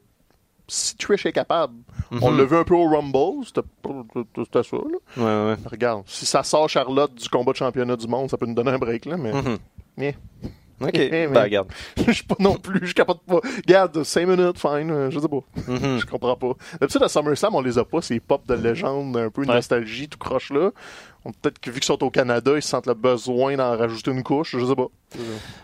si 0.68 0.96
Trish 0.98 1.26
est 1.26 1.32
capable, 1.34 1.74
on 2.22 2.32
l'a 2.32 2.44
vu 2.46 2.56
un 2.56 2.64
peu 2.64 2.76
au 2.76 2.88
Rumble, 2.88 3.44
c'était 3.46 4.64
ça, 4.64 4.78
là. 4.78 4.84
Ouais, 5.18 5.52
ouais. 5.52 5.58
Regarde, 5.70 6.04
si 6.06 6.26
ça 6.26 6.44
sort 6.44 6.70
Charlotte 6.70 7.14
du 7.16 7.28
combat 7.28 7.52
de 7.54 7.58
championnat 7.58 7.96
du 7.96 8.08
monde, 8.08 8.30
ça 8.30 8.38
peut 8.38 8.46
nous 8.46 8.54
donner 8.54 8.72
un 8.72 8.78
break, 8.78 9.06
là, 9.06 9.18
mais... 9.18 9.34
Mhm. 9.34 9.58
mais 9.98 10.16
Ok. 10.82 10.90
mais- 10.94 11.28
Ben, 11.28 11.44
regarde. 11.44 11.68
je 12.08 12.12
suis 12.12 12.24
pas 12.24 12.36
non 12.40 12.56
plus, 12.56 12.88
je 12.88 12.94
capote 12.94 13.22
pas. 13.28 13.40
Regarde, 13.66 14.04
5 14.04 14.26
minutes, 14.28 14.60
fine, 14.60 14.92
euh, 14.92 15.10
je 15.12 15.20
sais 15.20 15.28
pas. 15.28 15.42
Mhm. 15.68 16.00
Je 16.00 16.06
comprends 16.06 16.36
pas. 16.36 16.54
D'habitude, 16.80 17.04
à 17.04 17.10
SummerSlam, 17.10 17.56
on 17.56 17.62
les 17.62 17.78
a 17.78 17.84
pas, 17.86 18.02
ces 18.02 18.20
pop 18.20 18.46
de 18.48 18.54
légende, 18.54 19.16
un 19.18 19.30
peu 19.30 19.44
une 19.44 19.50
Ouais. 19.50 19.56
nostalgie, 19.56 20.08
tout 20.08 20.18
croche 20.18 20.52
là. 20.52 20.72
Peut-être 21.42 21.60
que 21.60 21.70
vu 21.70 21.76
qu'ils 21.82 21.86
sont 21.86 22.02
au 22.04 22.10
Canada, 22.10 22.54
ils 22.56 22.62
sentent 22.62 22.88
le 22.88 22.94
besoin 22.94 23.56
d'en 23.58 23.78
rajouter 23.78 24.10
une 24.10 24.24
couche, 24.24 24.56
je 24.58 24.66
sais 24.66 24.76
pas. 24.76 24.88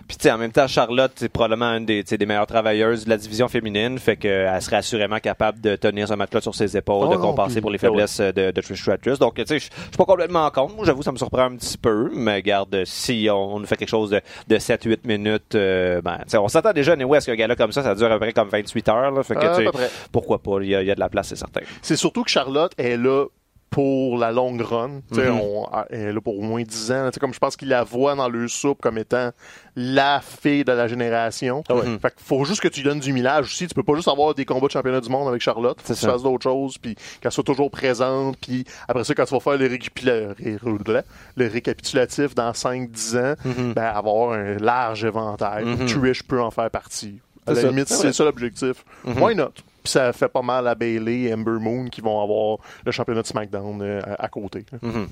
Puis, 0.08 0.17
tu 0.17 0.23
sais, 0.23 0.32
en 0.32 0.38
même 0.38 0.51
temps, 0.51 0.67
Charlotte, 0.67 1.13
c'est 1.15 1.30
probablement 1.30 1.71
une 1.78 1.86
des, 1.86 2.04
meilleures 2.25 2.45
travailleuses 2.45 3.06
de 3.06 3.10
la 3.10 3.15
division 3.17 3.47
féminine. 3.47 3.97
Fait 3.97 4.17
qu'elle 4.17 4.62
serait 4.62 4.75
assurément 4.78 5.19
capable 5.19 5.62
de 5.62 5.75
tenir 5.78 6.08
ce 6.10 6.13
match-là 6.13 6.41
sur 6.41 6.54
ses 6.54 6.75
épaules, 6.75 7.08
Oh 7.10 7.13
de 7.13 7.17
compenser 7.17 7.62
pour 7.62 7.69
les 7.69 7.75
ouais. 7.75 7.80
faiblesses 7.80 8.19
de, 8.19 8.51
de 8.51 8.62
Trish 8.62 8.82
Stratus. 8.82 9.17
Donc, 9.17 9.36
tu 9.36 9.45
sais, 9.45 9.60
je 9.60 9.63
suis 9.65 9.71
pas 9.97 10.04
complètement 10.06 10.45
en 10.45 10.51
compte. 10.51 10.73
J'avoue, 10.84 11.04
ça 11.04 11.13
me 11.13 11.17
surprend 11.17 11.43
un 11.43 11.56
petit 11.56 11.78
peu. 11.78 12.12
Mais 12.13 12.41
garde, 12.41 12.84
si 12.86 13.28
on, 13.32 13.56
on 13.56 13.63
fait 13.65 13.78
quelque 13.78 13.88
chose 13.89 14.10
de, 14.10 14.21
de 14.47 14.58
7-8 14.58 14.99
minutes, 15.06 15.56
euh, 15.56 16.02
ben, 16.02 16.20
on 16.34 16.48
s'attend 16.48 16.74
déjà, 16.74 16.94
anyway, 16.94 17.18
à 17.18 17.22
ce 17.22 17.28
qu'un 17.28 17.36
gars-là 17.36 17.56
comme 17.56 17.72
ça, 17.72 17.84
ça 17.84 17.96
dure 17.96 18.08
à 18.08 18.15
peu 18.15 18.20
près 18.20 18.34
comme 18.34 18.50
28 18.50 18.89
heures. 18.89 19.12
Là, 19.12 19.24
fait 19.24 19.36
que, 19.36 19.39
Ah, 19.46 19.54
à 19.56 19.58
peu 19.62 19.72
près. 19.72 19.89
pourquoi 20.12 20.39
pas? 20.39 20.58
Il 20.62 20.68
y, 20.70 20.76
a, 20.76 20.82
il 20.82 20.88
y 20.88 20.91
a 20.91 20.96
de 20.96 21.00
la 21.00 21.10
place, 21.10 21.28
c'est 21.30 21.36
certain. 21.36 21.62
C'est 21.82 21.96
surtout 21.96 22.24
que 22.24 22.30
Charlotte 22.30 22.72
est 22.78 22.98
là 22.98 23.26
pour 23.69 24.17
la 24.17 24.32
longue 24.32 24.62
run. 24.62 25.01
Mhm. 25.12 25.30
on- 25.41 25.67
elle 25.89 25.99
est 26.01 26.13
là 26.13 26.21
pour 26.21 26.38
au 26.38 26.41
moins 26.41 26.63
10 26.63 26.91
ans. 26.91 27.10
Comme 27.19 27.34
je 27.34 27.39
pense 27.39 27.58
qu'il 27.58 27.67
la 27.67 27.84
voit 27.84 28.15
dans 28.15 28.30
le 28.30 28.47
soupe 28.47 28.80
comme 28.82 28.97
étant 28.97 29.32
la 29.75 30.21
fille 30.21 30.63
de 30.63 30.71
la 30.71 30.88
génération. 30.88 31.62
Ah 31.67 31.75
ouais. 31.75 31.82
Fait 32.01 32.13
qu'il 32.15 32.25
faut 32.25 32.45
juste 32.45 32.62
que 32.62 32.69
tu 32.69 32.80
lui 32.82 32.88
donnes 32.88 33.01
du 33.01 33.12
millage 33.12 33.45
aussi. 33.47 33.67
Tu 33.67 33.73
peux 33.73 33.84
pas 33.84 33.95
juste 33.95 34.08
avoir 34.08 34.34
des 34.34 34.45
combats 34.45 34.67
de 34.67 34.71
championnat 34.71 35.01
du 35.01 35.10
monde 35.10 35.28
avec 35.28 35.41
Charlotte. 35.41 35.78
Faut 35.82 35.93
que 35.93 35.99
tu 35.99 36.06
fasses 36.06 36.23
d'autres 36.23 36.43
choses, 36.43 36.78
puis 36.78 36.95
qu'elle 37.19 37.32
soit 37.32 37.43
toujours 37.43 37.69
présente. 37.69 38.38
Puis 38.39 38.63
après 38.88 39.04
ça, 39.04 39.13
quand 39.13 39.25
tu 39.25 39.34
vas 39.34 39.39
faire 39.41 39.58
le, 39.58 39.67
récapitula- 39.67 40.34
ré- 40.38 41.04
le 41.36 41.47
récapitulatif 41.47 42.34
dans 42.36 42.54
5-10 42.54 43.17
ans, 43.17 43.34
Mhm. 43.43 43.73
ben, 43.73 43.84
avoir 43.84 44.34
un 44.34 44.56
large 44.58 45.04
éventail. 45.04 45.65
Mhm. 45.65 45.86
Trish 45.88 46.23
peut 46.23 46.41
en 46.41 46.51
faire 46.51 46.69
partie. 46.71 47.19
À 47.47 47.51
C'est 47.54 47.56
la 47.56 47.62
ça. 47.62 47.67
limite, 47.69 47.88
C'est 47.89 48.13
ça 48.13 48.23
l'objectif. 48.23 48.86
Mhm. 49.04 49.21
Why 49.21 49.36
not? 49.36 49.51
Puis 49.86 49.91
ça 49.91 50.12
fait 50.13 50.28
pas 50.28 50.41
mal 50.41 50.67
à 50.67 50.76
Bailey 50.76 51.30
et 51.30 51.34
Ember 51.34 51.60
Moon 51.62 51.86
qui 51.86 52.02
vont 52.02 52.21
avoir 52.21 52.58
le 52.86 52.91
championnat 52.91 53.21
de 53.21 53.28
SmackDown 53.28 53.82
euh, 53.82 54.02
à, 54.17 54.26
à 54.26 54.28
côté. 54.28 54.65
Mhm. 54.82 55.08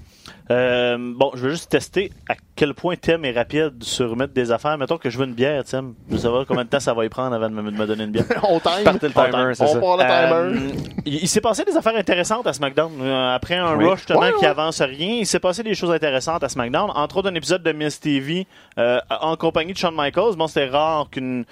Euh, 0.51 0.97
bon, 1.15 1.31
je 1.35 1.41
veux 1.43 1.49
juste 1.51 1.69
tester 1.71 2.11
à 2.27 2.33
quel 2.55 2.73
point 2.73 2.95
Tim 2.99 3.23
est 3.23 3.31
rapide 3.31 3.83
sur 3.83 4.15
mettre 4.15 4.33
des 4.33 4.51
affaires. 4.51 4.77
Mettons 4.77 4.97
que 4.97 5.09
je 5.09 5.17
veux 5.17 5.25
une 5.25 5.33
bière, 5.33 5.63
Tim. 5.63 5.93
Je 6.09 6.13
veux 6.15 6.19
savoir 6.21 6.45
combien 6.45 6.63
de 6.65 6.69
temps 6.69 6.79
ça 6.79 6.93
va 6.93 7.05
y 7.05 7.09
prendre 7.09 7.35
avant 7.35 7.49
de 7.49 7.53
me, 7.55 7.71
de 7.71 7.77
me 7.77 7.85
donner 7.85 8.03
une 8.03 8.11
bière. 8.11 8.25
on 8.49 8.59
time. 8.59 8.83
Partez 8.83 9.07
le 9.07 9.13
on 9.15 9.23
timer, 9.31 9.53
c'est 9.53 9.63
on 9.77 9.79
part 9.79 9.97
le 9.97 10.03
timer. 10.03 10.33
Euh, 10.33 10.81
il 11.05 11.15
il 11.23 11.27
s'est 11.27 11.41
passé 11.41 11.63
des 11.63 11.77
affaires 11.77 11.95
intéressantes 11.95 12.45
à 12.47 12.53
SmackDown. 12.53 12.91
Euh, 13.01 13.35
Après 13.35 13.55
un 13.55 13.75
Oui. 13.77 13.85
rush 13.85 13.99
justement 13.99 14.19
Ouais, 14.21 14.33
qui 14.33 14.41
ouais. 14.45 14.47
avance 14.47 14.81
rien, 14.81 15.17
il 15.19 15.25
s'est 15.27 15.39
passé 15.39 15.63
des 15.63 15.75
choses 15.75 15.91
intéressantes 15.91 16.43
à 16.43 16.49
SmackDown. 16.49 16.89
Entre 16.95 17.17
autres, 17.17 17.29
un 17.29 17.35
épisode 17.35 17.63
de 17.63 17.71
Miss 17.71 17.99
TV 17.99 18.47
euh, 18.77 18.99
en 19.09 19.35
compagnie 19.35 19.73
de 19.73 19.77
Shawn 19.77 19.95
Michaels. 19.95 20.35
Bon, 20.35 20.47
c'était 20.47 20.67
rare 20.67 21.09
qu'une 21.11 21.45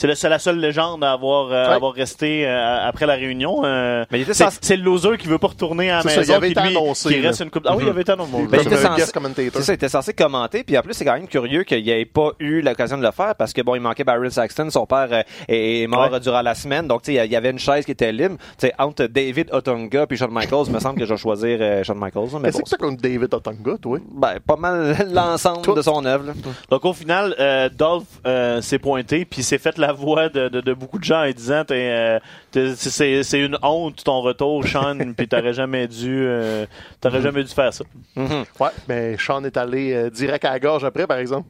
c'est 0.00 0.06
le- 0.06 0.14
c'est 0.14 0.28
la 0.30 0.38
seule 0.38 0.58
légende 0.58 1.04
à 1.04 1.12
avoir, 1.12 1.46
euh, 1.52 1.66
Ouais. 1.68 1.74
avoir 1.74 1.92
resté 1.92 2.46
euh, 2.46 2.88
après 2.88 3.04
la 3.06 3.14
réunion. 3.14 3.60
Euh, 3.64 4.04
Mais 4.10 4.18
il 4.20 4.22
était 4.22 4.32
c'est 4.32 4.44
censé- 4.44 4.58
c'est 4.62 4.76
le 4.76 4.82
loser 4.82 5.18
qui 5.18 5.26
veut 5.28 5.38
pas 5.38 5.48
retourner 5.48 5.90
à 5.90 5.96
la 5.96 6.02
C'est 6.02 6.08
ça, 6.08 6.16
maison. 6.20 6.32
il 6.32 6.36
avait 6.36 6.46
puis 6.52 6.58
été 6.58 6.68
lui, 6.70 6.76
annoncé, 6.78 7.08
qui 7.10 7.20
reste 7.20 7.40
une 7.40 7.50
coupe. 7.50 7.64
Ah 7.68 7.76
oui, 7.76 7.82
il 7.84 7.90
avait 7.90 8.00
été 8.00 8.12
annoncé. 8.12 8.30
Ben, 8.32 8.38
il 8.42 8.48
Comme 8.48 8.60
était 8.60 8.76
censé-. 8.76 9.50
C'est 9.52 9.62
ça, 9.62 9.72
il 9.72 9.74
était 9.74 9.88
censé 9.90 10.14
commenter, 10.14 10.64
puis 10.64 10.78
en 10.78 10.82
plus, 10.82 10.94
c'est 10.94 11.04
quand 11.04 11.12
même 11.12 11.28
curieux 11.28 11.64
qu'il 11.64 11.82
n'y 11.82 11.90
ait 11.90 12.04
pas 12.06 12.30
eu 12.38 12.62
l'occasion 12.62 12.96
de 12.96 13.02
le 13.02 13.10
faire 13.10 13.34
parce 13.34 13.52
que 13.52 13.60
bon, 13.62 13.74
il 13.74 13.80
manquait 13.80 14.04
Barry 14.04 14.30
Saxton, 14.30 14.70
son 14.70 14.86
père 14.86 15.08
euh, 15.12 15.22
est, 15.48 15.82
est 15.82 15.86
mort 15.86 16.10
Ouais. 16.10 16.20
durant 16.20 16.40
la 16.42 16.54
semaine, 16.54 16.88
donc 16.88 17.02
tu 17.02 17.14
sais, 17.14 17.26
il 17.26 17.30
y 17.30 17.36
avait 17.36 17.50
une 17.50 17.58
chaise 17.58 17.84
qui 17.84 17.92
était 17.92 18.12
libre. 18.12 18.36
Tu 18.58 18.66
sais, 18.68 18.72
entre 18.78 19.04
David 19.04 19.50
Otunga 19.52 20.06
puis 20.06 20.16
Shawn 20.16 20.30
Michaels, 20.32 20.64
il 20.68 20.72
me 20.72 20.80
semble 20.80 20.98
que 20.98 21.04
je 21.04 21.12
vais 21.12 21.18
choisir 21.20 21.58
euh, 21.60 21.82
Shawn 21.84 21.98
Michaels. 21.98 22.28
Mais 22.40 22.48
Qu'est-ce 22.48 22.56
bon, 22.58 22.62
que 22.62 22.68
c'est 22.70 22.78
contre 22.80 23.02
David 23.02 23.34
Otunga, 23.34 23.76
toi? 23.82 23.98
ben, 24.14 24.38
pas 24.46 24.56
mal 24.56 24.96
l'ensemble 25.12 25.74
de 25.76 25.82
son 25.82 26.02
œuvre. 26.06 26.24
là. 26.28 26.32
Donc 26.70 26.84
au 26.86 26.92
final, 26.94 27.34
euh, 27.38 27.68
Dolph 27.68 28.04
euh, 28.26 28.60
s'est 28.62 28.78
pointé 28.78 29.24
puis 29.26 29.42
s'est 29.42 29.58
fait 29.58 29.76
la 29.76 29.89
voix 29.92 30.28
de, 30.28 30.48
de, 30.48 30.60
de 30.60 30.72
beaucoup 30.74 30.98
de 30.98 31.04
gens 31.04 31.24
en 31.26 31.30
disant 31.30 31.64
t'es, 31.64 31.90
euh, 31.90 32.18
t'es- 32.50 32.74
c'est- 32.76 33.40
une 33.40 33.58
honte 33.62 34.02
ton 34.04 34.20
retour, 34.20 34.66
Sean, 34.66 34.96
puis 35.16 35.28
t'aurais 35.28 35.52
jamais 35.54 35.86
dû 35.88 36.22
euh, 36.26 36.66
t'aurais 37.00 37.22
jamais 37.22 37.42
dû 37.44 37.52
faire 37.52 37.72
ça. 37.72 37.84
Mhm. 38.16 38.44
Ouais, 38.58 38.68
mais 38.88 39.16
Sean 39.18 39.42
est 39.44 39.56
allé 39.56 39.92
euh, 39.92 40.10
direct 40.10 40.44
à 40.44 40.50
la 40.52 40.60
gorge 40.60 40.84
après, 40.84 41.06
par 41.06 41.18
exemple. 41.18 41.48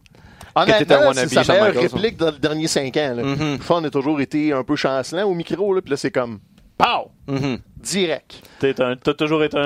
Honnêtement, 0.55 1.13
c'est 1.15 1.29
sa 1.45 1.53
meilleure 1.53 1.75
réplique 1.93 2.17
dans 2.17 2.31
les 2.33 2.39
derniers 2.39 2.67
cinq 2.67 2.97
ans. 2.97 3.15
Là. 3.17 3.23
Mhm. 3.23 3.59
Sean 3.63 3.85
a 3.85 3.91
toujours 3.91 4.21
été 4.21 4.53
un 4.53 4.65
peu 4.65 4.75
chancelant 4.77 5.25
au 5.25 5.35
micro, 5.35 5.73
là, 5.75 5.81
puis 5.81 5.91
là, 5.91 5.97
c'est 5.97 6.11
comme 6.11 6.41
POW! 6.77 7.11
Mhm. 7.29 7.59
Direct. 7.83 8.43
T'es 8.59 8.81
un- 8.81 8.97
T'as 8.97 9.15
toujours 9.15 9.43
été 9.43 9.57
un, 9.59 9.63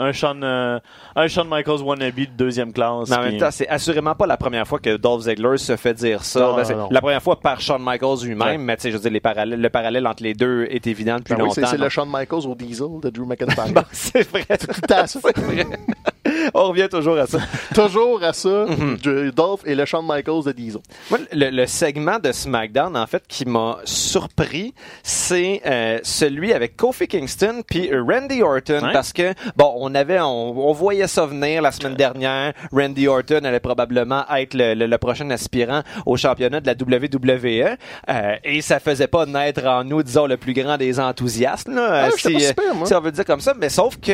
un 0.00 0.12
Shawn 0.12 0.42
euh, 0.42 0.78
un 1.16 1.28
Shawn 1.28 1.46
Michaels 1.48 1.82
wannabe 1.82 2.14
de 2.16 2.24
deuxième 2.36 2.72
classe. 2.72 3.08
Mais 3.10 3.16
en 3.16 3.22
même 3.22 3.36
temps, 3.38 3.50
c'est 3.50 3.68
assurément 3.68 4.14
pas 4.14 4.26
la 4.26 4.36
première 4.36 4.66
fois 4.66 4.78
que 4.78 4.96
Dolph 4.96 5.22
Ziggler 5.22 5.56
se 5.58 5.76
fait 5.76 5.94
dire 5.94 6.24
ça. 6.24 6.40
Non, 6.40 6.50
Ben, 6.52 6.58
non, 6.58 6.64
c'est 6.64 6.74
non. 6.74 6.88
La 6.90 7.00
première 7.00 7.22
fois 7.22 7.38
par 7.40 7.60
Shawn 7.60 7.82
Michaels 7.82 8.24
lui-même, 8.24 8.40
Ouais. 8.48 8.58
mais 8.58 8.76
tu 8.76 8.82
sais, 8.82 8.90
je 8.90 8.96
veux 8.96 9.02
dire, 9.02 9.12
les 9.12 9.20
parallèles, 9.20 9.60
le 9.60 9.70
parallèle 9.70 10.06
entre 10.06 10.22
les 10.22 10.34
deux 10.34 10.66
est 10.70 10.86
évident 10.86 11.16
depuis 11.18 11.34
Ben 11.34 11.42
oui, 11.44 11.50
c'est 11.54 11.60
longtemps. 11.60 11.70
c'est 11.72 11.78
le 11.78 11.88
Shawn 11.88 12.08
Michaels 12.10 12.46
au 12.46 12.54
Diesel 12.54 12.88
de 13.02 13.10
Drew 13.10 13.24
McIntyre. 13.26 13.72
Bon, 13.72 13.82
c'est 13.92 14.28
vrai. 14.28 14.44
Tout 14.58 14.92
à 14.94 15.06
ça. 15.06 15.20
On 16.54 16.64
revient 16.68 16.88
toujours 16.90 17.16
à 17.18 17.26
ça. 17.26 17.38
toujours 17.74 18.22
à 18.22 18.32
ça, 18.32 18.66
Mhm. 18.66 19.30
Dolph 19.32 19.60
et 19.66 19.74
le 19.74 19.84
Shawn 19.84 20.04
Michaels 20.06 20.44
de 20.46 20.52
Diesel. 20.52 20.80
Moi, 21.10 21.18
le, 21.32 21.50
le 21.50 21.66
segment 21.66 22.18
de 22.18 22.32
SmackDown, 22.32 22.96
en 22.96 23.06
fait, 23.06 23.22
qui 23.28 23.44
m'a 23.46 23.78
surpris, 23.84 24.74
c'est 25.02 25.60
euh, 25.66 25.98
celui 26.02 26.52
avec 26.52 26.76
Kofi 26.76 27.06
Kingston 27.06 27.19
puis 27.68 27.90
Randy 27.94 28.42
Orton, 28.42 28.80
parce 28.92 29.12
que 29.12 29.34
bon, 29.56 29.72
on 29.76 29.94
avait, 29.94 30.20
on, 30.20 30.68
on 30.68 30.72
voyait 30.72 31.06
ça 31.06 31.26
venir 31.26 31.62
la 31.62 31.72
semaine 31.72 31.94
dernière. 31.94 32.52
Randy 32.72 33.08
Orton 33.08 33.40
allait 33.44 33.60
probablement 33.60 34.24
être 34.36 34.54
le, 34.54 34.74
le- 34.74 34.86
le 34.86 34.98
prochain 34.98 35.28
aspirant 35.30 35.82
au 36.06 36.16
championnat 36.16 36.60
de 36.60 36.66
la 36.66 36.74
WWE, 36.74 37.76
euh, 38.08 38.36
et 38.44 38.60
ça 38.62 38.78
faisait 38.80 39.06
pas 39.06 39.26
naître 39.26 39.64
en 39.66 39.84
nous, 39.84 40.02
disons, 40.02 40.26
le 40.26 40.36
plus 40.36 40.52
grand 40.52 40.76
des 40.76 40.98
enthousiastes, 41.00 41.68
là, 41.68 41.88
Ah, 41.90 42.06
euh, 42.06 42.10
si, 42.16 42.40
super, 42.40 42.74
moi. 42.74 42.86
si 42.86 42.94
on 42.94 43.00
veut 43.00 43.12
dire 43.12 43.24
comme 43.24 43.40
ça. 43.40 43.54
Mais 43.58 43.68
sauf 43.68 43.98
que 44.00 44.12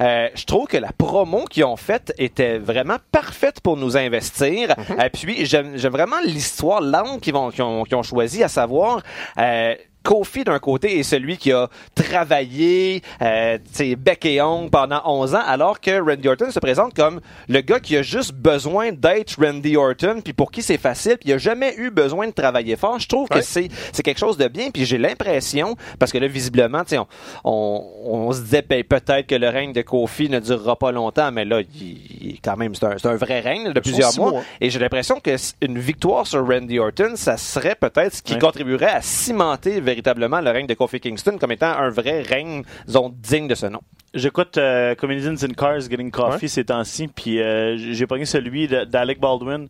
euh, 0.00 0.28
je 0.34 0.44
trouve 0.44 0.66
que 0.66 0.76
la 0.76 0.90
promo 0.96 1.44
qu'ils 1.44 1.64
ont 1.64 1.76
faites 1.76 2.12
étaient 2.18 2.58
vraiment 2.58 2.96
parfaites 3.12 3.60
pour 3.60 3.76
nous 3.76 3.96
investir. 3.96 4.68
Mm-hmm. 4.70 5.06
Et 5.06 5.10
puis, 5.10 5.46
j'aime 5.46 5.76
vraiment 5.92 6.16
l'histoire, 6.24 6.80
l'angle 6.80 7.20
qu'ils 7.20 7.32
vont- 7.34 7.50
qu'ils 7.50 7.62
ont, 7.62 7.84
qu'ils 7.84 7.96
ont 7.96 8.02
choisi, 8.02 8.42
à 8.42 8.48
savoir... 8.48 9.02
euh, 9.38 9.74
Kofi, 10.04 10.44
d'un 10.44 10.58
côté, 10.60 10.98
est 10.98 11.02
celui 11.02 11.36
qui 11.38 11.50
a 11.50 11.68
travaillé, 11.94 13.02
euh, 13.22 13.58
bec 13.98 14.24
et 14.26 14.40
ongle 14.40 14.70
pendant 14.70 15.00
11 15.04 15.34
ans, 15.34 15.42
alors 15.46 15.80
que 15.80 15.98
Randy 16.00 16.28
Orton 16.28 16.50
se 16.50 16.58
présente 16.60 16.94
comme 16.94 17.20
le 17.48 17.60
gars 17.60 17.80
qui 17.80 17.96
a 17.96 18.02
juste 18.02 18.32
besoin 18.32 18.92
d'être 18.92 19.36
Randy 19.42 19.76
Orton, 19.76 20.20
puis 20.22 20.32
pour 20.32 20.50
qui 20.50 20.62
c'est 20.62 20.78
facile, 20.78 21.16
puis 21.18 21.30
il 21.30 21.32
a 21.32 21.38
jamais 21.38 21.74
eu 21.78 21.90
besoin 21.90 22.26
de 22.28 22.32
travailler 22.32 22.76
fort. 22.76 22.98
Je 22.98 23.08
trouve 23.08 23.28
que 23.28 23.40
c'est 23.40 23.68
c'est 23.92 24.02
quelque 24.02 24.18
chose 24.20 24.36
de 24.36 24.46
bien, 24.48 24.70
puis 24.70 24.84
j'ai 24.84 24.98
l'impression, 24.98 25.76
parce 25.98 26.12
que 26.12 26.18
là, 26.18 26.26
visiblement, 26.28 26.82
on, 26.92 27.06
on, 27.44 27.84
on 28.28 28.32
se 28.32 28.42
disait 28.42 28.62
ben, 28.62 28.84
peut-être 28.84 29.26
que 29.26 29.34
le 29.34 29.48
règne 29.48 29.72
de 29.72 29.82
Kofi 29.82 30.28
ne 30.28 30.38
durera 30.38 30.76
pas 30.76 30.92
longtemps, 30.92 31.32
mais 31.32 31.44
là, 31.44 31.60
il, 31.60 31.82
il- 31.82 32.40
quand 32.44 32.56
même, 32.56 32.74
c'est 32.74 32.84
un, 32.84 32.98
c'est 32.98 33.08
un 33.08 33.16
vrai 33.16 33.40
règne 33.40 33.72
de 33.72 33.80
plusieurs 33.80 34.14
mois. 34.18 34.30
mois. 34.32 34.42
Et 34.60 34.68
j'ai 34.70 34.78
l'impression 34.78 35.18
que 35.20 35.34
une 35.62 35.78
victoire 35.78 36.26
sur 36.26 36.46
Randy 36.46 36.78
Orton, 36.78 37.12
ça 37.16 37.36
serait 37.36 37.74
peut-être 37.74 38.14
ce 38.16 38.22
qui 38.22 38.34
Ouais. 38.34 38.38
contribuerait 38.40 38.86
à 38.90 39.00
cimenter 39.02 39.80
véritablement 39.98 40.40
le 40.40 40.50
règne 40.50 40.66
de 40.66 40.74
Kofi 40.74 40.98
Kingston 41.00 41.38
comme 41.38 41.52
étant 41.52 41.70
un 41.78 41.88
vrai 41.88 42.22
règne, 42.22 42.62
disons, 42.86 43.14
digne 43.16 43.46
de 43.48 43.54
ce 43.54 43.66
nom. 43.66 43.80
J'écoute 44.12 44.58
euh, 44.58 44.94
Comedians 44.94 45.34
in 45.42 45.52
Cars 45.56 45.80
Getting 45.82 46.10
Coffee 46.10 46.48
ces 46.48 46.64
temps-ci, 46.64 47.08
puis 47.08 47.40
euh, 47.40 47.76
j'ai 47.76 48.06
pogné 48.06 48.24
celui 48.24 48.68
d'Alec 48.68 49.20
Baldwin. 49.20 49.68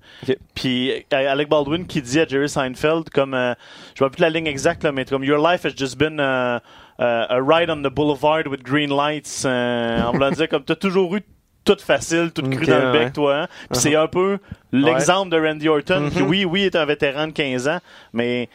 Puis 0.55 0.91
euh, 1.13 1.31
Alec 1.33 1.49
Baldwin 1.49 1.87
qui 1.87 2.01
dit 2.03 2.21
à 2.21 2.27
Jerry 2.27 2.49
Seinfeld 2.49 3.11
comme 3.11 3.35
euh, 3.35 3.55
je 3.95 3.99
vois 4.01 4.11
plus 4.11 4.21
la 4.23 4.31
ligne 4.31 4.47
exacte 4.47 4.83
là, 4.85 4.93
mais 4.93 5.05
comme 5.05 5.25
Your 5.25 5.39
life 5.47 5.65
has 5.65 5.73
just 5.77 5.97
been 5.99 6.19
uh, 6.19 6.59
uh, 6.99 7.27
a 7.29 7.39
ride 7.41 7.71
on 7.71 7.83
the 7.83 7.93
boulevard 7.93 8.47
with 8.49 8.63
green 8.63 8.91
lights. 8.91 9.45
Euh, 9.45 10.01
en 10.03 10.13
voulant 10.13 10.31
dire 10.31 10.49
comme 10.49 10.65
t'as 10.65 10.75
toujours 10.77 11.15
eu 11.17 11.23
tout 11.65 11.77
facile, 11.81 12.31
tout 12.35 12.43
cru 12.43 12.57
Ok, 12.65 12.67
dans 12.69 12.79
le 12.87 12.93
bec, 12.93 13.03
ouais. 13.05 13.11
toi. 13.13 13.37
hein. 13.45 13.49
Puis 13.71 13.81
c'est 13.81 13.97
un 13.97 14.07
peu 14.07 14.37
l'exemple 14.73 15.31
de 15.31 15.41
Randy 15.41 15.67
Orton, 15.71 16.11
qui 16.13 16.21
Mhm. 16.23 16.29
oui, 16.29 16.45
oui, 16.45 16.65
est 16.65 16.77
un 16.77 16.85
vétéran 16.85 17.27
de 17.29 17.33
15 17.33 17.67
ans, 17.69 17.79
mais 18.13 18.51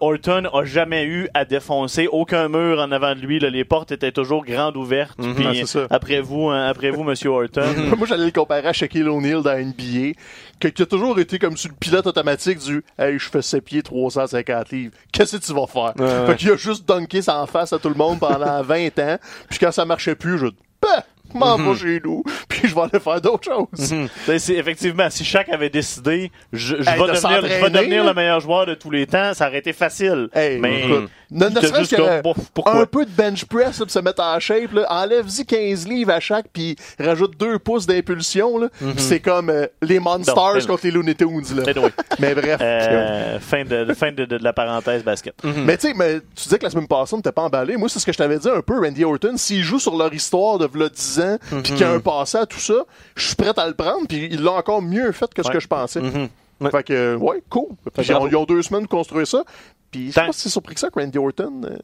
Orton 0.00 0.44
a 0.52 0.64
jamais 0.64 1.04
eu 1.04 1.28
à 1.34 1.44
défoncer 1.44 2.08
aucun 2.10 2.48
mur 2.48 2.80
en 2.80 2.90
avant 2.90 3.14
de 3.14 3.20
lui. 3.20 3.38
là. 3.38 3.48
Les 3.48 3.64
portes 3.64 3.92
étaient 3.92 4.10
toujours 4.12 4.44
grandes 4.44 4.76
ouvertes. 4.76 5.18
Mhm. 5.18 5.34
Puis 5.34 5.44
Ah, 5.48 5.52
c'est 5.54 5.66
ça. 5.66 5.86
après 5.90 6.20
vous, 6.20 6.48
hein, 6.48 6.66
après 6.66 6.90
vous, 6.90 7.04
Monsieur 7.04 7.30
Orton. 7.30 7.62
Moi, 7.96 8.06
j'allais 8.08 8.24
le 8.26 8.32
comparer 8.32 8.66
à 8.66 8.72
Shaquille 8.72 9.04
O'Neal 9.08 9.42
dans 9.42 9.56
NBA, 9.56 10.12
que- 10.60 10.68
qui 10.68 10.82
a 10.82 10.86
toujours 10.86 11.18
été 11.20 11.38
comme 11.38 11.56
sur 11.56 11.70
le 11.70 11.76
pilote 11.76 12.06
automatique 12.06 12.58
du 12.58 12.82
Hey, 12.98 13.18
je 13.18 13.28
fais 13.28 13.40
7 13.42 13.64
pieds, 13.64 13.82
350 13.82 14.70
livres. 14.70 14.94
Qu'est-ce 15.12 15.36
que 15.36 15.44
tu 15.46 15.52
vas 15.52 15.66
faire? 15.66 15.92
Ouais, 15.96 16.04
ouais. 16.04 16.26
Fait 16.26 16.36
qu'il 16.36 16.50
a 16.50 16.56
juste 16.56 16.86
dunké 16.88 17.22
ça 17.22 17.40
en 17.40 17.46
face 17.46 17.72
à 17.72 17.78
tout 17.78 17.88
le 17.88 17.94
monde 17.94 18.18
pendant 18.18 18.62
20 18.62 18.98
ans. 18.98 19.18
Puis 19.48 19.58
quand 19.60 19.70
ça 19.70 19.84
marchait 19.84 20.14
plus, 20.16 20.38
je 20.38 20.46
dis 20.46 20.56
Bah, 20.82 21.04
m'en 21.34 21.58
Mhm. 21.58 21.76
chez 21.76 22.00
nous. 22.04 22.22
Puis 22.48 22.68
je 22.68 22.74
vais 22.74 22.80
aller 22.82 23.00
faire 23.00 23.20
d'autres 23.20 23.44
choses. 23.44 23.92
Ben, 24.26 24.38
c'est- 24.38 24.54
effectivement, 24.54 25.08
si 25.10 25.24
chaque 25.24 25.48
avait 25.48 25.70
décidé, 25.70 26.30
je, 26.52 26.76
je 26.76 26.88
Hey, 26.88 26.98
vais 26.98 27.06
de 27.06 27.12
devenir, 27.12 27.42
je 27.42 27.64
vais 27.64 27.70
devenir 27.70 28.04
le 28.04 28.14
meilleur 28.14 28.40
joueur 28.40 28.66
de 28.66 28.74
tous 28.74 28.90
les 28.90 29.06
temps, 29.06 29.34
ça 29.34 29.48
aurait 29.48 29.58
été 29.58 29.72
facile. 29.72 30.28
Hey, 30.34 30.58
mais 30.58 30.84
écoute, 30.84 31.10
ne, 31.30 31.44
ne 31.46 31.50
il 31.50 31.66
serait-ce 31.66 31.78
juste 31.80 31.96
que 31.96 32.22
pourquoi? 32.54 32.80
un 32.80 32.86
peu 32.86 33.04
de 33.04 33.10
bench 33.10 33.44
press 33.44 33.78
là, 33.78 33.84
pour 33.84 33.90
se 33.92 33.98
mettre 33.98 34.22
en 34.22 34.38
shape, 34.40 34.70
enlève-y 34.88 35.44
15 35.44 35.86
livres 35.86 36.10
à 36.12 36.20
chaque, 36.20 36.46
puis 36.52 36.76
rajoute 36.98 37.38
2 37.38 37.58
pouces 37.58 37.86
d'impulsion. 37.86 38.68
Puis 38.78 38.92
C'est 38.96 39.20
comme 39.20 39.50
euh, 39.50 39.66
les 39.82 39.98
Monsters 39.98 40.34
Non, 40.36 40.54
mais- 40.54 40.66
contre 40.66 40.84
les 40.86 40.90
Looney 40.90 41.14
Tunes. 41.14 41.42
Là. 41.56 41.62
Anyway. 41.68 41.90
Mais 42.18 42.34
bref. 42.34 42.58
Euh, 42.62 43.38
fin 43.40 43.64
de, 43.64 43.92
fin 43.94 44.10
de, 44.12 44.24
de- 44.24 44.38
de 44.38 44.44
la 44.44 44.52
parenthèse 44.52 45.02
basket. 45.04 45.34
Mais 45.44 45.76
tu 45.76 45.88
sais, 45.88 45.94
mais 45.94 46.20
tu 46.34 46.44
disais 46.44 46.58
que 46.58 46.64
la 46.64 46.70
semaine 46.70 46.88
passée, 46.88 47.14
on 47.14 47.18
n'était 47.18 47.32
pas 47.32 47.42
emballé. 47.42 47.76
Moi, 47.76 47.88
c'est 47.88 47.98
ce 47.98 48.06
que 48.06 48.12
je 48.12 48.18
t'avais 48.18 48.38
dit 48.38 48.48
un 48.48 48.60
peu, 48.62 48.80
Randy 48.80 49.04
Orton. 49.04 49.36
S'il 49.36 49.62
joue 49.62 49.78
sur 49.78 49.96
leur 49.96 50.12
histoire 50.12 50.58
de 50.58 50.66
v'là 50.66 50.88
10 50.88 51.20
ans, 51.20 51.38
puis 51.50 51.62
qu'il 51.62 51.78
y 51.80 51.84
a 51.84 51.90
un 51.90 52.00
passé 52.00 52.38
à 52.38 52.46
tout 52.46 52.58
ça, 52.60 52.84
je 53.16 53.26
suis 53.26 53.36
prêt 53.36 53.52
à 53.56 53.66
le 53.66 53.74
prendre, 53.74 54.06
puis 54.08 54.28
ils 54.30 54.40
l'ont 54.42 54.56
encore 54.56 54.82
mieux 54.82 55.12
fait 55.12 55.32
que 55.34 55.42
ce 55.42 55.50
que 55.50 55.60
je 55.60 55.68
pensais. 55.68 56.00
Ouais. 56.60 56.70
Fait 56.72 56.82
que, 56.82 57.14
ouais, 57.14 57.40
cool. 57.48 57.68
Fait 57.94 58.12
ont, 58.14 58.26
ils 58.26 58.34
ont 58.34 58.44
deux 58.44 58.62
semaines 58.62 58.82
de 58.82 58.88
construire 58.88 59.28
ça. 59.28 59.44
Puis 59.90 60.10
je 60.10 60.14
pas 60.14 60.32
si 60.32 60.42
c'est 60.42 60.48
surpris 60.48 60.74
que 60.74 60.80
ça 60.80 60.90
que 60.90 61.00
Randy 61.00 61.18
Orton. 61.18 61.62
euh, 61.64 61.78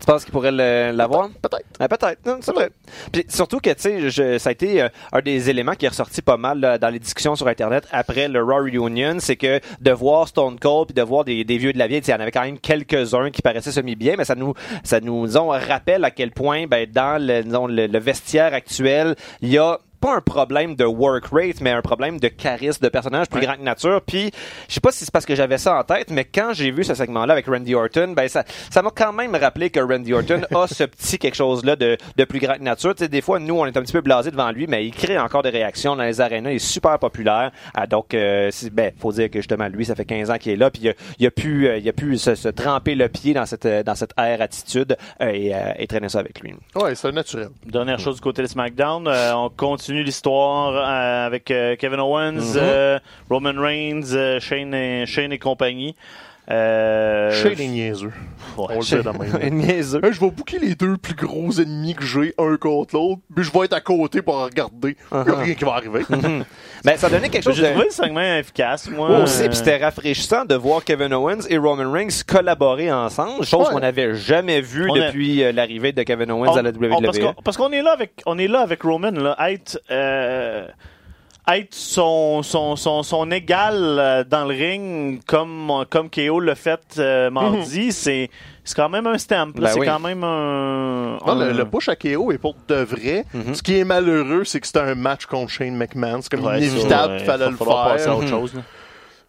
Tu 0.00 0.06
penses 0.06 0.24
qu'il 0.24 0.32
pourrait 0.32 0.50
l'avoir? 0.92 1.28
Peut-être. 1.42 1.66
Ah, 1.78 1.86
peut-être, 1.86 2.24
non, 2.24 2.38
c'est 2.40 2.52
vrai. 2.52 2.70
Puis 3.12 3.26
surtout 3.28 3.58
que, 3.58 3.68
tu 3.70 4.10
sais, 4.10 4.38
ça 4.38 4.48
a 4.48 4.52
été 4.52 4.80
euh, 4.80 4.88
un 5.12 5.20
des 5.20 5.50
éléments 5.50 5.74
qui 5.74 5.84
est 5.84 5.90
ressorti 5.90 6.22
pas 6.22 6.38
mal 6.38 6.58
là, 6.58 6.78
dans 6.78 6.88
les 6.88 6.98
discussions 6.98 7.36
sur 7.36 7.46
Internet 7.48 7.86
après 7.92 8.26
le 8.28 8.42
Raw 8.42 8.62
Reunion, 8.62 9.16
c'est 9.20 9.36
que 9.36 9.60
de 9.80 9.90
voir 9.90 10.26
Stone 10.26 10.58
Cold 10.58 10.86
puis 10.86 10.94
de 10.94 11.02
voir 11.02 11.24
des, 11.26 11.44
des 11.44 11.58
vieux 11.58 11.74
de 11.74 11.78
la 11.78 11.86
vieille, 11.86 12.00
il 12.00 12.10
y 12.10 12.14
en 12.14 12.20
avait 12.20 12.30
quand 12.32 12.42
même 12.44 12.58
quelques-uns 12.58 13.30
qui 13.30 13.42
paraissaient 13.42 13.72
semi-bien, 13.72 14.14
mais 14.16 14.24
ça 14.24 14.34
nous, 14.34 14.54
ça 14.84 15.00
nous 15.00 15.26
disons, 15.26 15.48
rappelle 15.48 16.02
à 16.06 16.10
quel 16.10 16.30
point, 16.30 16.66
ben, 16.66 16.88
dans 16.90 17.22
le, 17.22 17.42
disons, 17.42 17.66
le, 17.66 17.86
le 17.86 17.98
vestiaire 17.98 18.54
actuel, 18.54 19.16
il 19.42 19.50
y 19.50 19.58
a 19.58 19.78
pas 20.00 20.16
un 20.16 20.20
problème 20.20 20.74
de 20.74 20.84
work 20.84 21.26
rate, 21.32 21.60
mais 21.60 21.70
un 21.70 21.82
problème 21.82 22.18
de 22.18 22.28
charisme, 22.28 22.82
de 22.84 22.88
personnage 22.88 23.28
plus 23.28 23.40
grand 23.40 23.54
que 23.56 23.62
nature. 23.62 24.00
Puis, 24.06 24.30
je 24.68 24.74
sais 24.74 24.80
pas 24.80 24.92
si 24.92 25.04
c'est 25.04 25.10
parce 25.10 25.26
que 25.26 25.34
j'avais 25.34 25.58
ça 25.58 25.78
en 25.78 25.84
tête, 25.84 26.10
mais 26.10 26.24
quand 26.24 26.52
j'ai 26.52 26.70
vu 26.70 26.84
ce 26.84 26.94
segment-là 26.94 27.32
avec 27.32 27.46
Randy 27.46 27.74
Orton, 27.74 28.14
ben 28.16 28.28
ça, 28.28 28.44
ça 28.70 28.82
m'a 28.82 28.90
quand 28.90 29.12
même 29.12 29.34
rappelé 29.34 29.70
que 29.70 29.80
Randy 29.80 30.12
Orton 30.12 30.42
a 30.54 30.66
ce 30.66 30.84
petit 30.84 31.18
quelque 31.18 31.36
chose-là 31.36 31.76
de, 31.76 31.96
de 32.16 32.24
plus 32.24 32.38
grand 32.38 32.54
que 32.54 32.62
nature. 32.62 32.94
Tu 32.94 33.04
sais, 33.04 33.08
des 33.08 33.20
fois, 33.20 33.38
nous, 33.38 33.54
on 33.56 33.66
est 33.66 33.76
un 33.76 33.82
petit 33.82 33.92
peu 33.92 34.00
blasé 34.00 34.30
devant 34.30 34.50
lui, 34.50 34.66
mais 34.66 34.86
il 34.86 34.92
crée 34.92 35.18
encore 35.18 35.42
des 35.42 35.50
réactions 35.50 35.96
dans 35.96 36.04
les 36.04 36.20
arénas. 36.20 36.50
Il 36.50 36.56
est 36.56 36.58
super 36.58 36.98
populaire. 36.98 37.50
Ah, 37.74 37.86
donc, 37.86 38.14
euh, 38.14 38.50
ben, 38.72 38.92
faut 38.98 39.12
dire 39.12 39.30
que 39.30 39.38
justement, 39.38 39.68
lui, 39.68 39.84
ça 39.84 39.94
fait 39.94 40.04
15 40.04 40.30
ans 40.30 40.38
qu'il 40.38 40.52
est 40.52 40.56
là, 40.56 40.70
puis 40.70 40.82
il 40.82 40.88
a, 40.90 40.92
il 41.18 41.26
a 41.26 41.30
pu, 41.30 41.68
euh, 41.68 41.78
il 41.78 41.88
a 41.88 41.92
pu 41.92 42.16
se, 42.18 42.34
se 42.34 42.48
tremper 42.48 42.94
le 42.94 43.08
pied 43.08 43.34
dans 43.34 43.46
cette, 43.46 43.66
dans 43.66 43.94
cette 43.94 44.12
air 44.18 44.40
attitude 44.40 44.96
euh, 45.20 45.30
et, 45.32 45.54
euh, 45.54 45.72
et 45.78 45.86
traîner 45.86 46.08
ça 46.08 46.18
avec 46.20 46.40
lui. 46.40 46.54
Ouais, 46.74 46.94
c'est 46.94 47.12
naturel. 47.12 47.48
Dernière 47.66 47.98
chose 47.98 48.16
du 48.16 48.20
côté 48.20 48.42
de 48.42 48.46
SmackDown, 48.46 49.06
euh, 49.06 49.32
on 49.34 49.50
continue 49.50 49.89
l'histoire 49.94 50.74
euh, 50.76 51.26
avec 51.26 51.50
euh, 51.50 51.76
Kevin 51.76 52.00
Owens, 52.00 52.32
Mhm. 52.54 52.56
euh, 52.56 52.98
Roman 53.28 53.52
Reigns, 53.56 54.38
Shane, 54.40 54.74
et, 54.74 55.06
Shane 55.06 55.32
et 55.32 55.38
compagnie. 55.38 55.94
Euh, 56.50 57.30
Shane 57.30 57.60
est 57.60 57.68
niaiseux. 57.68 58.12
ouais. 58.58 58.66
On 58.70 58.78
le 58.78 58.80
dit 58.80 58.90
de 58.96 59.00
même. 59.48 59.54
Niaiseux. 59.58 60.00
Hey, 60.04 60.12
je 60.12 60.20
vais 60.20 60.30
booker 60.30 60.58
les 60.58 60.74
deux 60.74 60.96
plus 60.96 61.14
gros 61.14 61.52
ennemis 61.60 61.94
que 61.94 62.04
j'ai, 62.04 62.34
un 62.38 62.56
contre 62.56 62.94
l'autre, 62.96 63.20
puis 63.34 63.44
je 63.44 63.52
vais 63.52 63.66
être 63.66 63.72
à 63.74 63.80
côté 63.80 64.20
pour 64.20 64.34
regarder. 64.42 64.96
Il 65.12 65.16
Uh-huh. 65.16 65.30
a 65.32 65.38
rien 65.42 65.54
qui 65.54 65.64
va 65.64 65.72
arriver. 65.74 66.00
Ben, 66.82 66.96
ça 66.96 67.10
donnait 67.10 67.28
quelque 67.28 67.44
chose 67.44 67.56
J'ai 67.56 67.62
de... 67.64 67.68
trouvé 67.68 67.84
le 67.84 67.90
segment 67.90 68.36
efficace, 68.38 68.88
moi. 68.88 69.06
Moi 69.10 69.18
aussi, 69.24 69.46
puis 69.46 69.54
c'était 69.54 69.76
rafraîchissant 69.76 70.46
de 70.46 70.54
voir 70.54 70.82
Kevin 70.82 71.12
Owens 71.12 71.40
et 71.50 71.58
Roman 71.58 71.92
Reigns 71.92 72.22
collaborer 72.26 72.90
ensemble, 72.90 73.44
chose 73.44 73.66
Ouais. 73.68 73.74
qu'on 73.74 73.80
n'avait 73.80 74.14
jamais 74.14 74.62
vue 74.62 74.88
On 74.90 74.94
depuis 74.94 75.44
euh, 75.44 75.52
l'arrivée 75.52 75.92
de 75.92 76.02
Kevin 76.02 76.30
Owens 76.30 76.56
à 76.56 76.62
la. 76.62 76.70
On- 76.70 76.92
on- 76.94 77.02
parce 77.02 77.18
WWE. 77.18 77.22
qu'on- 77.34 77.42
parce 77.42 77.56
qu'on 77.58 77.70
est 77.72 77.82
là 77.82 77.92
avec 77.92 78.22
on 78.24 78.38
est 78.38 78.48
là 78.48 78.60
avec 78.60 78.82
Roman 78.82 79.10
là 79.10 79.36
être 79.50 79.78
euh, 79.90 80.66
être 81.58 81.74
son 81.74 82.42
son, 82.42 82.76
son, 82.76 83.02
son 83.02 83.30
égal 83.30 83.74
euh, 83.76 84.24
dans 84.24 84.44
le 84.44 84.54
ring 84.54 85.20
comme 85.26 85.84
comme 85.90 86.08
KO 86.10 86.40
l'a 86.40 86.54
fait 86.54 86.80
euh, 86.98 87.30
mardi 87.30 87.92
c'est 87.92 88.30
c'est 88.64 88.76
quand 88.76 88.88
même 88.88 89.06
un 89.06 89.18
stamp. 89.18 89.52
Ben 89.56 89.68
c'est 89.68 89.80
oui. 89.80 89.86
quand 89.86 89.98
même 89.98 90.22
un, 90.22 91.18
Non, 91.26 91.34
le, 91.34 91.64
push 91.64 91.88
à 91.88 91.96
KO 91.96 92.30
est 92.30 92.38
pour 92.38 92.54
de 92.68 92.74
vrai. 92.76 93.24
Mhm. 93.34 93.54
Ce 93.54 93.62
qui 93.62 93.78
est 93.78 93.84
malheureux, 93.84 94.44
c'est 94.44 94.60
que 94.60 94.66
c'était 94.66 94.80
un 94.80 94.94
match 94.94 95.26
contre 95.26 95.50
Shane 95.50 95.74
McMahon. 95.74 96.20
C'est 96.22 96.30
comme 96.30 96.44
Ouais, 96.46 96.58
inévitable 96.58 97.16
qu'il 97.16 97.26
fallait 97.26 97.50
le 97.50 97.56
falloir 97.56 97.88
passer 97.88 98.04
à 98.04 98.06
faire. 98.08 98.18
autre 98.18 98.28
chose 98.28 98.54
là. 98.54 98.60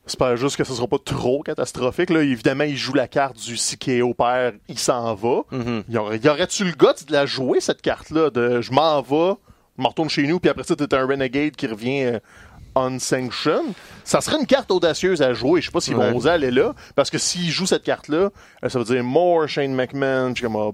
J'espère 0.06 0.36
juste 0.36 0.58
que 0.58 0.64
ce 0.64 0.74
sera 0.74 0.88
pas 0.88 0.98
trop 1.04 1.42
catastrophique. 1.44 2.10
Là, 2.10 2.22
évidemment, 2.22 2.64
il 2.66 2.76
joue 2.76 2.94
la 2.94 3.08
carte 3.08 3.38
du 3.38 3.56
si 3.56 3.78
KO 3.78 4.14
perd, 4.14 4.56
il 4.68 4.78
s'en 4.78 5.14
va. 5.16 5.42
Mhm. 5.52 5.84
Y 5.90 5.98
aurait- 5.98 6.18
y 6.18 6.28
aurait-tu 6.28 6.66
le 6.66 6.72
gars 6.74 6.94
de 7.08 7.12
la 7.14 7.26
jouer, 7.26 7.62
cette 7.62 7.82
carte-là, 7.82 8.30
de 8.32 8.62
je 8.62 8.72
m'en 8.74 9.02
vais, 9.02 9.34
m'en 9.78 9.90
retourne 9.90 10.10
chez 10.10 10.28
nous, 10.28 10.40
puis 10.40 10.50
après 10.50 10.64
ça, 10.64 10.76
t'es 10.76 10.94
un 10.94 11.06
Renegade 11.06 11.56
qui 11.56 11.68
revient 11.68 12.04
euh, 12.04 12.20
unsanctioned? 12.76 13.74
Ça 14.04 14.22
serait 14.22 14.38
une 14.40 14.46
carte 14.48 14.72
audacieuse 14.72 15.22
à 15.22 15.34
jouer. 15.34 15.62
Je 15.62 15.68
sais 15.68 15.72
pas 15.72 15.82
s'ils 15.82 15.96
Ouais. 15.96 16.12
vont 16.12 16.18
oser 16.18 16.30
aller 16.30 16.52
là, 16.52 16.74
parce 16.96 17.10
que 17.10 17.18
s'ils 17.18 17.50
jouent 17.50 17.66
cette 17.66 17.84
carte-là, 17.84 18.30
euh, 18.64 18.70
ça 18.70 18.80
veut 18.80 18.86
dire 18.86 19.04
more 19.04 19.48
Shane 19.48 19.74
McMahon. 19.74 20.30
Je 20.30 20.36
suis 20.36 20.44
comme, 20.44 20.56
oh. 20.56 20.74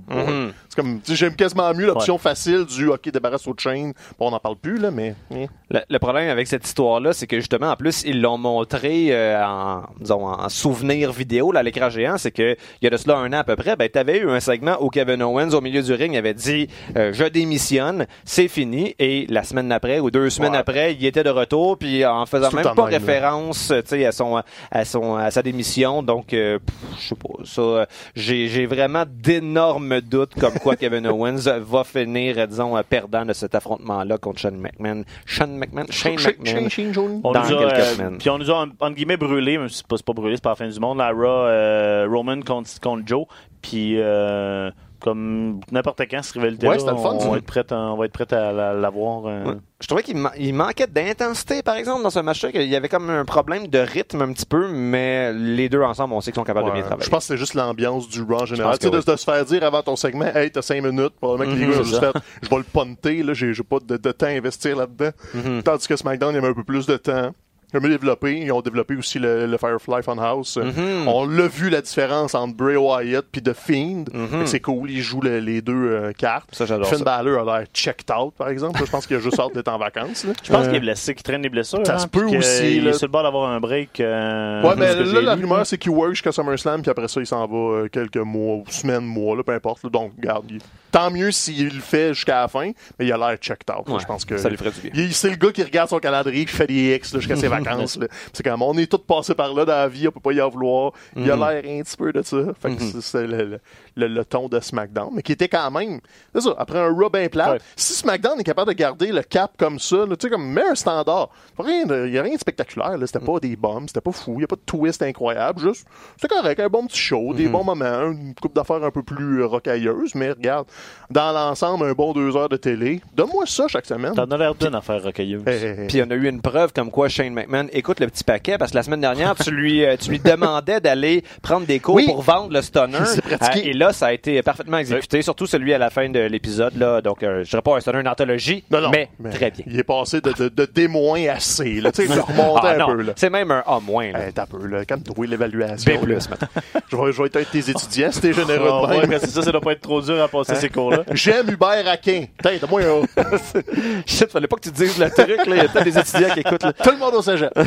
Comme, 0.77 1.01
j'aime 1.09 1.35
quasiment 1.35 1.73
mieux 1.73 1.87
l'option 1.87 2.17
facile 2.19 2.63
du 2.65 2.87
OK, 2.87 3.09
débarrasse 3.11 3.47
au 3.47 3.55
chain. 3.57 3.91
Bon, 4.19 4.27
on 4.27 4.31
n'en 4.31 4.39
parle 4.39 4.55
plus, 4.57 4.77
là, 4.77 4.91
mais. 4.91 5.15
eh. 5.35 5.47
Le, 5.71 5.79
le 5.89 5.99
problème 5.99 6.29
avec 6.29 6.45
cette 6.47 6.65
histoire-là, 6.65 7.11
c'est 7.13 7.27
que 7.27 7.37
justement, 7.39 7.71
en 7.71 7.75
plus, 7.75 8.03
ils 8.05 8.21
l'ont 8.21 8.37
montré 8.37 9.07
euh, 9.09 9.43
en, 9.43 9.81
disons, 9.99 10.25
en 10.27 10.47
souvenir 10.49 11.11
vidéo 11.11 11.51
là, 11.51 11.59
à 11.61 11.63
l'écran 11.63 11.89
géant. 11.89 12.17
C'est 12.17 12.31
que 12.31 12.53
il 12.81 12.85
y 12.85 12.87
a 12.87 12.89
de 12.91 12.95
cela 12.97 13.17
un 13.17 13.33
an 13.33 13.39
à 13.39 13.43
peu 13.43 13.55
près, 13.55 13.75
ben, 13.75 13.89
tu 13.91 13.97
avais 13.97 14.19
eu 14.19 14.29
un 14.29 14.39
segment 14.39 14.77
où 14.79 14.89
Kevin 14.89 15.21
Owens, 15.23 15.49
au 15.53 15.61
milieu 15.61 15.81
du 15.81 15.93
ring, 15.93 16.15
avait 16.15 16.35
dit 16.35 16.67
euh, 16.95 17.11
Je 17.11 17.25
démissionne, 17.25 18.05
c'est 18.23 18.47
fini. 18.47 18.95
Et 18.99 19.25
la 19.29 19.43
semaine 19.43 19.71
après, 19.71 19.99
ou 19.99 20.11
deux 20.11 20.29
semaines 20.29 20.51
Ouais. 20.51 20.57
après, 20.59 20.93
il 20.93 21.03
était 21.05 21.23
de 21.23 21.29
retour, 21.31 21.77
puis 21.77 22.05
en 22.05 22.25
faisant 22.27 22.51
même 22.51 22.63
pas 22.63 22.75
même, 22.75 22.85
référence 22.85 23.73
tu 23.75 23.81
sais, 23.85 24.05
à, 24.05 24.11
son, 24.11 24.41
à, 24.71 24.85
son, 24.85 25.15
à 25.15 25.31
sa 25.31 25.41
démission. 25.41 26.03
Donc, 26.03 26.33
euh, 26.33 26.59
je 27.01 27.07
sais 27.07 27.15
pas. 27.15 27.43
Ça, 27.43 27.87
j'ai 28.15 28.47
j'ai 28.47 28.65
vraiment 28.67 29.03
d'énormes 29.07 30.01
doutes 30.01 30.35
comme 30.39 30.53
quoi 30.59 30.66
Kevin 30.75 31.07
Owens 31.07 31.47
va 31.61 31.83
finir, 31.83 32.37
euh, 32.37 32.45
disons, 32.47 32.75
euh, 32.77 32.81
perdant 32.87 33.25
de 33.25 33.33
cet 33.33 33.55
affrontement-là 33.55 34.17
contre 34.17 34.39
Shane 34.39 34.57
McMahon. 34.57 35.03
Shane 35.25 35.57
McMahon? 35.57 35.85
Shane 35.89 36.15
McMahon. 36.15 36.69
Shane- 36.69 36.91
Dans 37.21 37.31
nous 37.31 37.37
a, 37.37 37.43
quelques 37.43 37.73
euh, 37.79 37.93
semaines. 37.95 38.17
Puis 38.17 38.29
on 38.29 38.37
nous 38.37 38.51
a, 38.51 38.55
en- 38.65 38.67
entre 38.79 38.95
guillemets, 38.95 39.17
brûlé, 39.17 39.57
mais 39.57 39.67
c'est 39.69 39.85
pas, 39.87 39.97
c'est 39.97 40.05
pas 40.05 40.13
brûlé, 40.13 40.35
c'est 40.35 40.43
pas 40.43 40.49
la 40.49 40.55
fin 40.55 40.67
du 40.67 40.79
monde, 40.79 40.97
la 40.97 41.11
Raw, 41.11 41.23
euh, 41.25 42.07
Roman 42.11 42.41
contre, 42.41 42.69
contre 42.81 43.03
Joe. 43.05 43.25
Puis, 43.61 43.95
euh, 43.97 44.69
Comme 44.99 45.59
n'importe 45.71 46.01
quand, 46.09 46.23
cette 46.23 46.33
rivalité-là, 46.33 46.71
Ouais, 46.71 46.79
c'était 46.79 46.91
le 46.91 46.97
fun, 46.97 47.11
on, 47.13 47.19
ça. 47.19 47.29
va 47.29 47.37
être 47.37 47.45
prêt 47.45 47.63
à, 47.71 47.75
on 47.75 47.97
va 47.97 48.05
être 48.05 48.11
prêt 48.13 48.33
à 48.33 48.51
la- 48.51 48.73
l'avoir. 48.73 49.25
euh, 49.27 49.43
Ouais. 49.45 49.53
Je 49.79 49.85
trouvais 49.87 50.01
qu'il 50.01 50.17
ma- 50.17 50.31
il 50.39 50.55
manquait 50.55 50.87
d'intensité, 50.87 51.61
par 51.61 51.75
exemple, 51.75 52.01
dans 52.01 52.09
ce 52.09 52.19
match-là. 52.19 52.51
qu'il 52.51 52.63
y 52.63 52.75
avait 52.75 52.89
comme 52.89 53.09
un 53.11 53.25
problème 53.25 53.67
de 53.67 53.77
rythme 53.77 54.21
un 54.23 54.33
petit 54.33 54.45
peu, 54.47 54.67
mais 54.71 55.31
les 55.33 55.69
deux 55.69 55.83
ensemble, 55.83 56.13
on 56.15 56.21
sait 56.21 56.31
qu'ils 56.31 56.39
sont 56.39 56.43
capables 56.45 56.67
de 56.67 56.71
bien 56.73 56.81
travailler. 56.81 57.05
je 57.05 57.09
pense 57.11 57.25
que 57.25 57.33
c'est 57.33 57.37
juste 57.37 57.53
l'ambiance 57.53 58.09
du 58.09 58.23
Raw 58.23 58.41
en 58.41 58.45
général. 58.45 58.77
Tu 58.79 58.87
sais, 58.87 58.91
de, 58.91 58.99
de 59.11 59.15
se 59.15 59.23
faire 59.23 59.45
dire 59.45 59.63
avant 59.63 59.83
ton 59.83 59.95
segment, 59.95 60.25
hey, 60.33 60.49
t'as 60.49 60.63
5 60.63 60.81
minutes. 60.83 61.13
Probablement 61.21 61.53
que 61.53 61.59
les 61.59 61.65
Mhm, 61.67 61.71
gars 61.73 61.79
ont 61.79 61.83
juste 61.83 61.99
fait, 61.99 62.13
je 62.41 62.49
vais 62.49 62.57
le 62.57 62.63
punter, 62.63 63.21
là, 63.23 63.33
j'ai 63.35 63.53
pas 63.63 63.77
de, 63.79 63.97
de 63.97 64.11
temps 64.11 64.25
à 64.25 64.29
investir 64.29 64.75
là-dedans. 64.77 65.11
Mhm. 65.35 65.61
Tandis 65.63 65.87
que 65.87 65.95
SmackDown, 65.95 66.31
il 66.31 66.35
y 66.35 66.37
avait 66.39 66.47
un 66.49 66.53
peu 66.53 66.63
plus 66.63 66.87
de 66.87 66.97
temps. 66.97 67.31
Ils 67.73 67.77
ont 67.79 67.81
mieux 67.81 67.89
développé. 67.89 68.39
Ils 68.39 68.51
ont 68.53 68.61
développé 68.61 68.95
aussi 68.95 69.19
le, 69.19 69.45
le 69.45 69.57
Firefly 69.57 70.01
Funhouse. 70.01 70.57
Mhm. 70.57 71.07
On 71.07 71.27
l'a 71.27 71.47
vu 71.47 71.69
la 71.69 71.81
différence 71.81 72.33
entre 72.33 72.55
Bray 72.55 72.77
Wyatt 72.77 73.25
puis 73.29 73.41
The 73.43 73.51
Fiend. 73.53 74.05
Mhm. 74.13 74.45
C'est 74.47 74.61
cool, 74.61 74.89
ils 74.89 75.01
jouent 75.01 75.19
le- 75.21 75.39
les 75.39 75.61
deux 75.61 75.73
euh, 75.73 76.11
cartes. 76.13 76.49
Ça, 76.53 76.65
j'adore 76.65 76.87
Finn 76.87 76.99
ça. 76.99 77.03
Balor 77.03 77.47
a 77.49 77.59
l'air 77.59 77.67
checked 77.73 78.09
out, 78.09 78.33
par 78.37 78.47
exemple. 78.49 78.79
Je 78.85 78.89
pense 78.89 79.05
qu'il 79.05 79.17
a 79.17 79.19
juste 79.19 79.37
hâte 79.39 79.53
d'être 79.53 79.67
en 79.67 79.77
vacances. 79.77 80.23
là. 80.23 80.31
Je 80.41 80.49
pense 80.51 80.63
Euh, 80.63 80.67
qu'il 80.67 80.77
est 80.77 80.79
blessé, 80.79 81.13
qu'il 81.13 81.23
traîne 81.23 81.41
des 81.41 81.49
blessures. 81.49 81.85
ça 81.85 81.95
hein, 81.95 81.99
se 81.99 82.07
peut 82.07 82.23
aussi, 82.25 82.77
Il 82.77 82.85
là. 82.85 82.91
est 82.91 82.93
sur 82.93 83.07
le 83.07 83.11
bord 83.11 83.23
d'avoir 83.23 83.49
un 83.51 83.59
break. 83.59 83.99
euh, 83.99 84.61
Ouais, 84.63 84.73
mais 84.77 84.93
que 84.95 85.13
là, 85.15 85.21
la 85.21 85.35
rumeur, 85.35 85.65
c'est 85.65 85.77
qu'il 85.77 85.91
work 85.91 86.11
jusqu'à 86.11 86.31
SummerSlam, 86.31 86.81
puis 86.81 86.89
après 86.91 87.07
ça, 87.09 87.19
il 87.19 87.27
s'en 87.27 87.45
va 87.45 87.57
euh, 87.57 87.87
quelques 87.91 88.15
mois, 88.17 88.55
ou 88.55 88.63
semaines, 88.69 89.03
mois, 89.05 89.35
là, 89.35 89.43
peu 89.43 89.51
importe. 89.53 89.83
là. 89.83 89.89
Donc, 89.89 90.13
regarde, 90.17 90.45
il- 90.49 90.59
tant 90.91 91.11
mieux 91.11 91.31
s'il 91.31 91.75
le 91.75 91.81
fait 91.81 92.13
jusqu'à 92.13 92.41
la 92.41 92.47
fin, 92.47 92.71
mais 92.97 93.05
il 93.05 93.11
a 93.11 93.17
l'air 93.17 93.35
checked 93.37 93.69
out. 93.75 93.87
Ouais, 93.89 93.99
je 93.99 94.05
pense 94.05 94.25
que 94.25 94.37
ça 94.37 94.49
lui 94.49 94.57
ferait 94.57 94.71
du 94.71 94.89
bien. 94.89 95.09
c'est 95.11 95.29
le 95.29 95.35
gars 95.35 95.51
qui 95.51 95.63
regarde 95.63 95.89
son 95.89 95.99
calendrier, 95.99 96.45
qui 96.45 96.53
fait 96.53 96.67
des 96.67 96.95
X 96.95 97.13
jusqu'à 97.15 97.35
ses 97.35 97.47
vacances. 97.47 97.99
C'est 98.33 98.43
comme 98.43 98.61
on 98.61 98.77
est 98.77 98.89
tous 98.89 98.97
passés 98.99 99.35
par 99.35 99.53
là 99.53 99.65
dans 99.65 99.73
la 99.73 99.87
vie, 99.87 100.07
on 100.07 100.11
peut 100.11 100.19
pas 100.19 100.31
y 100.33 100.41
en 100.41 100.49
vouloir. 100.49 100.91
Il 101.15 101.29
a 101.31 101.35
Mhm. 101.35 101.41
l'air 101.47 101.79
un 101.79 101.83
petit 101.83 101.97
peu 101.97 102.11
de 102.13 102.21
ça. 102.21 102.37
Fait 102.61 102.69
que 102.75 102.81
Mhm. 102.83 102.91
c'est- 102.91 103.01
c'est 103.01 103.27
le, 103.27 103.37
le- 103.45 103.59
le- 103.95 104.07
le 104.07 104.25
ton 104.25 104.47
de 104.47 104.59
SmackDown, 104.59 105.09
mais 105.15 105.21
qui 105.21 105.31
était 105.33 105.47
quand 105.49 105.69
même. 105.71 105.99
C'est 106.33 106.41
ça, 106.41 106.55
après 106.57 106.79
un 106.79 106.89
Raw 106.93 107.09
bien 107.09 107.27
plat, 107.29 107.51
Ouais. 107.53 107.59
si 107.75 107.93
SmackDown 107.93 108.39
est 108.39 108.43
capable 108.43 108.71
de 108.73 108.77
garder 108.77 109.11
le 109.11 109.23
cap 109.23 109.51
comme 109.57 109.79
ça, 109.79 109.97
tu 110.09 110.15
sais, 110.21 110.29
comme, 110.29 110.57
un 110.57 110.75
standard. 110.75 111.29
Il 111.59 112.09
n'y 112.11 112.17
a 112.17 112.21
rien 112.23 112.35
de 112.35 112.39
spectaculaire. 112.39 112.95
C'était 113.05 113.19
pas 113.19 113.39
des 113.39 113.55
bombes, 113.55 113.85
c'était 113.87 114.01
pas 114.01 114.11
fou, 114.11 114.33
il 114.33 114.37
n'y 114.39 114.43
a 114.43 114.47
pas 114.47 114.55
de 114.55 114.61
twist 114.65 115.01
incroyable, 115.01 115.59
juste, 115.59 115.85
c'était 116.19 116.33
correct, 116.35 116.59
un 116.59 116.67
bon 116.69 116.85
petit 116.87 116.97
show, 116.99 117.33
des 117.33 117.47
bons 117.47 117.63
moments, 117.63 118.11
une 118.11 118.33
coupe 118.35 118.53
d'affaires 118.55 118.83
un 118.83 118.91
peu 118.91 119.03
plus 119.03 119.43
rocailleuse, 119.43 120.13
mais 120.15 120.31
regarde, 120.31 120.67
dans 121.09 121.31
l'ensemble, 121.31 121.85
un 121.85 121.93
bon 121.93 122.11
deux 122.13 122.35
heures 122.35 122.49
de 122.49 122.57
télé. 122.57 123.01
Donne-moi 123.15 123.45
ça 123.45 123.67
chaque 123.69 123.85
semaine. 123.85 124.13
T'en 124.13 124.25
as 124.25 124.37
l'air 124.37 124.55
d'une 124.55 124.75
affaire 124.75 125.01
rocailleuse. 125.01 125.41
Hey, 125.47 125.55
hey, 125.63 125.79
hey. 125.81 125.87
Puis 125.87 126.01
on 126.05 126.11
a 126.11 126.15
eu 126.15 126.27
une 126.27 126.41
preuve 126.41 126.73
comme 126.73 126.91
quoi 126.91 127.07
Shane 127.07 127.33
McMahon 127.33 127.67
écoute 127.71 127.99
le 128.01 128.07
petit 128.07 128.23
paquet 128.25 128.57
parce 128.57 128.71
que 128.71 128.77
la 128.77 128.83
semaine 128.83 128.99
dernière, 129.01 129.35
tu 129.35 129.51
lui, 129.51 129.85
euh, 129.85 129.95
tu 129.97 130.09
lui 130.09 130.19
demandais 130.19 130.81
d'aller 130.81 131.23
prendre 131.41 131.65
des 131.65 131.79
cours 131.79 131.95
Oui. 131.95 132.05
pour 132.05 132.21
vendre 132.21 132.51
le 132.51 132.61
stunner. 132.61 132.97
Euh, 132.97 133.45
et 133.63 133.71
là, 133.73 133.93
ça 133.93 134.07
a 134.07 134.13
été 134.13 134.41
parfaitement 134.41 134.77
exécuté, 134.79 135.21
surtout 135.21 135.45
celui 135.45 135.73
à 135.73 135.77
la 135.77 135.89
fin 135.89 136.09
de 136.09 136.19
l'épisode. 136.19 136.75
là. 136.75 136.99
Donc, 137.01 137.23
euh, 137.23 137.43
je 137.43 137.49
dirais 137.49 137.61
pas 137.61 137.77
un 137.77 137.79
stunner 137.79 138.03
d'anthologie, 138.03 138.63
Non, 138.69 138.81
non, 138.81 138.89
mais, 138.91 139.09
très 139.31 139.51
bien. 139.51 139.63
Il 139.67 139.79
est 139.79 139.83
passé 139.83 140.19
de, 140.19 140.31
de, 140.33 140.49
de 140.49 141.29
à 141.29 141.39
C, 141.39 141.79
là. 141.81 141.91
Tu 141.91 142.05
sais, 142.07 142.13
Ah, 142.13 142.67
un 142.67 142.77
non, 142.77 142.85
peu, 142.87 143.01
là. 143.01 143.13
C'est 143.15 143.29
même 143.29 143.51
un 143.51 143.63
A 143.65 143.79
moins. 143.79 144.11
là. 144.11 144.25
Hey, 144.27 144.33
t'as 144.33 144.45
peu, 144.45 144.65
là. 144.67 144.83
Quand 144.85 144.97
tu 145.01 145.25
l'évaluation. 145.25 146.01
B+, 146.01 146.05
maintenant. 146.09 146.47
Je 146.89 146.95
vais, 146.95 147.11
je 147.11 147.21
vais 147.21 147.27
être 147.27 147.35
un 147.37 147.39
de 147.41 147.45
tes 147.45 147.69
étudiants 147.69 148.11
si 148.11 148.21
t'es 148.21 148.33
généreux 148.33 148.65
de 148.65 148.87
ouais, 148.87 148.99
même. 149.01 149.09
mais 149.09 149.19
c'est 149.19 149.27
ça, 149.29 149.41
ça 149.41 149.51
doit 149.51 149.61
pas 149.61 149.73
être 149.73 149.81
trop 149.81 150.01
dur 150.01 150.21
à 150.21 150.27
passer 150.27 150.53
ces 150.67 150.73
cours-là. 150.73 151.03
J'aime 151.13 151.49
Hubert 151.49 151.87
Aquin. 151.87 152.25
Putain, 152.37 152.57
moi 152.69 152.81
un. 152.81 153.23
Shit, 154.05 154.29
fallait 154.31 154.47
pas 154.47 154.55
que 154.57 154.61
tu 154.63 154.71
te 154.71 154.75
dises 154.77 154.97
le 154.99 155.09
truc. 155.09 155.27
là. 155.27 155.43
Il 155.47 155.55
y 155.55 155.59
a 155.59 155.67
peut-être 155.67 155.83
des 155.85 155.97
étudiants 155.97 156.29
qui 156.33 156.39
écoutent. 156.41 156.63
là. 156.63 156.73
Tout 156.73 156.91
le 156.91 156.97
monde 156.97 157.13
au 157.15 157.21
cégep. 157.21 157.51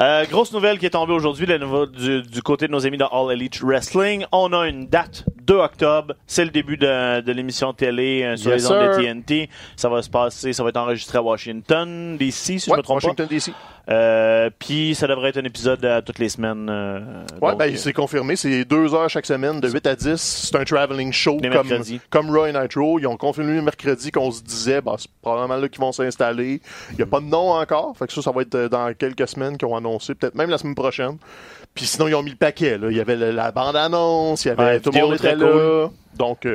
Euh, 0.00 0.24
grosse 0.28 0.52
nouvelle 0.52 0.78
qui 0.80 0.86
est 0.86 0.90
tombée 0.90 1.12
aujourd'hui 1.12 1.46
du, 1.46 2.22
du 2.22 2.42
côté 2.42 2.66
de 2.66 2.72
nos 2.72 2.84
amis 2.84 2.98
de 2.98 3.04
All 3.04 3.32
Elite 3.32 3.60
Wrestling. 3.62 4.24
On 4.32 4.52
a 4.52 4.66
une 4.66 4.86
date, 4.88 5.24
2 5.42 5.54
octobre. 5.54 6.14
C'est 6.26 6.44
le 6.44 6.50
début 6.50 6.76
de, 6.76 7.20
de 7.20 7.32
l'émission 7.32 7.72
télé 7.72 8.22
euh, 8.24 8.36
sur 8.36 8.50
Yes, 8.50 8.62
les 8.64 8.70
ondes 8.72 8.98
de. 8.98 9.02
TNT. 9.02 9.48
Ça 9.76 9.88
va 9.88 10.02
se 10.02 10.10
passer, 10.10 10.52
ça 10.52 10.62
va 10.64 10.70
être 10.70 10.76
enregistré 10.78 11.18
à 11.18 11.22
Washington, 11.22 12.16
DC, 12.18 12.32
si 12.34 12.58
je 12.58 12.70
Ouais, 12.70 12.78
me 12.78 12.82
trompe 12.82 12.96
Washington, 13.04 13.26
D.C. 13.30 13.52
pas. 13.52 13.92
Euh, 13.94 14.50
Puis 14.58 14.94
ça 14.94 15.06
devrait 15.06 15.28
être 15.28 15.36
un 15.38 15.44
épisode 15.44 15.84
à 15.84 16.02
toutes 16.02 16.18
les 16.18 16.28
semaines. 16.30 16.68
euh, 16.70 17.00
Ouais, 17.40 17.50
donc, 17.50 17.58
ben, 17.58 17.76
c'est 17.76 17.92
confirmé. 17.92 18.34
C'est 18.34 18.64
deux 18.64 18.94
heures 18.94 19.08
chaque 19.10 19.26
semaine, 19.26 19.60
de 19.60 19.68
8 19.70 19.86
à 19.86 19.94
10. 19.94 20.16
C'est 20.16 20.56
un 20.56 20.64
traveling 20.64 21.12
show 21.12 21.38
comme. 21.52 21.68
Comme 22.14 22.30
Raw 22.30 22.46
et 22.46 22.52
Nitro. 22.52 22.98
Ils 22.98 23.06
ont 23.06 23.16
confirmé 23.16 23.54
le 23.54 23.62
mercredi 23.62 24.10
qu'on 24.10 24.30
se 24.30 24.40
disait, 24.42 24.80
bah, 24.80 24.94
c'est 24.98 25.10
probablement 25.20 25.56
là 25.60 25.68
qu'ils 25.68 25.80
vont 25.80 25.92
s'installer. 25.92 26.62
Il 26.92 26.96
n'y 26.96 27.02
a 27.02 27.06
pas 27.06 27.20
de 27.20 27.26
nom 27.26 27.50
encore. 27.52 27.94
Fait 27.98 28.06
que 28.06 28.12
ça, 28.12 28.22
ça 28.22 28.30
va 28.30 28.42
être 28.42 28.54
euh, 28.54 28.68
dans 28.68 28.94
quelques 28.94 29.26
semaines 29.28 29.58
qu'ils 29.58 29.68
ont 29.68 29.76
annoncé. 29.76 30.14
Peut-être 30.14 30.34
même 30.36 30.48
la 30.50 30.58
semaine 30.58 30.74
prochaine. 30.76 31.18
Puis 31.74 31.86
sinon, 31.86 32.06
ils 32.08 32.14
ont 32.14 32.22
mis 32.22 32.30
le 32.30 32.36
paquet, 32.36 32.78
là. 32.78 32.86
Il 32.90 32.96
y 32.96 33.00
avait 33.00 33.16
le- 33.16 33.32
la 33.32 33.50
bande-annonce. 33.50 34.44
Il 34.44 34.48
y 34.48 34.50
avait, 34.52 34.62
Ouais, 34.64 34.80
tout 34.80 34.90
le 34.92 35.00
monde 35.00 35.14
était 35.14 35.34
là. 35.34 35.88
Donc, 36.16 36.46
euh, 36.46 36.54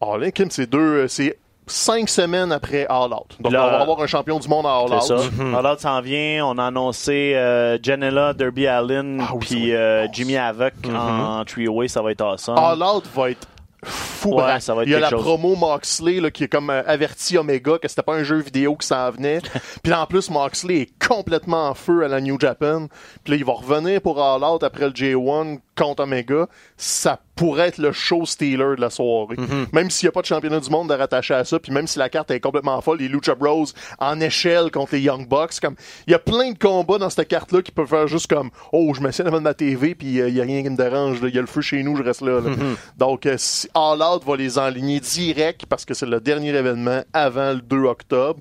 All 0.00 0.22
In, 0.24 0.30
Kim, 0.30 0.50
c'est 0.50 0.66
deux, 0.70 0.78
euh, 0.78 1.08
c'est 1.08 1.36
cinq 1.66 2.08
semaines 2.08 2.52
après 2.52 2.86
All 2.88 3.12
Out. 3.12 3.36
Donc, 3.40 3.52
Là, 3.52 3.66
on 3.66 3.70
va 3.70 3.80
avoir 3.82 4.00
un 4.00 4.06
champion 4.06 4.38
du 4.38 4.48
monde 4.48 4.66
à 4.66 4.70
All 4.76 4.92
Out. 4.94 5.02
ça. 5.02 5.16
Alors, 5.56 5.78
s'en 5.80 6.00
vient. 6.00 6.46
On 6.46 6.58
a 6.58 6.66
annoncé 6.66 7.32
euh, 7.34 7.76
Janela, 7.82 8.32
Derby 8.32 8.66
Allen, 8.66 9.20
Ah 9.20 9.32
oui, 9.34 9.38
puis 9.40 9.74
euh, 9.74 10.06
Jimmy 10.12 10.36
Havoc 10.36 10.74
en 10.94 11.44
three-way. 11.44 11.88
Ça 11.88 12.00
va 12.02 12.12
être 12.12 12.22
awesome. 12.22 12.56
All 12.56 12.82
Out 12.82 13.04
va 13.14 13.30
être 13.30 13.46
fou. 13.84 14.30
Ouais, 14.30 14.42
braque. 14.42 14.62
ça 14.62 14.74
va 14.74 14.82
être 14.82 14.88
Il 14.88 14.92
y 14.92 14.94
a 14.94 15.00
la 15.00 15.10
chose. 15.10 15.22
promo 15.22 15.56
Moxley 15.56 16.20
là, 16.20 16.30
qui 16.30 16.44
est 16.44 16.48
comme 16.48 16.70
euh, 16.70 16.82
averti 16.86 17.38
Omega 17.38 17.78
que 17.78 17.88
c'était 17.88 18.02
pas 18.02 18.14
un 18.14 18.22
jeu 18.22 18.38
vidéo 18.38 18.76
qui 18.76 18.86
s'en 18.86 19.10
venait. 19.10 19.40
Puis 19.82 19.90
là, 19.90 20.02
en 20.02 20.06
plus, 20.06 20.30
Moxley 20.30 20.76
est 20.82 21.06
complètement 21.06 21.68
en 21.68 21.74
feu 21.74 22.04
à 22.04 22.08
la 22.08 22.20
New 22.20 22.38
Japan. 22.38 22.86
Puis 23.24 23.32
là, 23.32 23.36
il 23.36 23.44
va 23.44 23.52
revenir 23.52 24.00
pour 24.00 24.22
All 24.22 24.44
Out 24.44 24.62
après 24.62 24.86
le 24.86 24.92
J1 24.92 25.58
contre 25.76 26.02
Omega. 26.02 26.46
Ça 26.76 27.20
pourrait 27.40 27.68
être 27.68 27.78
le 27.78 27.90
show 27.90 28.26
stealer 28.26 28.76
de 28.76 28.82
la 28.82 28.90
soirée. 28.90 29.36
Mm-hmm. 29.36 29.68
Même 29.72 29.88
s'il 29.88 30.04
n'y 30.04 30.08
a 30.10 30.12
pas 30.12 30.20
de 30.20 30.26
championnat 30.26 30.60
du 30.60 30.68
monde 30.68 30.90
de 30.90 30.94
rattacher 30.94 31.32
à 31.32 31.46
ça, 31.46 31.58
puis 31.58 31.72
même 31.72 31.86
si 31.86 31.98
la 31.98 32.10
carte 32.10 32.30
est 32.30 32.38
complètement 32.38 32.78
folle, 32.82 32.98
les 32.98 33.08
Lucha 33.08 33.34
Bros 33.34 33.64
en 33.98 34.20
échelle 34.20 34.70
contre 34.70 34.92
les 34.92 35.00
Young 35.00 35.26
Bucks, 35.26 35.58
comme 35.58 35.74
il 36.06 36.10
y 36.10 36.14
a 36.14 36.18
plein 36.18 36.52
de 36.52 36.58
combats 36.58 36.98
dans 36.98 37.08
cette 37.08 37.28
carte-là 37.28 37.62
qui 37.62 37.72
peuvent 37.72 37.88
faire 37.88 38.06
juste 38.08 38.26
comme 38.26 38.50
oh 38.72 38.92
je 38.94 39.00
m'assieds 39.00 39.24
devant 39.24 39.40
ma 39.40 39.54
TV 39.54 39.94
puis 39.94 40.08
il 40.08 40.34
y 40.34 40.40
a 40.40 40.44
rien 40.44 40.62
qui 40.62 40.68
me 40.68 40.76
dérange, 40.76 41.20
il 41.22 41.34
y 41.34 41.38
a 41.38 41.40
le 41.40 41.46
feu 41.46 41.62
chez 41.62 41.82
nous, 41.82 41.96
je 41.96 42.02
reste 42.02 42.20
là. 42.20 42.42
là. 42.42 42.50
Donc 42.98 43.24
euh, 43.24 43.36
si 43.38 43.70
All 43.72 44.02
Out 44.02 44.22
va 44.26 44.36
les 44.36 44.58
enligner 44.58 45.00
direct 45.00 45.64
parce 45.64 45.86
que 45.86 45.94
c'est 45.94 46.04
le 46.04 46.20
dernier 46.20 46.50
événement 46.50 47.04
avant 47.14 47.52
le 47.52 47.62
2 47.62 47.84
octobre. 47.84 48.38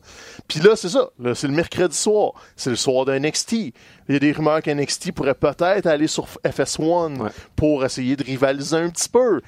Puis 0.50 0.60
là 0.60 0.76
c'est 0.76 0.90
ça, 0.90 1.08
c'est 1.36 1.48
le 1.48 1.54
mercredi 1.54 1.96
soir, 1.96 2.34
c'est 2.58 2.70
le 2.70 2.76
soir 2.76 3.06
d'un 3.06 3.18
NXT. 3.18 3.72
Il 4.10 4.14
y 4.14 4.16
a 4.16 4.20
des 4.20 4.32
rumeurs 4.32 4.62
qu'NXT 4.64 5.12
pourrait 5.12 5.36
peut-être 5.36 5.86
aller 5.86 6.08
sur 6.08 6.28
FS1 6.44 7.20
Ouais. 7.22 7.30
pour 7.56 7.86
essayer 7.86 8.16
de 8.16 8.24
rivaliser 8.24 8.76
un 8.78 8.90
petit 8.90 9.08
peu. 9.08 9.40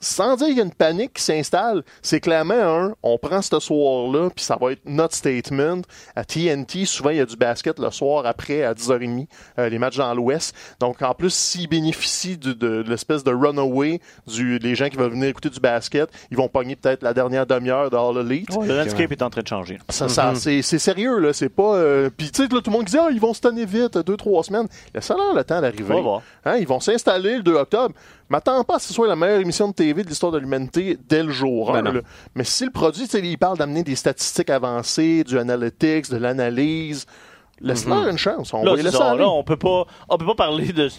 Sans 0.00 0.36
dire 0.36 0.48
qu'il 0.48 0.56
y 0.56 0.60
a 0.60 0.64
une 0.64 0.74
panique 0.74 1.14
qui 1.14 1.22
s'installe, 1.22 1.82
c'est 2.02 2.20
clairement 2.20 2.54
un, 2.54 2.94
on 3.02 3.16
prend 3.16 3.40
ce 3.40 3.58
soir-là, 3.58 4.28
puis 4.34 4.44
ça 4.44 4.56
va 4.60 4.72
être 4.72 4.82
notre 4.84 5.14
statement. 5.14 5.80
À 6.14 6.24
TNT, 6.24 6.84
souvent, 6.84 7.10
il 7.10 7.16
y 7.16 7.20
a 7.20 7.24
du 7.26 7.36
basket 7.36 7.78
le 7.78 7.90
soir 7.90 8.26
après, 8.26 8.62
à 8.64 8.74
10h30, 8.74 9.26
euh, 9.58 9.68
les 9.68 9.78
matchs 9.78 9.96
dans 9.96 10.12
l'Ouest. 10.12 10.54
Donc, 10.80 11.00
en 11.02 11.14
plus, 11.14 11.32
s'ils 11.32 11.68
bénéficient 11.68 12.36
du- 12.36 12.54
de, 12.54 12.82
de 12.82 12.90
l'espèce 12.90 13.24
de 13.24 13.32
runaway 13.32 14.00
du, 14.26 14.58
les 14.58 14.74
gens 14.74 14.88
qui 14.88 14.96
veulent 14.96 15.12
venir 15.12 15.28
écouter 15.28 15.48
du 15.50 15.60
basket, 15.60 16.10
ils 16.30 16.36
vont 16.36 16.48
pogner 16.48 16.76
peut-être 16.76 17.02
la 17.02 17.14
dernière 17.14 17.46
demi-heure 17.46 17.88
de 17.90 17.96
All 17.96 18.18
Elite. 18.26 18.50
Ouais, 18.54 18.66
le 18.66 18.76
landscape 18.78 19.12
est 19.12 19.22
en 19.22 19.30
train 19.30 19.42
de 19.42 19.48
changer. 19.48 19.78
Ça, 19.88 20.08
ça, 20.08 20.32
c'est, 20.34 20.62
c'est 20.62 20.78
sérieux, 20.78 21.18
là. 21.20 21.32
C'est 21.32 21.48
pas. 21.48 21.76
euh, 21.76 22.10
Puis, 22.14 22.30
tu 22.30 22.42
sais, 22.42 22.48
là, 22.52 22.60
tout 22.60 22.70
le 22.70 22.76
monde 22.76 22.84
dit, 22.86 22.98
ah, 22.98 23.08
ils 23.10 23.20
vont 23.20 23.32
se 23.32 23.40
tanner 23.40 23.64
vite, 23.64 23.96
deux, 23.98 24.16
trois 24.16 24.42
semaines. 24.44 24.66
Laissez-leur 24.94 25.34
le 25.34 25.44
temps 25.44 25.60
d'arriver. 25.60 25.84
On 25.92 25.96
va 25.96 26.00
voir. 26.02 26.22
Hein, 26.44 26.56
ils 26.58 26.66
vont 26.66 26.80
s'installer 26.80 27.36
le 27.36 27.42
2 27.42 27.54
octobre. 27.54 27.94
M'attends 28.30 28.64
pas 28.64 28.76
à 28.76 28.78
ce 28.78 28.84
que 28.84 28.88
ce 28.88 28.94
soit 28.94 29.06
la 29.08 29.16
meilleure 29.16 29.40
émission 29.40 29.68
de 29.68 29.74
TV 29.74 30.02
de 30.02 30.08
l'histoire 30.08 30.32
de 30.32 30.38
l'humanité 30.38 30.96
dès 31.08 31.22
le 31.22 31.30
jour. 31.30 31.72
Ben. 31.72 32.02
Mais 32.34 32.44
si 32.44 32.64
le 32.64 32.70
produit, 32.70 33.04
il 33.04 33.38
parle 33.38 33.58
d'amener 33.58 33.82
des 33.82 33.96
statistiques 33.96 34.50
avancées, 34.50 35.24
du 35.24 35.38
analytics, 35.38 36.10
de 36.10 36.16
l'analyse, 36.16 37.06
laisse-leur 37.60 38.08
une 38.08 38.18
chance. 38.18 38.52
On 38.54 38.64
Là, 38.64 38.70
va 38.70 38.76
les 38.76 38.76
c'est 38.78 38.82
laisser 38.86 38.96
ça, 38.98 39.10
aller. 39.10 39.20
là, 39.20 39.28
on 39.28 39.44
peut 39.44 39.56
pas, 39.58 39.84
on 40.08 40.16
peut 40.18 40.26
pas 40.26 40.34
parler 40.34 40.68
de, 40.72 40.88
de- 40.88 40.90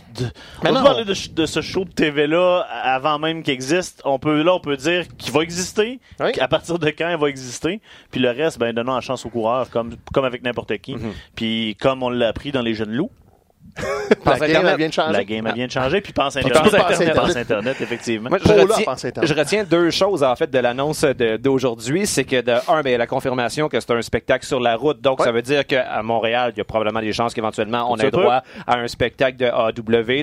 on 0.63 0.67
peut 0.67 0.73
parler 0.84 1.03
de, 1.03 1.13
de 1.34 1.45
ce 1.45 1.61
show 1.61 1.84
de 1.84 1.91
TV 1.91 2.28
là 2.28 2.61
avant 2.84 3.19
même 3.19 3.43
qu'il 3.43 3.53
existe. 3.53 4.01
On 4.05 4.19
peut, 4.19 4.41
là, 4.41 4.53
on 4.55 4.59
peut 4.59 4.78
dire 4.78 5.05
qu'il 5.17 5.34
va 5.34 5.41
exister, 5.41 5.99
Oui. 6.19 6.32
à 6.39 6.47
partir 6.47 6.80
de 6.80 6.88
quand 6.89 7.09
il 7.09 7.17
va 7.17 7.28
exister. 7.28 7.82
Puis 8.11 8.21
le 8.21 8.30
reste, 8.30 8.57
ben, 8.59 8.71
donnons 8.73 8.95
la 8.95 9.01
chance 9.01 9.26
aux 9.26 9.30
coureurs, 9.30 9.69
comme, 9.69 9.95
comme 10.13 10.26
avec 10.26 10.43
n'importe 10.43 10.78
qui. 10.78 10.95
Puis 11.36 11.76
comme 11.82 12.03
on 12.03 12.09
l'a 12.09 12.28
appris 12.30 12.51
dans 12.51 12.61
les 12.61 12.73
jeunes 12.73 12.93
loups, 12.93 13.11
La 14.26 14.39
game, 14.39 14.43
Internet. 14.49 14.78
vient 14.78 14.88
de 14.88 14.93
changer. 14.93 15.13
la 15.13 15.23
game, 15.23 15.47
elle 15.47 15.53
vient 15.53 15.65
de 15.67 15.71
changer. 15.71 16.01
Puis 16.01 16.13
pense 16.13 16.36
Internet. 16.36 16.71
Pense 16.73 16.99
Internet. 17.01 17.38
Internet, 17.38 17.78
effectivement. 17.82 18.30
Moi, 18.30 18.39
je, 18.43 18.51
retiens, 18.51 18.86
pense 18.86 19.05
Internet. 19.05 19.30
je 19.34 19.39
retiens 19.39 19.63
deux 19.63 19.89
choses 19.91 20.23
en 20.23 20.36
fait 20.36 20.49
de 20.49 20.59
l'annonce 20.59 21.03
d'aujourd'hui, 21.39 22.07
c'est 22.07 22.23
que 22.23 22.41
de 22.41 22.53
un, 22.67 22.82
ben, 22.82 22.97
la 22.97 23.07
confirmation 23.07 23.67
que 23.69 23.80
c'est 23.80 23.91
un 23.91 24.01
spectacle 24.01 24.45
sur 24.45 24.59
la 24.59 24.76
route, 24.76 25.01
donc 25.01 25.19
Ouais. 25.19 25.26
ça 25.26 25.32
veut 25.32 25.41
dire 25.41 25.65
qu'à 25.65 26.01
Montréal, 26.03 26.51
il 26.55 26.57
y 26.57 26.61
a 26.61 26.63
probablement 26.63 26.99
des 27.01 27.13
chances 27.13 27.34
qu'éventuellement 27.34 27.88
on 27.91 27.97
ait 27.97 28.11
droit 28.11 28.41
à 28.67 28.78
un 28.78 28.88
spectacle 28.88 29.38
de 29.38 29.45
AW, 29.45 29.73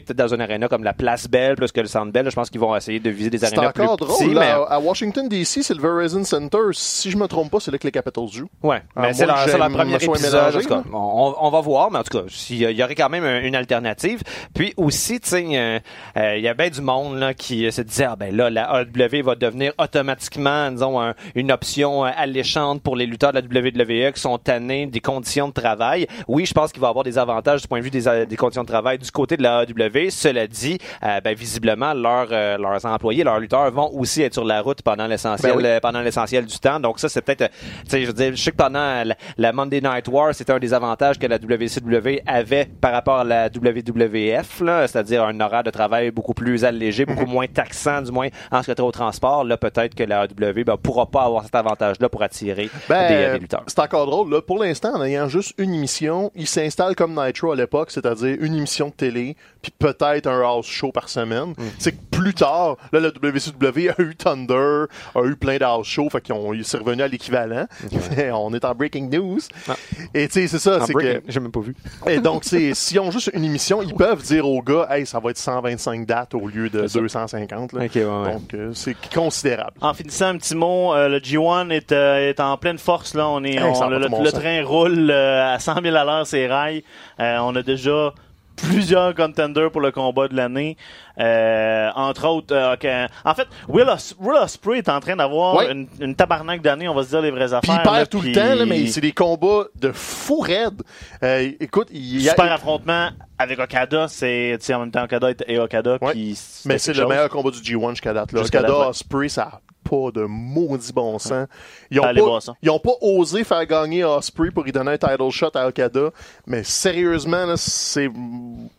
peut-être 0.01 0.13
dans 0.17 0.35
une 0.35 0.41
arena 0.41 0.69
comme 0.69 0.85
la 0.85 0.93
Place 0.93 1.29
Belle 1.29 1.57
plus 1.57 1.71
que 1.73 1.81
le 1.81 1.87
Centre 1.87 2.13
Bell. 2.13 2.29
Je 2.29 2.35
pense 2.35 2.51
qu'ils 2.51 2.61
vont 2.61 2.75
essayer 2.75 3.01
de 3.01 3.11
viser 3.11 3.31
des 3.31 3.45
arénas 3.45 3.73
plus 3.73 3.83
encore 3.85 3.97
drôle. 3.97 4.19
petits, 4.19 4.35
là, 4.35 4.41
mais 4.41 4.75
À 4.75 4.81
Washington, 4.81 5.29
D.C., 5.29 5.63
c'est 5.63 5.75
le 5.75 5.81
Verizon 5.81 6.25
Center. 6.25 6.59
Si 6.73 7.11
je 7.11 7.17
me 7.17 7.27
trompe 7.27 7.51
pas, 7.51 7.61
c'est 7.61 7.71
là 7.71 7.79
que 7.79 7.87
les 7.87 7.93
Capitals 7.93 8.29
jouent. 8.33 8.49
ouais, 8.63 8.83
À 8.97 9.03
mais 9.03 9.13
c'est 9.13 9.27
la, 9.27 9.47
la 9.47 9.71
première 9.71 10.03
épisode. 10.03 10.53
on, 10.93 11.35
on 11.41 11.51
va 11.51 11.61
voir, 11.61 11.91
mais 11.91 11.99
en 11.99 12.03
tout 12.03 12.19
cas, 12.19 12.25
s'il 12.29 12.57
y 12.59 12.67
a- 12.67 12.71
il 12.71 12.77
y 12.77 12.83
aurait 12.83 12.95
quand 12.95 13.09
même 13.09 13.25
une 13.43 13.55
alternative. 13.57 14.23
Puis 14.55 14.73
aussi, 14.77 15.21
tu 15.21 15.29
sais, 15.29 15.45
euh, 15.53 15.79
euh, 16.17 16.37
il 16.37 16.43
y 16.43 16.49
a 16.49 16.55
bien 16.55 16.69
du 16.71 16.81
monde 16.81 17.19
là, 17.19 17.35
qui 17.35 17.71
se 17.73 17.83
disait, 17.83 18.05
ah 18.05 18.17
ben 18.17 18.35
là, 18.35 18.51
la 18.51 18.83
AEW 18.83 19.23
va 19.25 19.35
devenir 19.35 19.73
automatiquement, 19.79 20.71
disons, 20.71 21.01
un- 21.01 21.15
une 21.35 21.53
option 21.53 22.05
euh, 22.05 22.11
alléchante 22.17 22.83
pour 22.83 22.97
les 22.97 23.07
lutteurs 23.07 23.33
de 23.33 23.41
la 23.41 23.61
WWE 23.61 24.13
qui 24.13 24.21
sont 24.21 24.39
tannés 24.39 24.87
des 24.87 25.01
conditions 25.01 25.49
de 25.49 25.53
travail. 25.53 26.07
Oui, 26.29 26.47
je 26.47 26.53
pense 26.55 26.73
qu'il 26.73 26.81
va 26.83 26.89
avoir 26.89 27.05
des 27.05 27.19
avantages 27.19 27.63
du 27.63 27.69
point 27.69 27.79
de 27.79 27.85
vue 27.85 27.91
des, 27.91 28.09
euh, 28.09 28.27
des 28.27 28.37
conditions 28.37 28.63
de 28.63 28.69
travail 28.69 28.99
du 28.99 29.11
côté 29.11 29.37
de 29.37 29.43
la 29.43 29.63
AEW. 29.65 30.11
Cela 30.11 30.47
dit, 30.47 30.79
euh, 31.03 31.21
ben, 31.21 31.35
visiblement, 31.35 31.95
leurs, 31.95 32.29
euh, 32.33 32.59
leurs 32.59 32.85
employés, 32.87 33.25
leurs 33.25 33.39
lutteurs 33.41 33.71
vont 33.71 33.91
aussi 33.95 34.23
être 34.23 34.35
sur 34.35 34.45
la 34.45 34.61
route 34.61 34.83
pendant 34.83 35.07
l'essentiel, 35.07 35.53
Ben 35.53 35.59
oui. 35.59 35.67
euh, 35.67 35.81
pendant 35.81 36.01
l'essentiel 36.01 36.47
du 36.47 36.59
temps. 36.59 36.81
Donc 36.81 36.99
ça, 36.99 37.09
c'est 37.09 37.23
peut-être, 37.23 37.43
euh, 37.43 37.49
tu 37.85 37.91
sais, 37.91 38.03
je 38.03 38.07
veux 38.07 38.13
dire, 38.13 38.31
je 38.35 38.43
sais 38.43 38.51
que 38.51 38.57
pendant 38.57 39.05
la, 39.05 39.15
la 39.37 39.53
Monday 39.53 39.81
Night 39.81 40.09
War, 40.09 40.35
c'était 40.35 40.53
un 40.53 40.59
des 40.59 40.75
avantages 40.75 41.19
que 41.19 41.27
la 41.27 41.37
WCW 41.39 42.21
avait 42.27 42.67
par 42.81 42.93
rapport 42.93 43.19
à 43.21 43.25
la 43.25 43.32
WWF, 43.33 44.61
là, 44.61 44.87
c'est-à-dire 44.87 45.25
un 45.25 45.41
horaire 45.41 45.63
de 45.63 45.71
travail 45.71 46.11
beaucoup 46.11 46.35
plus 46.35 46.65
allégé, 46.65 47.05
beaucoup 47.05 47.27
moins 47.27 47.47
taxant, 47.47 48.03
du 48.03 48.13
moins 48.13 48.29
en 48.51 48.63
ce 48.63 48.71
qui 48.71 48.75
trait 48.75 48.85
au 48.85 48.93
transport. 48.93 49.45
Là, 49.45 49.57
peut-être 49.57 49.95
que 49.95 50.05
la 50.05 50.25
AEW 50.25 50.65
ben, 50.65 50.77
pourra 50.77 51.07
pas 51.07 51.23
avoir 51.23 51.45
cet 51.45 51.55
avantage-là 51.55 52.09
pour 52.09 52.23
attirer 52.23 52.71
Ben, 52.89 53.09
des, 53.09 53.15
euh, 53.15 53.33
des 53.35 53.39
lutteurs. 53.41 53.65
c'est 53.67 53.79
encore 53.79 54.07
drôle. 54.07 54.31
Là. 54.31 54.43
Pour 54.43 54.63
l'instant, 54.63 54.95
en 54.95 55.05
ayant 55.05 55.29
juste 55.29 55.55
une 55.59 55.75
émission, 55.75 56.31
il 56.35 56.47
s'installe 56.47 56.95
comme 56.95 57.19
Nitro 57.23 57.53
à 57.53 57.57
l'époque, 57.57 57.91
c'est-à-dire 57.91 58.37
une 58.41 58.55
émission 58.57 58.89
de 58.89 58.93
télé, 58.93 59.37
puis 59.61 59.73
peut-être 59.79 60.27
un 60.27 60.41
house 60.43 60.67
show 60.67 60.93
par 60.93 61.09
semaine. 61.09 61.51
Mm. 61.51 61.63
C'est 61.79 61.93
que 61.93 62.03
plus 62.11 62.35
tard, 62.35 62.77
là, 62.93 63.01
la 63.01 63.09
WCW 63.09 63.91
a 63.91 64.03
eu 64.03 64.15
Thunder, 64.15 64.85
a 65.15 65.25
eu 65.25 65.37
plein 65.37 65.57
de 65.57 65.65
house 65.65 65.87
shows, 65.87 66.09
fait 66.11 66.21
qu'ils 66.21 66.35
ont, 66.35 66.53
ils 66.53 66.65
sont 66.65 66.79
revenus 66.79 67.05
à 67.05 67.09
l'équivalent. 67.09 67.67
On 68.33 68.55
est 68.55 68.65
en 68.65 68.75
breaking 68.75 69.09
news. 69.11 69.41
Ah. 69.69 69.75
Et 70.15 70.29
tu 70.29 70.35
sais, 70.35 70.47
c'est 70.47 70.59
ça, 70.59 70.85
c'est 70.87 70.95
que... 70.95 71.23
J'ai 71.27 71.41
même 71.41 71.53
pas 71.53 71.61
vu. 71.61 71.75
Et 72.07 72.19
donc, 72.19 72.45
c'est 72.45 72.75
s'ils 72.75 73.01
ont 73.01 73.11
juste 73.25 73.37
une 73.37 73.45
émission, 73.45 73.83
ils 73.83 73.95
peuvent 73.95 74.23
dire 74.23 74.47
aux 74.49 74.63
gars, 74.63 74.87
hey, 74.91 75.07
ça 75.07 75.21
va 75.21 75.31
être 75.31 75.39
125 75.39 76.07
dates 76.07 76.35
au 76.35 76.47
lieu 76.49 76.69
de 76.69 76.83
C'est 76.83 76.95
ça. 76.95 77.01
250. 77.01 77.73
Là. 77.73 77.85
Ok, 77.85 77.91
ouais, 77.95 78.05
ouais. 78.05 78.33
Donc, 78.33 78.55
euh, 78.55 78.71
c'est 78.75 78.97
considérable. 79.15 79.73
En 79.81 79.95
finissant 79.95 80.27
un 80.27 80.37
petit 80.39 80.55
mot, 80.55 80.93
euh, 80.95 81.09
le 81.09 81.19
G1 81.21 81.71
est, 81.71 81.93
euh, 81.93 82.31
est 82.31 82.41
en 82.41 82.57
pleine 82.57 82.79
force 82.79 83.15
là. 83.15 83.29
On 83.29 83.43
est, 83.45 83.53
Hey, 83.57 83.61
on- 83.63 83.89
le, 83.89 83.99
le- 83.99 84.33
train 84.33 84.63
roule 84.65 85.11
euh, 85.11 85.55
à 85.55 85.59
100 85.59 85.83
000 85.83 85.95
à 85.97 86.05
l'heure, 86.05 86.27
c'est 86.27 86.47
rails. 86.47 86.83
Euh, 87.21 87.39
on 87.43 87.55
a 87.57 87.63
déjà 87.63 88.13
plusieurs 88.57 89.15
contenders 89.15 89.71
pour 89.71 89.81
le 89.81 89.91
combat 89.93 90.29
de 90.29 90.35
l'année. 90.37 90.77
Euh, 91.19 91.91
entre 91.95 92.27
autres, 92.29 92.55
euh, 92.55 93.07
en 93.25 93.35
fait, 93.35 93.47
Will, 93.69 93.89
Os- 93.89 94.15
Will 94.21 94.79
est 94.79 94.89
en 94.89 95.01
train 95.01 95.17
d'avoir 95.17 95.57
Ouais. 95.57 95.71
une, 95.73 95.87
une 96.01 96.15
tabarnak 96.15 96.63
d'année, 96.63 96.89
on 96.89 96.95
va 96.95 97.03
se 97.03 97.09
dire 97.11 97.21
les 97.21 97.31
vraies 97.31 97.47
Puis 97.47 97.55
affaires. 97.55 97.75
il 97.81 97.83
perd 97.83 97.97
là, 97.97 98.07
tout 98.07 98.21
puis- 98.21 98.33
le 98.33 98.35
temps, 98.41 98.55
là, 98.55 98.65
mais 98.67 98.87
c'est 98.87 99.01
des 99.01 99.13
combats 99.13 99.65
de 99.75 99.93
fou 99.93 100.41
raide. 100.41 100.83
Euh, 101.23 101.51
écoute, 101.61 101.89
il 101.93 102.23
y 102.23 102.29
a... 102.29 102.33
Super 102.33 102.53
affrontement 102.53 103.11
avec 103.39 103.59
Okada, 103.59 104.07
c'est 104.09 104.59
en 104.75 104.81
même 104.81 104.91
temps 104.91 105.05
Okada 105.05 105.31
et 105.47 105.59
Okada, 105.59 105.99
Ouais. 106.01 106.13
puis 106.13 106.39
Mais 106.65 106.79
c'est 106.79 106.95
le 106.95 107.07
meilleur 107.07 107.29
combat 107.29 107.51
du 107.51 107.59
G1 107.59 107.91
jusqu'à 107.91 108.13
date. 108.13 108.33
Là. 108.33 108.41
Okada, 108.43 108.69
date, 108.69 109.05
ouais. 109.13 109.29
Ça 109.29 109.43
a 109.43 109.61
pas 109.93 110.11
de 110.11 110.25
maudit 110.25 110.93
bon 110.93 111.19
sens. 111.19 111.47
Ils 111.91 112.01
ont, 112.01 112.05
Allez 112.05 112.21
pas, 112.21 112.27
voir 112.27 112.43
ça. 112.43 112.55
ils 112.63 112.71
ont 112.71 112.79
pas 112.79 112.93
osé 113.03 113.45
faire 113.45 113.67
gagner 113.67 114.05
Osprey 114.05 114.51
pour 114.51 114.65
lui 114.65 114.73
donner 114.73 114.93
un 114.93 114.99
title 114.99 115.29
shot 115.31 115.51
à 115.55 115.69
Okada. 115.69 116.11
Mais 116.47 116.65
sérieusement, 116.65 117.45
là, 117.45 117.57
c'est 117.59 118.09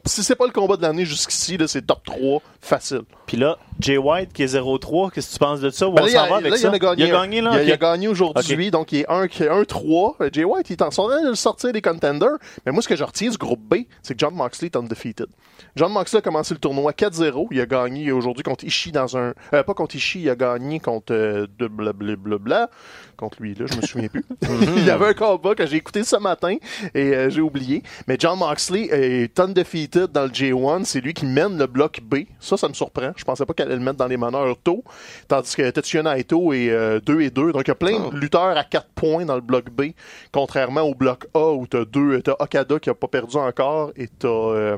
si 0.05 0.24
c'est 0.24 0.36
pas 0.36 0.47
le 0.47 0.51
combat 0.51 0.76
de 0.76 0.82
l'année 0.82 1.05
jusqu'ici, 1.05 1.57
là, 1.57 1.68
c'est 1.68 1.86
top 1.86 2.03
3 2.03 2.41
facile. 2.59 3.03
Puis 3.28 3.38
là, 3.38 3.57
Jay 3.80 3.97
White 3.97 4.34
qui 4.34 4.43
est 4.43 4.55
0-3, 4.55 5.11
qu'est-ce 5.11 5.28
que 5.30 5.34
tu 5.34 5.39
penses 5.39 5.59
de 5.59 5.69
ça? 5.69 5.88
Où 5.88 5.93
Ben 5.93 6.03
on 6.03 6.07
s'en 6.07 6.28
va 6.28 6.36
avec 6.38 6.51
là, 6.51 6.57
il 6.57 6.59
ça? 6.59 6.71
a 6.71 6.80
gagné. 6.80 7.03
il 7.05 7.11
a 7.13 7.21
gagné, 7.21 7.41
là? 7.41 7.51
Il 7.53 7.57
a, 7.59 7.63
il 7.63 7.71
a 7.71 7.78
gagné 7.78 8.07
aujourd'hui, 8.07 8.71
donc 8.71 8.91
il 8.91 8.99
est 8.99 9.07
1-3. 9.09 10.15
Euh, 10.21 10.30
Jay 10.32 10.43
White, 10.43 10.69
il 10.69 10.74
est 10.74 10.82
en 10.82 10.89
train 10.89 11.21
de 11.24 11.30
le 11.30 11.36
sortir 11.36 11.71
des 11.74 11.82
contenders. 11.82 12.38
Mais 12.65 12.71
moi, 12.71 12.82
ce 12.82 12.88
que 12.88 12.95
je 12.95 13.03
retiens 13.03 13.30
du 13.30 13.38
groupe 13.38 13.61
B, 13.61 13.84
c'est 14.01 14.13
que 14.13 14.19
John 14.19 14.34
Moxley 14.36 14.67
est 14.67 14.76
undefeated. 14.76 15.28
John 15.76 15.91
Moxley 15.91 16.19
a 16.19 16.21
commencé 16.21 16.53
le 16.53 16.59
tournoi 16.59 16.91
4-0. 16.91 17.47
Il 17.51 17.59
a 17.59 17.65
gagné 17.65 18.11
aujourd'hui 18.11 18.43
contre 18.43 18.63
Ishii 18.63 18.91
dans 18.91 19.17
un... 19.17 19.34
Euh, 19.53 19.63
pas 19.63 19.74
contre 19.74 19.95
Ishii, 19.95 20.21
il 20.24 20.30
a 20.30 20.36
gagné 20.36 20.80
contre 20.80 21.13
euh, 21.13 21.47
de 21.57 21.67
blablabla. 21.67 22.69
Contre 23.17 23.41
lui, 23.41 23.55
là, 23.55 23.65
je 23.67 23.76
me 23.76 23.82
souviens 23.82 24.07
plus. 24.07 24.26
il 24.78 24.86
y 24.86 24.89
avait 24.89 25.07
un 25.07 25.13
combat 25.13 25.55
que 25.55 25.65
j'ai 25.65 25.78
écouté 25.78 26.03
ce 26.03 26.15
matin 26.15 26.55
et 26.93 27.15
euh, 27.15 27.30
j'ai 27.30 27.41
oublié. 27.41 27.84
Mais 28.07 28.17
John 28.19 28.38
Moxley 28.39 28.88
est 28.91 29.39
undefeated 29.39 30.11
dans 30.11 30.24
le 30.24 30.30
J1. 30.30 30.84
C'est 30.84 31.01
lui 31.01 31.13
qui 31.13 31.26
mène 31.26 31.57
le 31.57 31.67
bloc 31.67 32.01
B. 32.03 32.26
Ça, 32.39 32.57
ça 32.57 32.67
me 32.67 32.74
surprend. 32.74 33.11
Je 33.15 33.24
pensais 33.24 33.45
pas 33.45 33.53
allait 33.64 33.76
le 33.76 33.82
mettre 33.82 33.97
dans 33.97 34.07
les 34.07 34.18
meneurs 34.18 34.57
tôt. 34.64 34.84
Tandis 35.28 35.55
que 35.55 35.70
Tetsuya 35.70 36.03
Naito 36.03 36.53
est 36.53 36.70
euh, 36.70 36.99
2 36.99 37.22
et 37.22 37.30
2. 37.30 37.51
Donc, 37.51 37.64
il 37.64 37.68
y 37.68 37.72
a 37.72 37.76
plein 37.76 38.09
de 38.09 38.16
lutteurs 38.16 38.57
à 38.57 38.64
4 38.64 38.88
points 38.95 39.26
dans 39.26 39.36
le 39.36 39.41
bloc 39.41 39.70
B. 39.70 39.91
Contrairement 40.32 40.82
au 40.82 40.93
bloc 40.95 41.26
A 41.34 41.51
où 41.51 41.68
t'as 41.68 41.86
deux, 41.86 42.22
t'as 42.22 42.36
Okada 42.39 42.80
qui 42.80 42.89
a 42.89 42.93
pas 42.93 43.07
perdu 43.07 43.38
encore 43.38 43.91
et 43.95 44.07
t'as, 44.07 44.28
euh, 44.28 44.78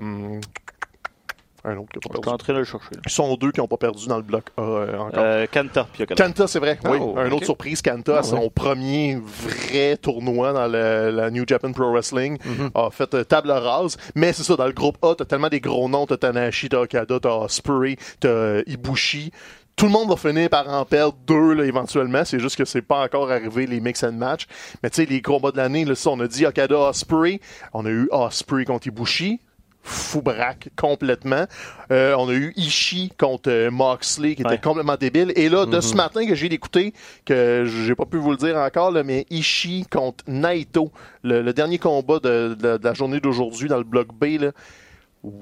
un 1.66 1.78
autre 1.78 1.90
qui 1.92 1.98
a 1.98 2.02
pas 2.02 2.10
Je 2.10 2.14
suis 2.16 2.22
perdu. 2.22 2.30
en 2.30 2.38
train 2.38 2.54
de 2.54 2.58
le 2.60 2.64
chercher. 2.64 2.96
là. 2.96 3.02
Ils 3.06 3.12
sont 3.12 3.36
deux 3.36 3.52
qui 3.52 3.60
ont 3.62 3.68
pas 3.68 3.78
perdu 3.78 4.08
dans 4.08 4.18
le 4.18 4.24
bloc 4.24 4.46
A 4.58 4.62
euh, 4.62 4.98
encore. 4.98 5.24
Euh, 5.24 5.46
Kanta, 5.52 6.48
c'est 6.48 6.60
vrai. 6.60 6.78
oui, 6.86 6.98
Oh, 7.02 7.16
un 7.18 7.28
ok. 7.28 7.34
autre 7.34 7.46
surprise. 7.46 7.82
Kanta, 7.82 8.20
à 8.20 8.24
son 8.24 8.50
premier 8.50 9.16
vrai 9.16 9.98
tournoi 9.98 10.54
dans 10.54 10.68
le- 10.68 11.10
la 11.12 11.30
New 11.32 11.44
Japan 11.48 11.72
Pro 11.72 11.92
Wrestling, 11.92 12.38
a 12.74 12.90
fait 12.92 13.14
euh, 13.14 13.24
table 13.24 13.52
rase. 13.52 13.98
Mais 14.16 14.34
c'est 14.34 14.44
ça, 14.44 14.56
dans 14.56 14.68
le 14.68 14.74
groupe 14.74 14.98
A, 15.04 15.16
t'as 15.16 15.26
tellement 15.26 15.50
des 15.50 15.60
gros 15.60 15.90
noms. 15.90 16.06
T'as 16.06 16.18
Tanahashi, 16.18 16.70
t'as 16.70 16.82
Okada, 16.82 17.20
t'as 17.20 17.36
Ospreay, 17.36 17.98
t'as 18.20 18.28
euh, 18.30 18.64
Ibushi. 18.68 19.32
Tout 19.76 19.88
le 19.88 19.92
monde 19.92 20.08
va 20.08 20.16
finir 20.16 20.50
par 20.50 20.70
en 20.70 20.86
perdre 20.86 21.18
deux 21.28 21.54
là, 21.54 21.66
éventuellement. 21.66 22.24
C'est 22.24 22.40
juste 22.40 22.56
que 22.56 22.64
c'est 22.64 22.82
pas 22.82 23.04
encore 23.04 23.30
arrivé 23.30 23.68
les 23.68 23.82
mix 23.82 24.04
and 24.04 24.14
match. 24.14 24.48
Mais 24.82 24.90
tu 24.90 25.02
sais, 25.04 25.06
les 25.06 25.22
combats 25.22 25.52
de 25.52 25.58
l'année, 25.58 25.84
là, 25.84 25.96
ça, 25.96 26.12
on 26.12 26.20
a 26.22 26.28
dit 26.28 26.46
Okada 26.46 26.78
Osprey. 26.78 27.42
On 27.74 27.86
a 27.86 27.90
eu 27.90 28.08
Osprey 28.12 28.64
contre 28.64 28.88
Ibushi. 28.88 29.42
Fou 29.88 30.24
braque 30.24 30.70
complètement. 30.76 31.46
Euh, 31.92 32.16
on 32.18 32.28
a 32.28 32.34
eu 32.34 32.54
Ishii 32.58 33.12
contre 33.20 33.52
euh, 33.52 33.70
Moxley 33.70 34.34
qui 34.34 34.42
était 34.42 34.50
Ouais. 34.52 34.58
complètement 34.60 34.96
débile. 34.96 35.32
Et 35.36 35.48
là, 35.48 35.68
de 35.68 35.80
ce 35.80 35.94
matin 35.94 36.26
que 36.26 36.34
j'ai 36.34 36.52
écouté, 36.52 36.92
que 37.24 37.66
j'ai 37.86 37.94
pas 37.94 38.06
pu 38.06 38.18
vous 38.18 38.32
le 38.32 38.38
dire 38.38 38.58
encore, 38.58 38.90
là, 38.90 39.04
mais 39.04 39.28
Ishii 39.30 39.86
contre 39.86 40.24
Naito, 40.28 40.92
le, 41.24 41.44
le 41.44 41.54
dernier 41.54 41.78
combat 41.78 42.18
de, 42.20 42.56
de- 42.60 42.78
de 42.78 42.84
la 42.84 42.94
journée 42.96 43.20
d'aujourd'hui 43.20 43.68
dans 43.68 43.78
le 43.78 43.84
bloc 43.84 44.08
B, 44.12 44.40
là. 44.42 44.52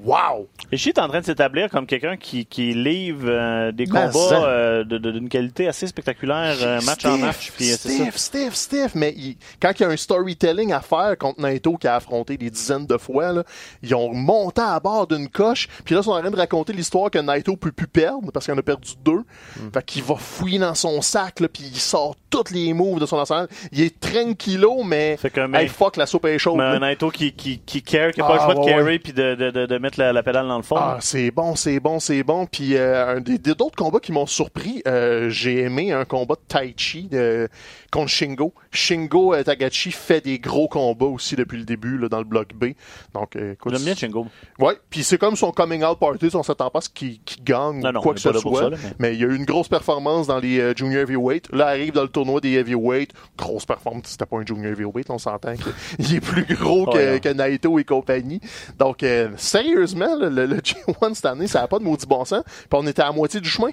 Wow! 0.04 0.48
Ishii 0.72 0.90
est 0.90 0.98
en 0.98 1.08
train 1.08 1.20
de 1.20 1.26
s'établir 1.26 1.68
comme 1.68 1.86
quelqu'un 1.86 2.16
qui, 2.16 2.46
qui 2.46 2.72
livre 2.72 3.26
euh, 3.28 3.70
des 3.72 3.84
Ben, 3.86 4.10
combats 4.10 4.46
euh, 4.48 4.84
d'une 4.84 5.28
qualité 5.28 5.68
assez 5.68 5.86
spectaculaire, 5.86 6.56
euh, 6.62 6.80
match 6.82 7.04
en 7.04 7.18
match. 7.18 7.52
Puis, 7.54 7.66
c'est 7.66 7.88
ça. 7.90 8.04
stiff, 8.16 8.54
stiff. 8.54 8.94
Mais 8.94 9.12
il- 9.16 9.36
quand 9.60 9.72
il 9.78 9.82
y 9.82 9.86
a 9.86 9.88
un 9.90 9.96
storytelling 9.96 10.72
à 10.72 10.80
faire 10.80 11.16
contre 11.18 11.40
Naito 11.40 11.76
qui 11.76 11.86
a 11.86 11.96
affronté 11.96 12.36
des 12.36 12.48
dizaines 12.50 12.86
de 12.86 12.96
fois, 12.96 13.32
là, 13.32 13.44
ils 13.82 13.94
ont 13.94 14.12
monté 14.14 14.62
à 14.62 14.80
bord 14.80 15.06
d'une 15.06 15.28
coche. 15.28 15.68
Puis 15.84 15.94
là, 15.94 16.00
ils 16.00 16.04
sont 16.04 16.12
en 16.12 16.20
train 16.20 16.30
de 16.30 16.36
raconter 16.36 16.72
l'histoire 16.72 17.10
que 17.10 17.18
Naito 17.18 17.56
peut 17.56 17.72
plus 17.72 17.86
perdre 17.88 18.30
parce 18.32 18.46
qu'il 18.46 18.54
en 18.54 18.58
a 18.58 18.62
perdu 18.62 18.92
deux. 19.04 19.22
Hmm. 19.56 19.70
Fait 19.72 19.84
qu'il 19.84 20.02
va 20.02 20.16
fouiller 20.16 20.58
dans 20.60 20.74
son 20.74 21.02
sac, 21.02 21.40
là, 21.40 21.48
puis 21.48 21.64
il 21.70 21.78
sort 21.78 22.16
tous 22.30 22.50
les 22.52 22.72
moves 22.72 23.00
de 23.00 23.06
son 23.06 23.18
arsenal. 23.18 23.48
Il 23.72 23.82
est 23.82 24.00
tranquillo, 24.00 24.82
mais 24.82 25.16
Fait 25.18 25.30
que, 25.30 25.40
mais- 25.46 25.62
hey, 25.64 25.68
fuck, 25.68 25.96
la 25.96 26.06
soupe 26.06 26.24
est 26.26 26.38
chaude. 26.38 26.56
Mais 26.56 26.64
un 26.64 26.78
Naito 26.80 27.10
qui, 27.10 27.32
qui, 27.32 27.58
qui 27.58 27.82
care, 27.82 28.12
qui 28.12 28.20
n'a 28.20 28.26
pas 28.26 28.38
Ah, 28.40 28.46
le 28.48 28.54
choix 28.54 28.64
de 28.64 28.70
carry 28.70 28.98
puis 28.98 29.12
de, 29.12 29.34
de, 29.34 29.50
de, 29.50 29.66
de 29.66 29.73
mettre 29.78 29.98
la, 29.98 30.12
la 30.12 30.22
pédale 30.22 30.48
dans 30.48 30.56
le 30.56 30.62
fond. 30.62 30.76
Ah, 30.78 30.98
c'est 31.00 31.30
bon, 31.30 31.54
c'est 31.56 31.80
bon, 31.80 32.00
c'est 32.00 32.22
bon. 32.22 32.46
Puis 32.46 32.76
euh, 32.76 33.16
un 33.16 33.20
des 33.20 33.38
des- 33.38 33.54
d'autres 33.54 33.76
combats 33.76 34.00
qui 34.00 34.12
m'ont 34.12 34.26
surpris, 34.26 34.82
euh, 34.86 35.28
j'ai 35.30 35.60
aimé 35.60 35.92
un 35.92 36.04
combat 36.04 36.34
de 36.34 36.40
Tai 36.48 36.74
Chi 36.76 37.04
de, 37.08 37.48
contre 37.90 38.08
Shingo. 38.10 38.52
Shingo 38.72 39.34
euh, 39.34 39.42
Tagachi 39.42 39.90
fait 39.92 40.20
des 40.20 40.38
gros 40.38 40.68
combats 40.68 41.06
aussi 41.06 41.36
depuis 41.36 41.58
le 41.58 41.64
début 41.64 41.98
là, 41.98 42.08
dans 42.08 42.18
le 42.18 42.24
bloc 42.24 42.54
B. 42.54 42.72
Donc, 43.14 43.36
écoute, 43.36 43.72
J'aime 43.74 43.82
bien 43.84 43.94
Shingo. 43.94 44.26
Ouais, 44.58 44.74
puis 44.90 45.02
c'est 45.04 45.18
comme 45.18 45.36
son 45.36 45.52
coming 45.52 45.84
out 45.84 45.98
party, 45.98 46.28
on 46.34 46.42
s'attend 46.42 46.70
pas 46.70 46.78
à 46.80 46.82
ce 46.82 46.88
qu'il 46.88 47.18
gagne 47.42 47.80
Non, 47.80 47.92
non, 47.92 48.00
quoi 48.00 48.14
que 48.14 48.20
ce 48.20 48.32
soit. 48.32 48.58
ça, 48.60 48.70
là, 48.70 48.76
mais- 48.82 48.94
mais... 48.98 49.14
il 49.14 49.20
y 49.20 49.24
a 49.24 49.28
eu 49.28 49.36
une 49.36 49.44
grosse 49.44 49.68
performance 49.68 50.26
dans 50.26 50.38
les 50.38 50.58
euh, 50.60 50.74
junior 50.76 51.02
heavyweight. 51.02 51.48
Là, 51.52 51.68
arrive 51.68 51.92
dans 51.92 52.02
le 52.02 52.08
tournoi 52.08 52.40
des 52.40 52.52
heavyweight, 52.54 53.10
grosse 53.38 53.64
performance. 53.66 54.06
C'était 54.06 54.26
pas 54.26 54.36
un 54.38 54.44
junior 54.46 54.72
heavyweight, 54.72 55.10
on 55.10 55.18
s'entend 55.18 55.54
qu'il 55.96 56.16
est 56.16 56.20
plus 56.20 56.44
gros 56.56 56.86
que, 56.86 56.94
Ouais, 57.14 57.20
que 57.20 57.28
Naito 57.28 57.78
et 57.78 57.84
compagnie. 57.84 58.40
Donc, 58.78 59.02
euh, 59.02 59.28
sérieusement, 59.64 60.14
là, 60.16 60.28
le, 60.28 60.46
le 60.46 60.56
G1 60.60 61.14
cette 61.14 61.26
année, 61.26 61.46
ça 61.46 61.60
n'a 61.62 61.68
pas 61.68 61.78
de 61.78 61.84
maudit 61.84 62.06
bon 62.06 62.24
sens. 62.24 62.42
Puis 62.44 62.68
on 62.72 62.86
était 62.86 63.02
à 63.02 63.12
moitié 63.12 63.40
du 63.40 63.48
chemin. 63.48 63.70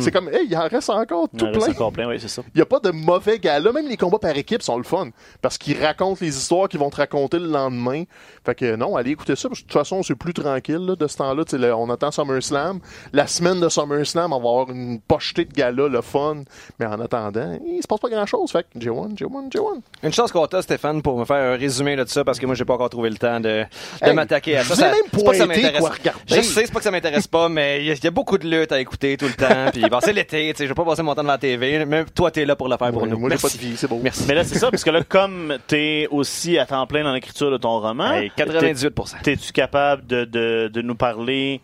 C'est 0.00 0.10
comme, 0.10 0.28
hey, 0.28 0.46
il 0.48 0.56
en 0.56 0.66
reste 0.68 0.90
encore 0.90 1.28
tout 1.28 1.46
Il 1.46 1.48
en 1.48 1.52
reste 1.52 1.64
plein. 1.66 1.72
encore 1.74 1.92
plein, 1.92 2.08
oui, 2.08 2.18
c'est 2.20 2.28
ça. 2.28 2.42
Il 2.54 2.58
n'y 2.58 2.62
a 2.62 2.66
pas 2.66 2.80
de 2.80 2.90
mauvais 2.90 3.38
gars 3.38 3.58
là. 3.60 3.72
Même 3.72 3.88
les 3.88 3.96
combats 3.96 4.18
par 4.18 4.36
équipe 4.36 4.62
sont 4.62 4.76
le 4.76 4.82
fun. 4.84 5.08
Parce 5.42 5.58
qu'ils 5.58 5.82
racontent 5.82 6.18
les 6.20 6.36
histoires 6.36 6.68
qu'ils 6.68 6.80
vont 6.80 6.90
te 6.90 6.96
raconter 6.96 7.38
le 7.38 7.46
lendemain. 7.48 8.04
Fait 8.44 8.54
que 8.54 8.76
non, 8.76 8.96
allez 8.96 9.10
écouter 9.12 9.36
ça. 9.36 9.48
Parce 9.48 9.60
que 9.60 9.66
de 9.66 9.72
toute 9.72 9.78
façon, 9.78 10.02
c'est 10.02 10.14
plus 10.14 10.32
tranquille 10.34 10.76
là, 10.86 10.96
de 10.96 11.06
ce 11.06 11.16
temps-là. 11.18 11.44
On 11.76 11.90
attend 11.90 12.10
SummerSlam. 12.10 12.80
La 13.12 13.26
semaine 13.26 13.60
de 13.60 13.68
SummerSlam, 13.68 14.32
on 14.32 14.40
va 14.40 14.48
avoir 14.48 14.70
une 14.70 15.00
pochetée 15.00 15.44
de 15.44 15.52
gala, 15.52 15.88
le 15.88 16.00
fun. 16.00 16.42
Mais 16.78 16.86
en 16.86 17.00
attendant, 17.00 17.58
il 17.66 17.82
se 17.82 17.86
passe 17.86 18.00
pas 18.00 18.08
grand-chose. 18.08 18.50
Fait 18.50 18.64
que 18.72 18.78
J1, 18.78 19.16
J1, 19.16 19.50
J1. 19.52 19.80
Une 20.02 20.12
chance 20.12 20.32
qu'on 20.32 20.46
t'a, 20.46 20.62
Stéphane, 20.62 21.02
pour 21.02 21.18
me 21.18 21.24
faire 21.24 21.52
un 21.54 21.56
résumé 21.56 21.96
de 21.96 22.04
ça, 22.06 22.24
parce 22.24 22.38
que 22.38 22.46
moi, 22.46 22.54
j'ai 22.54 22.64
pas 22.64 22.74
encore 22.74 22.90
trouvé 22.90 23.10
le 23.10 23.16
temps 23.16 23.40
de, 23.40 23.46
de 23.62 23.64
Hey, 24.06 24.14
m'attaquer 24.14 24.56
à 24.56 24.64
ça. 24.64 24.90
même 24.90 24.94
pas 25.26 25.32
que 25.32 25.38
ça 25.38 25.46
m'intéresse. 25.46 25.84
Je 26.26 26.34
sais, 26.34 26.42
c'est 26.66 26.72
pas 26.72 26.78
que 26.78 26.84
ça 26.84 26.90
m'intéresse 26.90 27.26
pas, 27.26 27.48
mais 27.48 27.80
il 27.80 27.86
y, 27.86 27.90
a- 27.90 27.94
il 27.94 28.04
y 28.04 28.06
a 28.06 28.10
beaucoup 28.10 28.38
de 28.38 28.48
luttes 28.48 28.72
à 28.72 28.80
écouter 28.80 29.16
tout 29.16 29.26
le 29.26 29.34
temps. 29.34 29.70
Puis 29.72 29.82
bon, 29.88 29.98
c'est 30.02 30.12
l'été, 30.12 30.50
tu 30.52 30.58
sais, 30.58 30.64
je 30.64 30.68
vais 30.68 30.74
pas 30.74 30.84
passer 30.84 31.02
mon 31.02 31.14
temps 31.14 31.22
devant 31.22 31.32
la 31.32 31.38
TV. 31.38 31.84
Même 31.84 32.06
toi, 32.14 32.30
t'es 32.30 32.44
là 32.44 32.56
pour 32.56 32.68
le 32.68 32.76
faire 32.76 32.90
pour 32.92 33.02
Ouais, 33.02 33.08
nous. 33.08 33.18
Moi, 33.18 33.30
j'ai 33.30 33.36
pas 33.36 33.42
Merci. 33.44 33.58
de 33.58 33.62
vie, 33.64 33.76
c'est 33.76 33.88
beau. 33.88 34.00
Merci. 34.02 34.24
Mais 34.28 34.34
là, 34.34 34.44
c'est 34.44 34.58
ça, 34.58 34.70
parce 34.70 34.84
que 34.84 34.90
là, 34.90 35.02
comme 35.08 35.58
t'es 35.66 36.08
aussi 36.10 36.58
à 36.58 36.66
temps 36.66 36.86
plein 36.86 37.04
dans 37.04 37.12
l'écriture 37.12 37.50
de 37.50 37.56
ton 37.58 37.80
roman, 37.80 38.12
Hey, 38.12 38.30
98%. 38.36 39.16
t'es- 39.22 39.36
t'es-tu 39.36 39.52
capable 39.52 40.06
de, 40.06 40.24
de, 40.24 40.70
de 40.72 40.82
nous 40.82 40.94
parler 40.94 41.60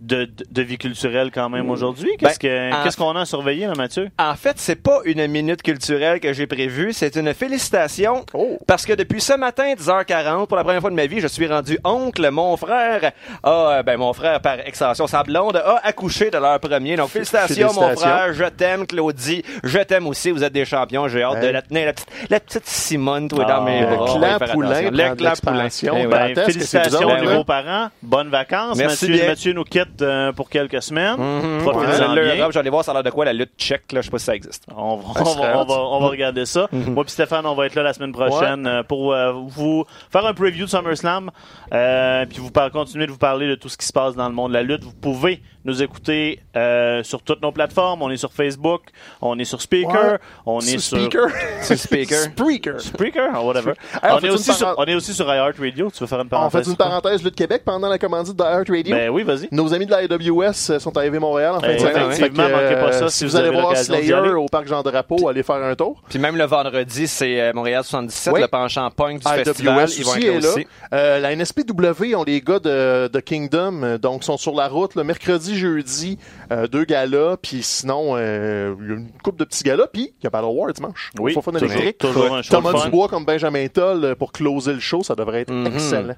de, 0.00 0.24
de, 0.24 0.30
de 0.50 0.62
vie 0.62 0.78
culturelle 0.78 1.30
quand 1.32 1.48
même 1.48 1.70
aujourd'hui? 1.70 2.10
Qu'est-ce 2.18 2.38
Ben, 2.40 2.70
que- 2.70 2.74
en 2.80 2.82
qu'est-ce 2.82 2.96
qu'on 2.96 3.14
a 3.16 3.20
à 3.20 3.24
surveiller, 3.24 3.66
là, 3.66 3.74
Mathieu? 3.76 4.08
En 4.18 4.34
fait, 4.34 4.54
c'est 4.58 4.76
pas 4.82 5.00
une 5.04 5.26
minute 5.26 5.62
culturelle 5.62 6.20
que 6.20 6.32
j'ai 6.32 6.46
prévue, 6.46 6.92
c'est 6.92 7.16
une 7.16 7.32
félicitation 7.34 8.24
Oh. 8.34 8.58
parce 8.66 8.86
que 8.86 8.92
depuis 8.94 9.20
ce 9.20 9.34
matin 9.34 9.74
10h40, 9.74 10.46
pour 10.46 10.56
la 10.56 10.64
première 10.64 10.80
fois 10.80 10.90
de 10.90 10.94
ma 10.96 11.06
vie, 11.06 11.20
je 11.20 11.26
suis 11.26 11.46
rendu 11.46 11.78
oncle. 11.84 12.28
Mon 12.30 12.56
frère 12.56 13.12
a, 13.42 13.82
ben 13.82 13.96
mon 13.98 14.12
frère 14.12 14.40
par 14.40 14.58
extension, 14.60 15.06
sa 15.06 15.22
blonde 15.22 15.56
a 15.56 15.80
accouché 15.84 16.30
de 16.30 16.38
leur 16.38 16.58
premier. 16.60 16.96
Donc 16.96 17.10
félicitations, 17.10 17.72
mon 17.74 17.94
frère, 17.96 18.32
je 18.32 18.44
t'aime 18.44 18.86
Claudie, 18.86 19.42
je 19.64 19.78
t'aime 19.78 20.06
aussi, 20.06 20.30
vous 20.30 20.42
êtes 20.44 20.52
des 20.52 20.64
champions. 20.64 21.08
J'ai 21.08 21.22
hâte 21.22 21.42
de 21.42 21.48
la 21.48 21.62
tenir 21.62 21.86
la 21.86 21.92
petite, 21.92 22.08
la 22.30 22.40
petite 22.40 22.66
Simone, 22.66 23.28
toi 23.28 23.44
Ah, 23.48 23.52
dans 23.58 23.62
mes 23.64 23.80
le 23.80 23.86
clan 23.86 24.06
Poulain 24.06 24.38
prend 24.38 24.46
Le 24.60 25.14
clan. 25.16 25.32
Poulain. 25.42 25.68
Eh 26.02 26.06
Ben. 26.06 26.34
Ben, 26.34 26.44
félicitations 26.44 26.98
bizarre, 27.00 27.20
aux 27.20 27.24
là? 27.24 27.30
nouveaux 27.30 27.44
parents. 27.44 27.88
Bonnes 28.02 28.28
vacances. 28.30 28.76
Merci 28.76 29.06
Mathieu, 29.06 29.18
bien. 29.18 29.26
Mathieu 29.30 29.52
nous 29.52 29.64
quitte 29.64 29.89
euh, 30.02 30.32
pour 30.32 30.48
quelques 30.50 30.82
semaines. 30.82 31.16
Profitez-en 31.62 32.14
Ouais. 32.14 32.22
bien. 32.24 32.34
L'Europe, 32.36 32.52
j'allais 32.52 32.70
voir 32.70 32.84
ça 32.84 32.90
a 32.92 32.94
l'air 32.94 33.02
de 33.02 33.10
quoi 33.10 33.24
la 33.24 33.32
lutte 33.32 33.52
tchèque 33.58 33.92
là, 33.92 34.00
je 34.00 34.06
sais 34.06 34.10
pas 34.10 34.18
si 34.18 34.24
ça 34.26 34.34
existe. 34.34 34.64
On 34.74 34.96
va, 34.96 35.14
Ça 35.14 35.20
on, 35.22 35.24
serait 35.34 35.52
va, 35.52 35.58
on, 35.58 35.62
hot. 35.62 35.66
va, 35.66 35.74
on 35.80 36.00
va 36.00 36.08
regarder 36.08 36.46
ça. 36.46 36.68
Mhm. 36.72 36.94
Moi 36.94 37.04
puis 37.04 37.12
Stéphane, 37.12 37.46
on 37.46 37.54
va 37.54 37.66
être 37.66 37.74
là 37.74 37.82
la 37.82 37.92
semaine 37.92 38.12
prochaine 38.12 38.66
euh, 38.66 38.82
pour 38.82 39.12
euh, 39.12 39.32
vous 39.32 39.84
faire 40.10 40.24
un 40.26 40.34
preview 40.34 40.64
de 40.66 40.70
SummerSlam. 40.70 41.30
Euh, 41.72 42.26
puis 42.26 42.38
vous 42.38 42.50
par- 42.50 42.70
continuer 42.70 43.06
de 43.06 43.12
vous 43.12 43.18
parler 43.18 43.48
de 43.48 43.54
tout 43.54 43.68
ce 43.68 43.76
qui 43.76 43.86
se 43.86 43.92
passe 43.92 44.14
dans 44.14 44.28
le 44.28 44.34
monde 44.34 44.50
de 44.50 44.54
la 44.54 44.62
lutte. 44.62 44.84
Vous 44.84 44.92
pouvez 44.94 45.42
nous 45.64 45.82
écouter 45.82 46.40
euh, 46.56 47.02
sur 47.02 47.22
toutes 47.22 47.42
nos 47.42 47.52
plateformes. 47.52 48.02
On 48.02 48.10
est 48.10 48.16
sur 48.16 48.32
Facebook, 48.32 48.82
on 49.20 49.38
est 49.38 49.44
sur 49.44 49.60
Speaker, 49.60 50.12
Ouais. 50.12 50.18
on 50.46 50.60
est 50.60 50.78
sur 50.78 50.98
Speaker. 50.98 51.26
C'est 51.60 51.74
le 51.74 51.78
speaker. 51.78 52.18
Speaker. 52.18 52.80
Spreaker, 52.80 53.28
or 53.34 53.44
whatever. 53.44 53.72
Hey, 54.02 54.10
on 54.12 54.16
on, 54.16 54.20
est 54.20 54.30
aussi 54.30 54.52
sur, 54.52 54.74
on 54.78 54.84
est 54.84 54.94
aussi 54.94 55.12
sur 55.14 55.26
iHeartRadio. 55.32 55.90
Tu 55.90 56.00
veux 56.00 56.06
faire 56.06 56.20
une 56.20 56.26
On 56.26 56.28
parenthèse? 56.30 56.52
fait 56.62 56.70
une 56.70 56.76
sur 56.76 56.76
parenthèse 56.76 57.22
Lutte 57.22 57.34
Québec 57.36 57.62
pendant 57.64 57.88
la 57.88 57.98
commandite 57.98 58.36
de 58.36 58.42
Heart 58.42 58.68
Radio. 58.68 58.96
Ben 58.96 59.10
oui, 59.10 59.22
vas-y. 59.22 59.48
Nos 59.52 59.72
amis 59.74 59.86
de 59.86 59.90
la 59.90 59.98
AWS 59.98 60.78
sont 60.78 60.96
arrivés 60.96 61.18
à 61.18 61.20
Montréal 61.20 61.54
en 61.56 61.60
fin 61.60 61.74
de 61.74 61.78
semaine. 61.78 62.10
effectivement, 62.10 62.46
que, 62.46 62.52
manquez 62.52 62.74
pas 62.76 62.92
ça 62.92 63.04
euh, 63.04 63.08
si 63.08 63.18
si 63.18 63.24
vous 63.24 63.30
vous 63.30 63.36
allez 63.36 63.50
voir 63.50 63.76
Slayer 63.76 64.14
au 64.14 64.46
Parc 64.46 64.66
Jean 64.66 64.82
Drapeau, 64.82 65.28
allez 65.28 65.42
faire 65.42 65.56
un 65.56 65.74
tour. 65.74 66.02
Puis 66.08 66.18
même 66.18 66.36
le 66.36 66.44
vendredi, 66.44 67.06
c'est 67.06 67.40
euh, 67.40 67.52
Montréal 67.52 67.84
77, 67.84 68.32
Oui. 68.32 68.40
le 68.40 68.48
penchant 68.48 68.90
punk 68.90 69.20
du 69.20 69.26
AWS 69.28 69.44
festival. 69.44 69.88
Ils 69.98 70.04
vont 70.04 70.14
être 70.16 70.42
là. 70.42 70.48
aussi. 70.50 70.66
Euh, 70.92 71.18
la 71.20 71.34
NSPW 71.36 72.14
ont 72.16 72.24
les 72.24 72.40
gars 72.40 72.58
de, 72.58 73.08
de 73.08 73.20
Kingdom, 73.20 73.82
euh, 73.82 73.98
donc 73.98 74.24
sont 74.24 74.36
sur 74.36 74.54
la 74.54 74.68
route 74.68 74.94
le 74.94 75.04
mercredi, 75.04 75.49
jeudi, 75.56 76.18
euh, 76.52 76.66
deux 76.66 76.84
galas, 76.84 77.36
puis 77.40 77.62
sinon 77.62 78.12
euh, 78.16 78.74
une 78.80 79.10
coupe 79.22 79.36
de 79.38 79.44
petits 79.44 79.64
galas, 79.64 79.86
puis 79.92 80.12
il 80.20 80.24
y 80.24 80.26
a 80.26 80.30
Battle 80.30 80.46
War 80.50 80.72
dimanche. 80.72 81.10
Oui, 81.18 81.32
Faut 81.32 81.42
fun 81.42 81.52
toujours, 81.52 81.70
électrique. 81.72 81.98
toujours 81.98 82.34
un 82.34 82.42
show 82.42 82.50
Thomas 82.50 82.72
fun. 82.72 82.84
Dubois 82.84 83.08
comme 83.08 83.24
Benjamin 83.24 83.66
Toll 83.68 84.04
euh, 84.04 84.14
pour 84.14 84.32
closer 84.32 84.72
le 84.72 84.80
show, 84.80 85.02
ça 85.02 85.14
devrait 85.14 85.42
être 85.42 85.52
Mhm. 85.52 85.66
excellent. 85.66 86.14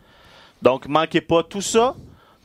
Donc, 0.63 0.87
manquez 0.87 1.21
pas 1.21 1.43
tout 1.43 1.61
ça. 1.63 1.95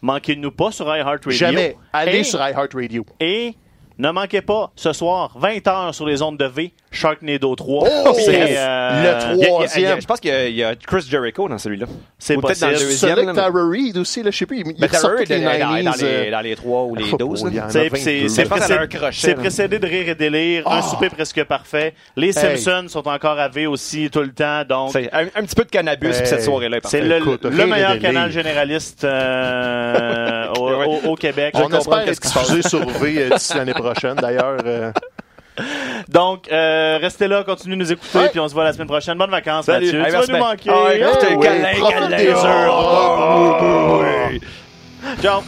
Manquez-nous 0.02 0.52
pas 0.52 0.72
sur 0.72 0.86
iHeartRadio. 0.86 1.32
Jamais. 1.32 1.76
Allez 1.92 2.20
Et- 2.20 2.24
sur 2.24 2.40
iHeartRadio. 2.40 3.06
Et 3.20 3.56
ne 3.98 4.12
manquez 4.12 4.42
pas, 4.42 4.72
ce 4.76 4.94
soir, 4.94 5.36
20h 5.40 5.94
sur 5.94 6.06
les 6.06 6.22
ondes 6.22 6.38
de 6.38 6.46
V, 6.46 6.72
Sharknado 6.98 7.56
3. 7.56 7.88
Oh, 8.08 8.14
c'est 8.18 8.56
euh, 8.58 9.30
Le 9.40 9.46
Troisième. 9.46 10.02
Je 10.02 10.06
pense 10.06 10.20
qu'il 10.20 10.32
y 10.32 10.34
a- 10.34 10.48
il 10.48 10.56
y, 10.56 10.64
a 10.64 10.76
Chris 10.76 11.06
Jericho 11.10 11.48
dans 11.48 11.58
celui-là. 11.58 11.86
C'est 12.20 12.36
peut-être 12.36 12.60
dans 12.60 12.68
le 12.68 12.74
possible. 12.74 12.90
deuxième. 12.92 13.16
Select 13.16 13.36
Tara 13.36 13.52
Reid 13.70 13.98
aussi, 13.98 14.24
là, 14.24 14.32
je 14.32 14.38
sais 14.38 14.46
plus, 14.46 14.60
il, 14.60 14.66
Mais 14.80 14.88
ressort 14.88 15.02
Terror 15.02 15.18
toutes 15.20 15.32
est 15.32 15.38
les 15.38 15.44
dans, 15.44 15.52
dans 15.70 15.92
90s, 15.92 16.02
les, 16.02 16.08
euh, 16.28 16.32
dans 16.32 16.40
les 16.42 16.56
3 16.56 16.84
ou 16.84 16.96
les 16.96 17.04
oh, 17.14 17.18
12. 17.18 17.44
il 17.48 17.54
y 17.54 17.58
là. 17.58 17.64
en 17.64 17.68
a 17.68 17.70
C'est 17.70 17.84
22. 17.90 17.96
c'est- 17.98 18.28
c'est 18.30 18.44
Je 18.44 18.50
pense 18.50 18.60
précédé, 18.60 19.80
de 19.80 19.86
rire 19.88 20.10
et 20.10 20.16
délire, 20.16 20.68
un 20.68 20.80
Oh. 20.84 20.90
souper 20.90 21.10
presque 21.10 21.44
parfait. 21.44 21.94
Les 22.16 22.28
Hey. 22.38 22.58
Simpsons 22.58 22.88
sont 22.90 23.08
encore 23.08 23.38
à 23.40 23.48
V 23.50 23.68
aussi 23.68 24.10
tout 24.10 24.22
le 24.22 24.32
temps, 24.34 24.64
donc 24.68 24.92
C'est 24.94 25.10
un, 25.14 25.26
un 25.36 25.44
petit 25.44 25.56
peu 25.56 25.64
de 25.64 25.70
cannabis, 25.70 26.20
Hey. 26.20 26.26
cette 26.28 26.42
soirée-là 26.44 26.78
est 26.78 26.88
c'est 26.88 27.02
le, 27.02 27.66
meilleur 27.68 28.00
canal 28.00 28.32
généraliste 28.32 29.04
euh, 29.04 30.48
au, 30.60 30.68
Ouais. 30.70 30.86
au- 31.06 31.10
au 31.12 31.16
Québec. 31.16 31.54
On 31.58 31.70
espère 31.72 32.00
qu'est-ce 32.06 32.12
être 32.12 32.20
qui 32.22 32.28
se 32.28 32.34
passe. 32.34 32.50
diffusé 32.50 32.70
sur 32.70 32.88
V 32.88 33.16
euh, 33.18 33.30
d'ici 33.36 33.56
l'année 33.56 33.74
prochaine, 33.74 34.16
d'ailleurs. 34.16 34.58
Donc, 36.10 36.52
euh, 36.52 36.98
restez 37.02 37.28
là, 37.28 37.44
continuez 37.44 37.76
de 37.76 37.82
nous 37.82 37.92
écouter, 37.92 38.30
puis 38.32 38.40
on 38.40 38.48
se 38.48 38.54
voit 38.54 38.64
la 38.64 38.74
semaine 38.74 38.88
prochaine. 38.88 39.18
Bonnes 39.18 39.32
vacances, 39.32 39.66
Salut. 39.66 39.86
Mathieu. 39.88 40.00
Hey, 40.00 40.06
tu 40.06 40.12
vas 40.12 40.20
nous 40.22 40.28
bien. 40.28 40.40
manquer. 40.40 40.70
Ah, 40.72 40.96
écoutez, 40.96 41.36
oui, 41.36 41.48
profite 41.80 42.00
câlin. 42.00 42.18
des 42.18 42.28
heures. 42.30 42.74
Oh, 43.62 44.02
oui. 44.32 44.42
Ciao. 45.22 45.42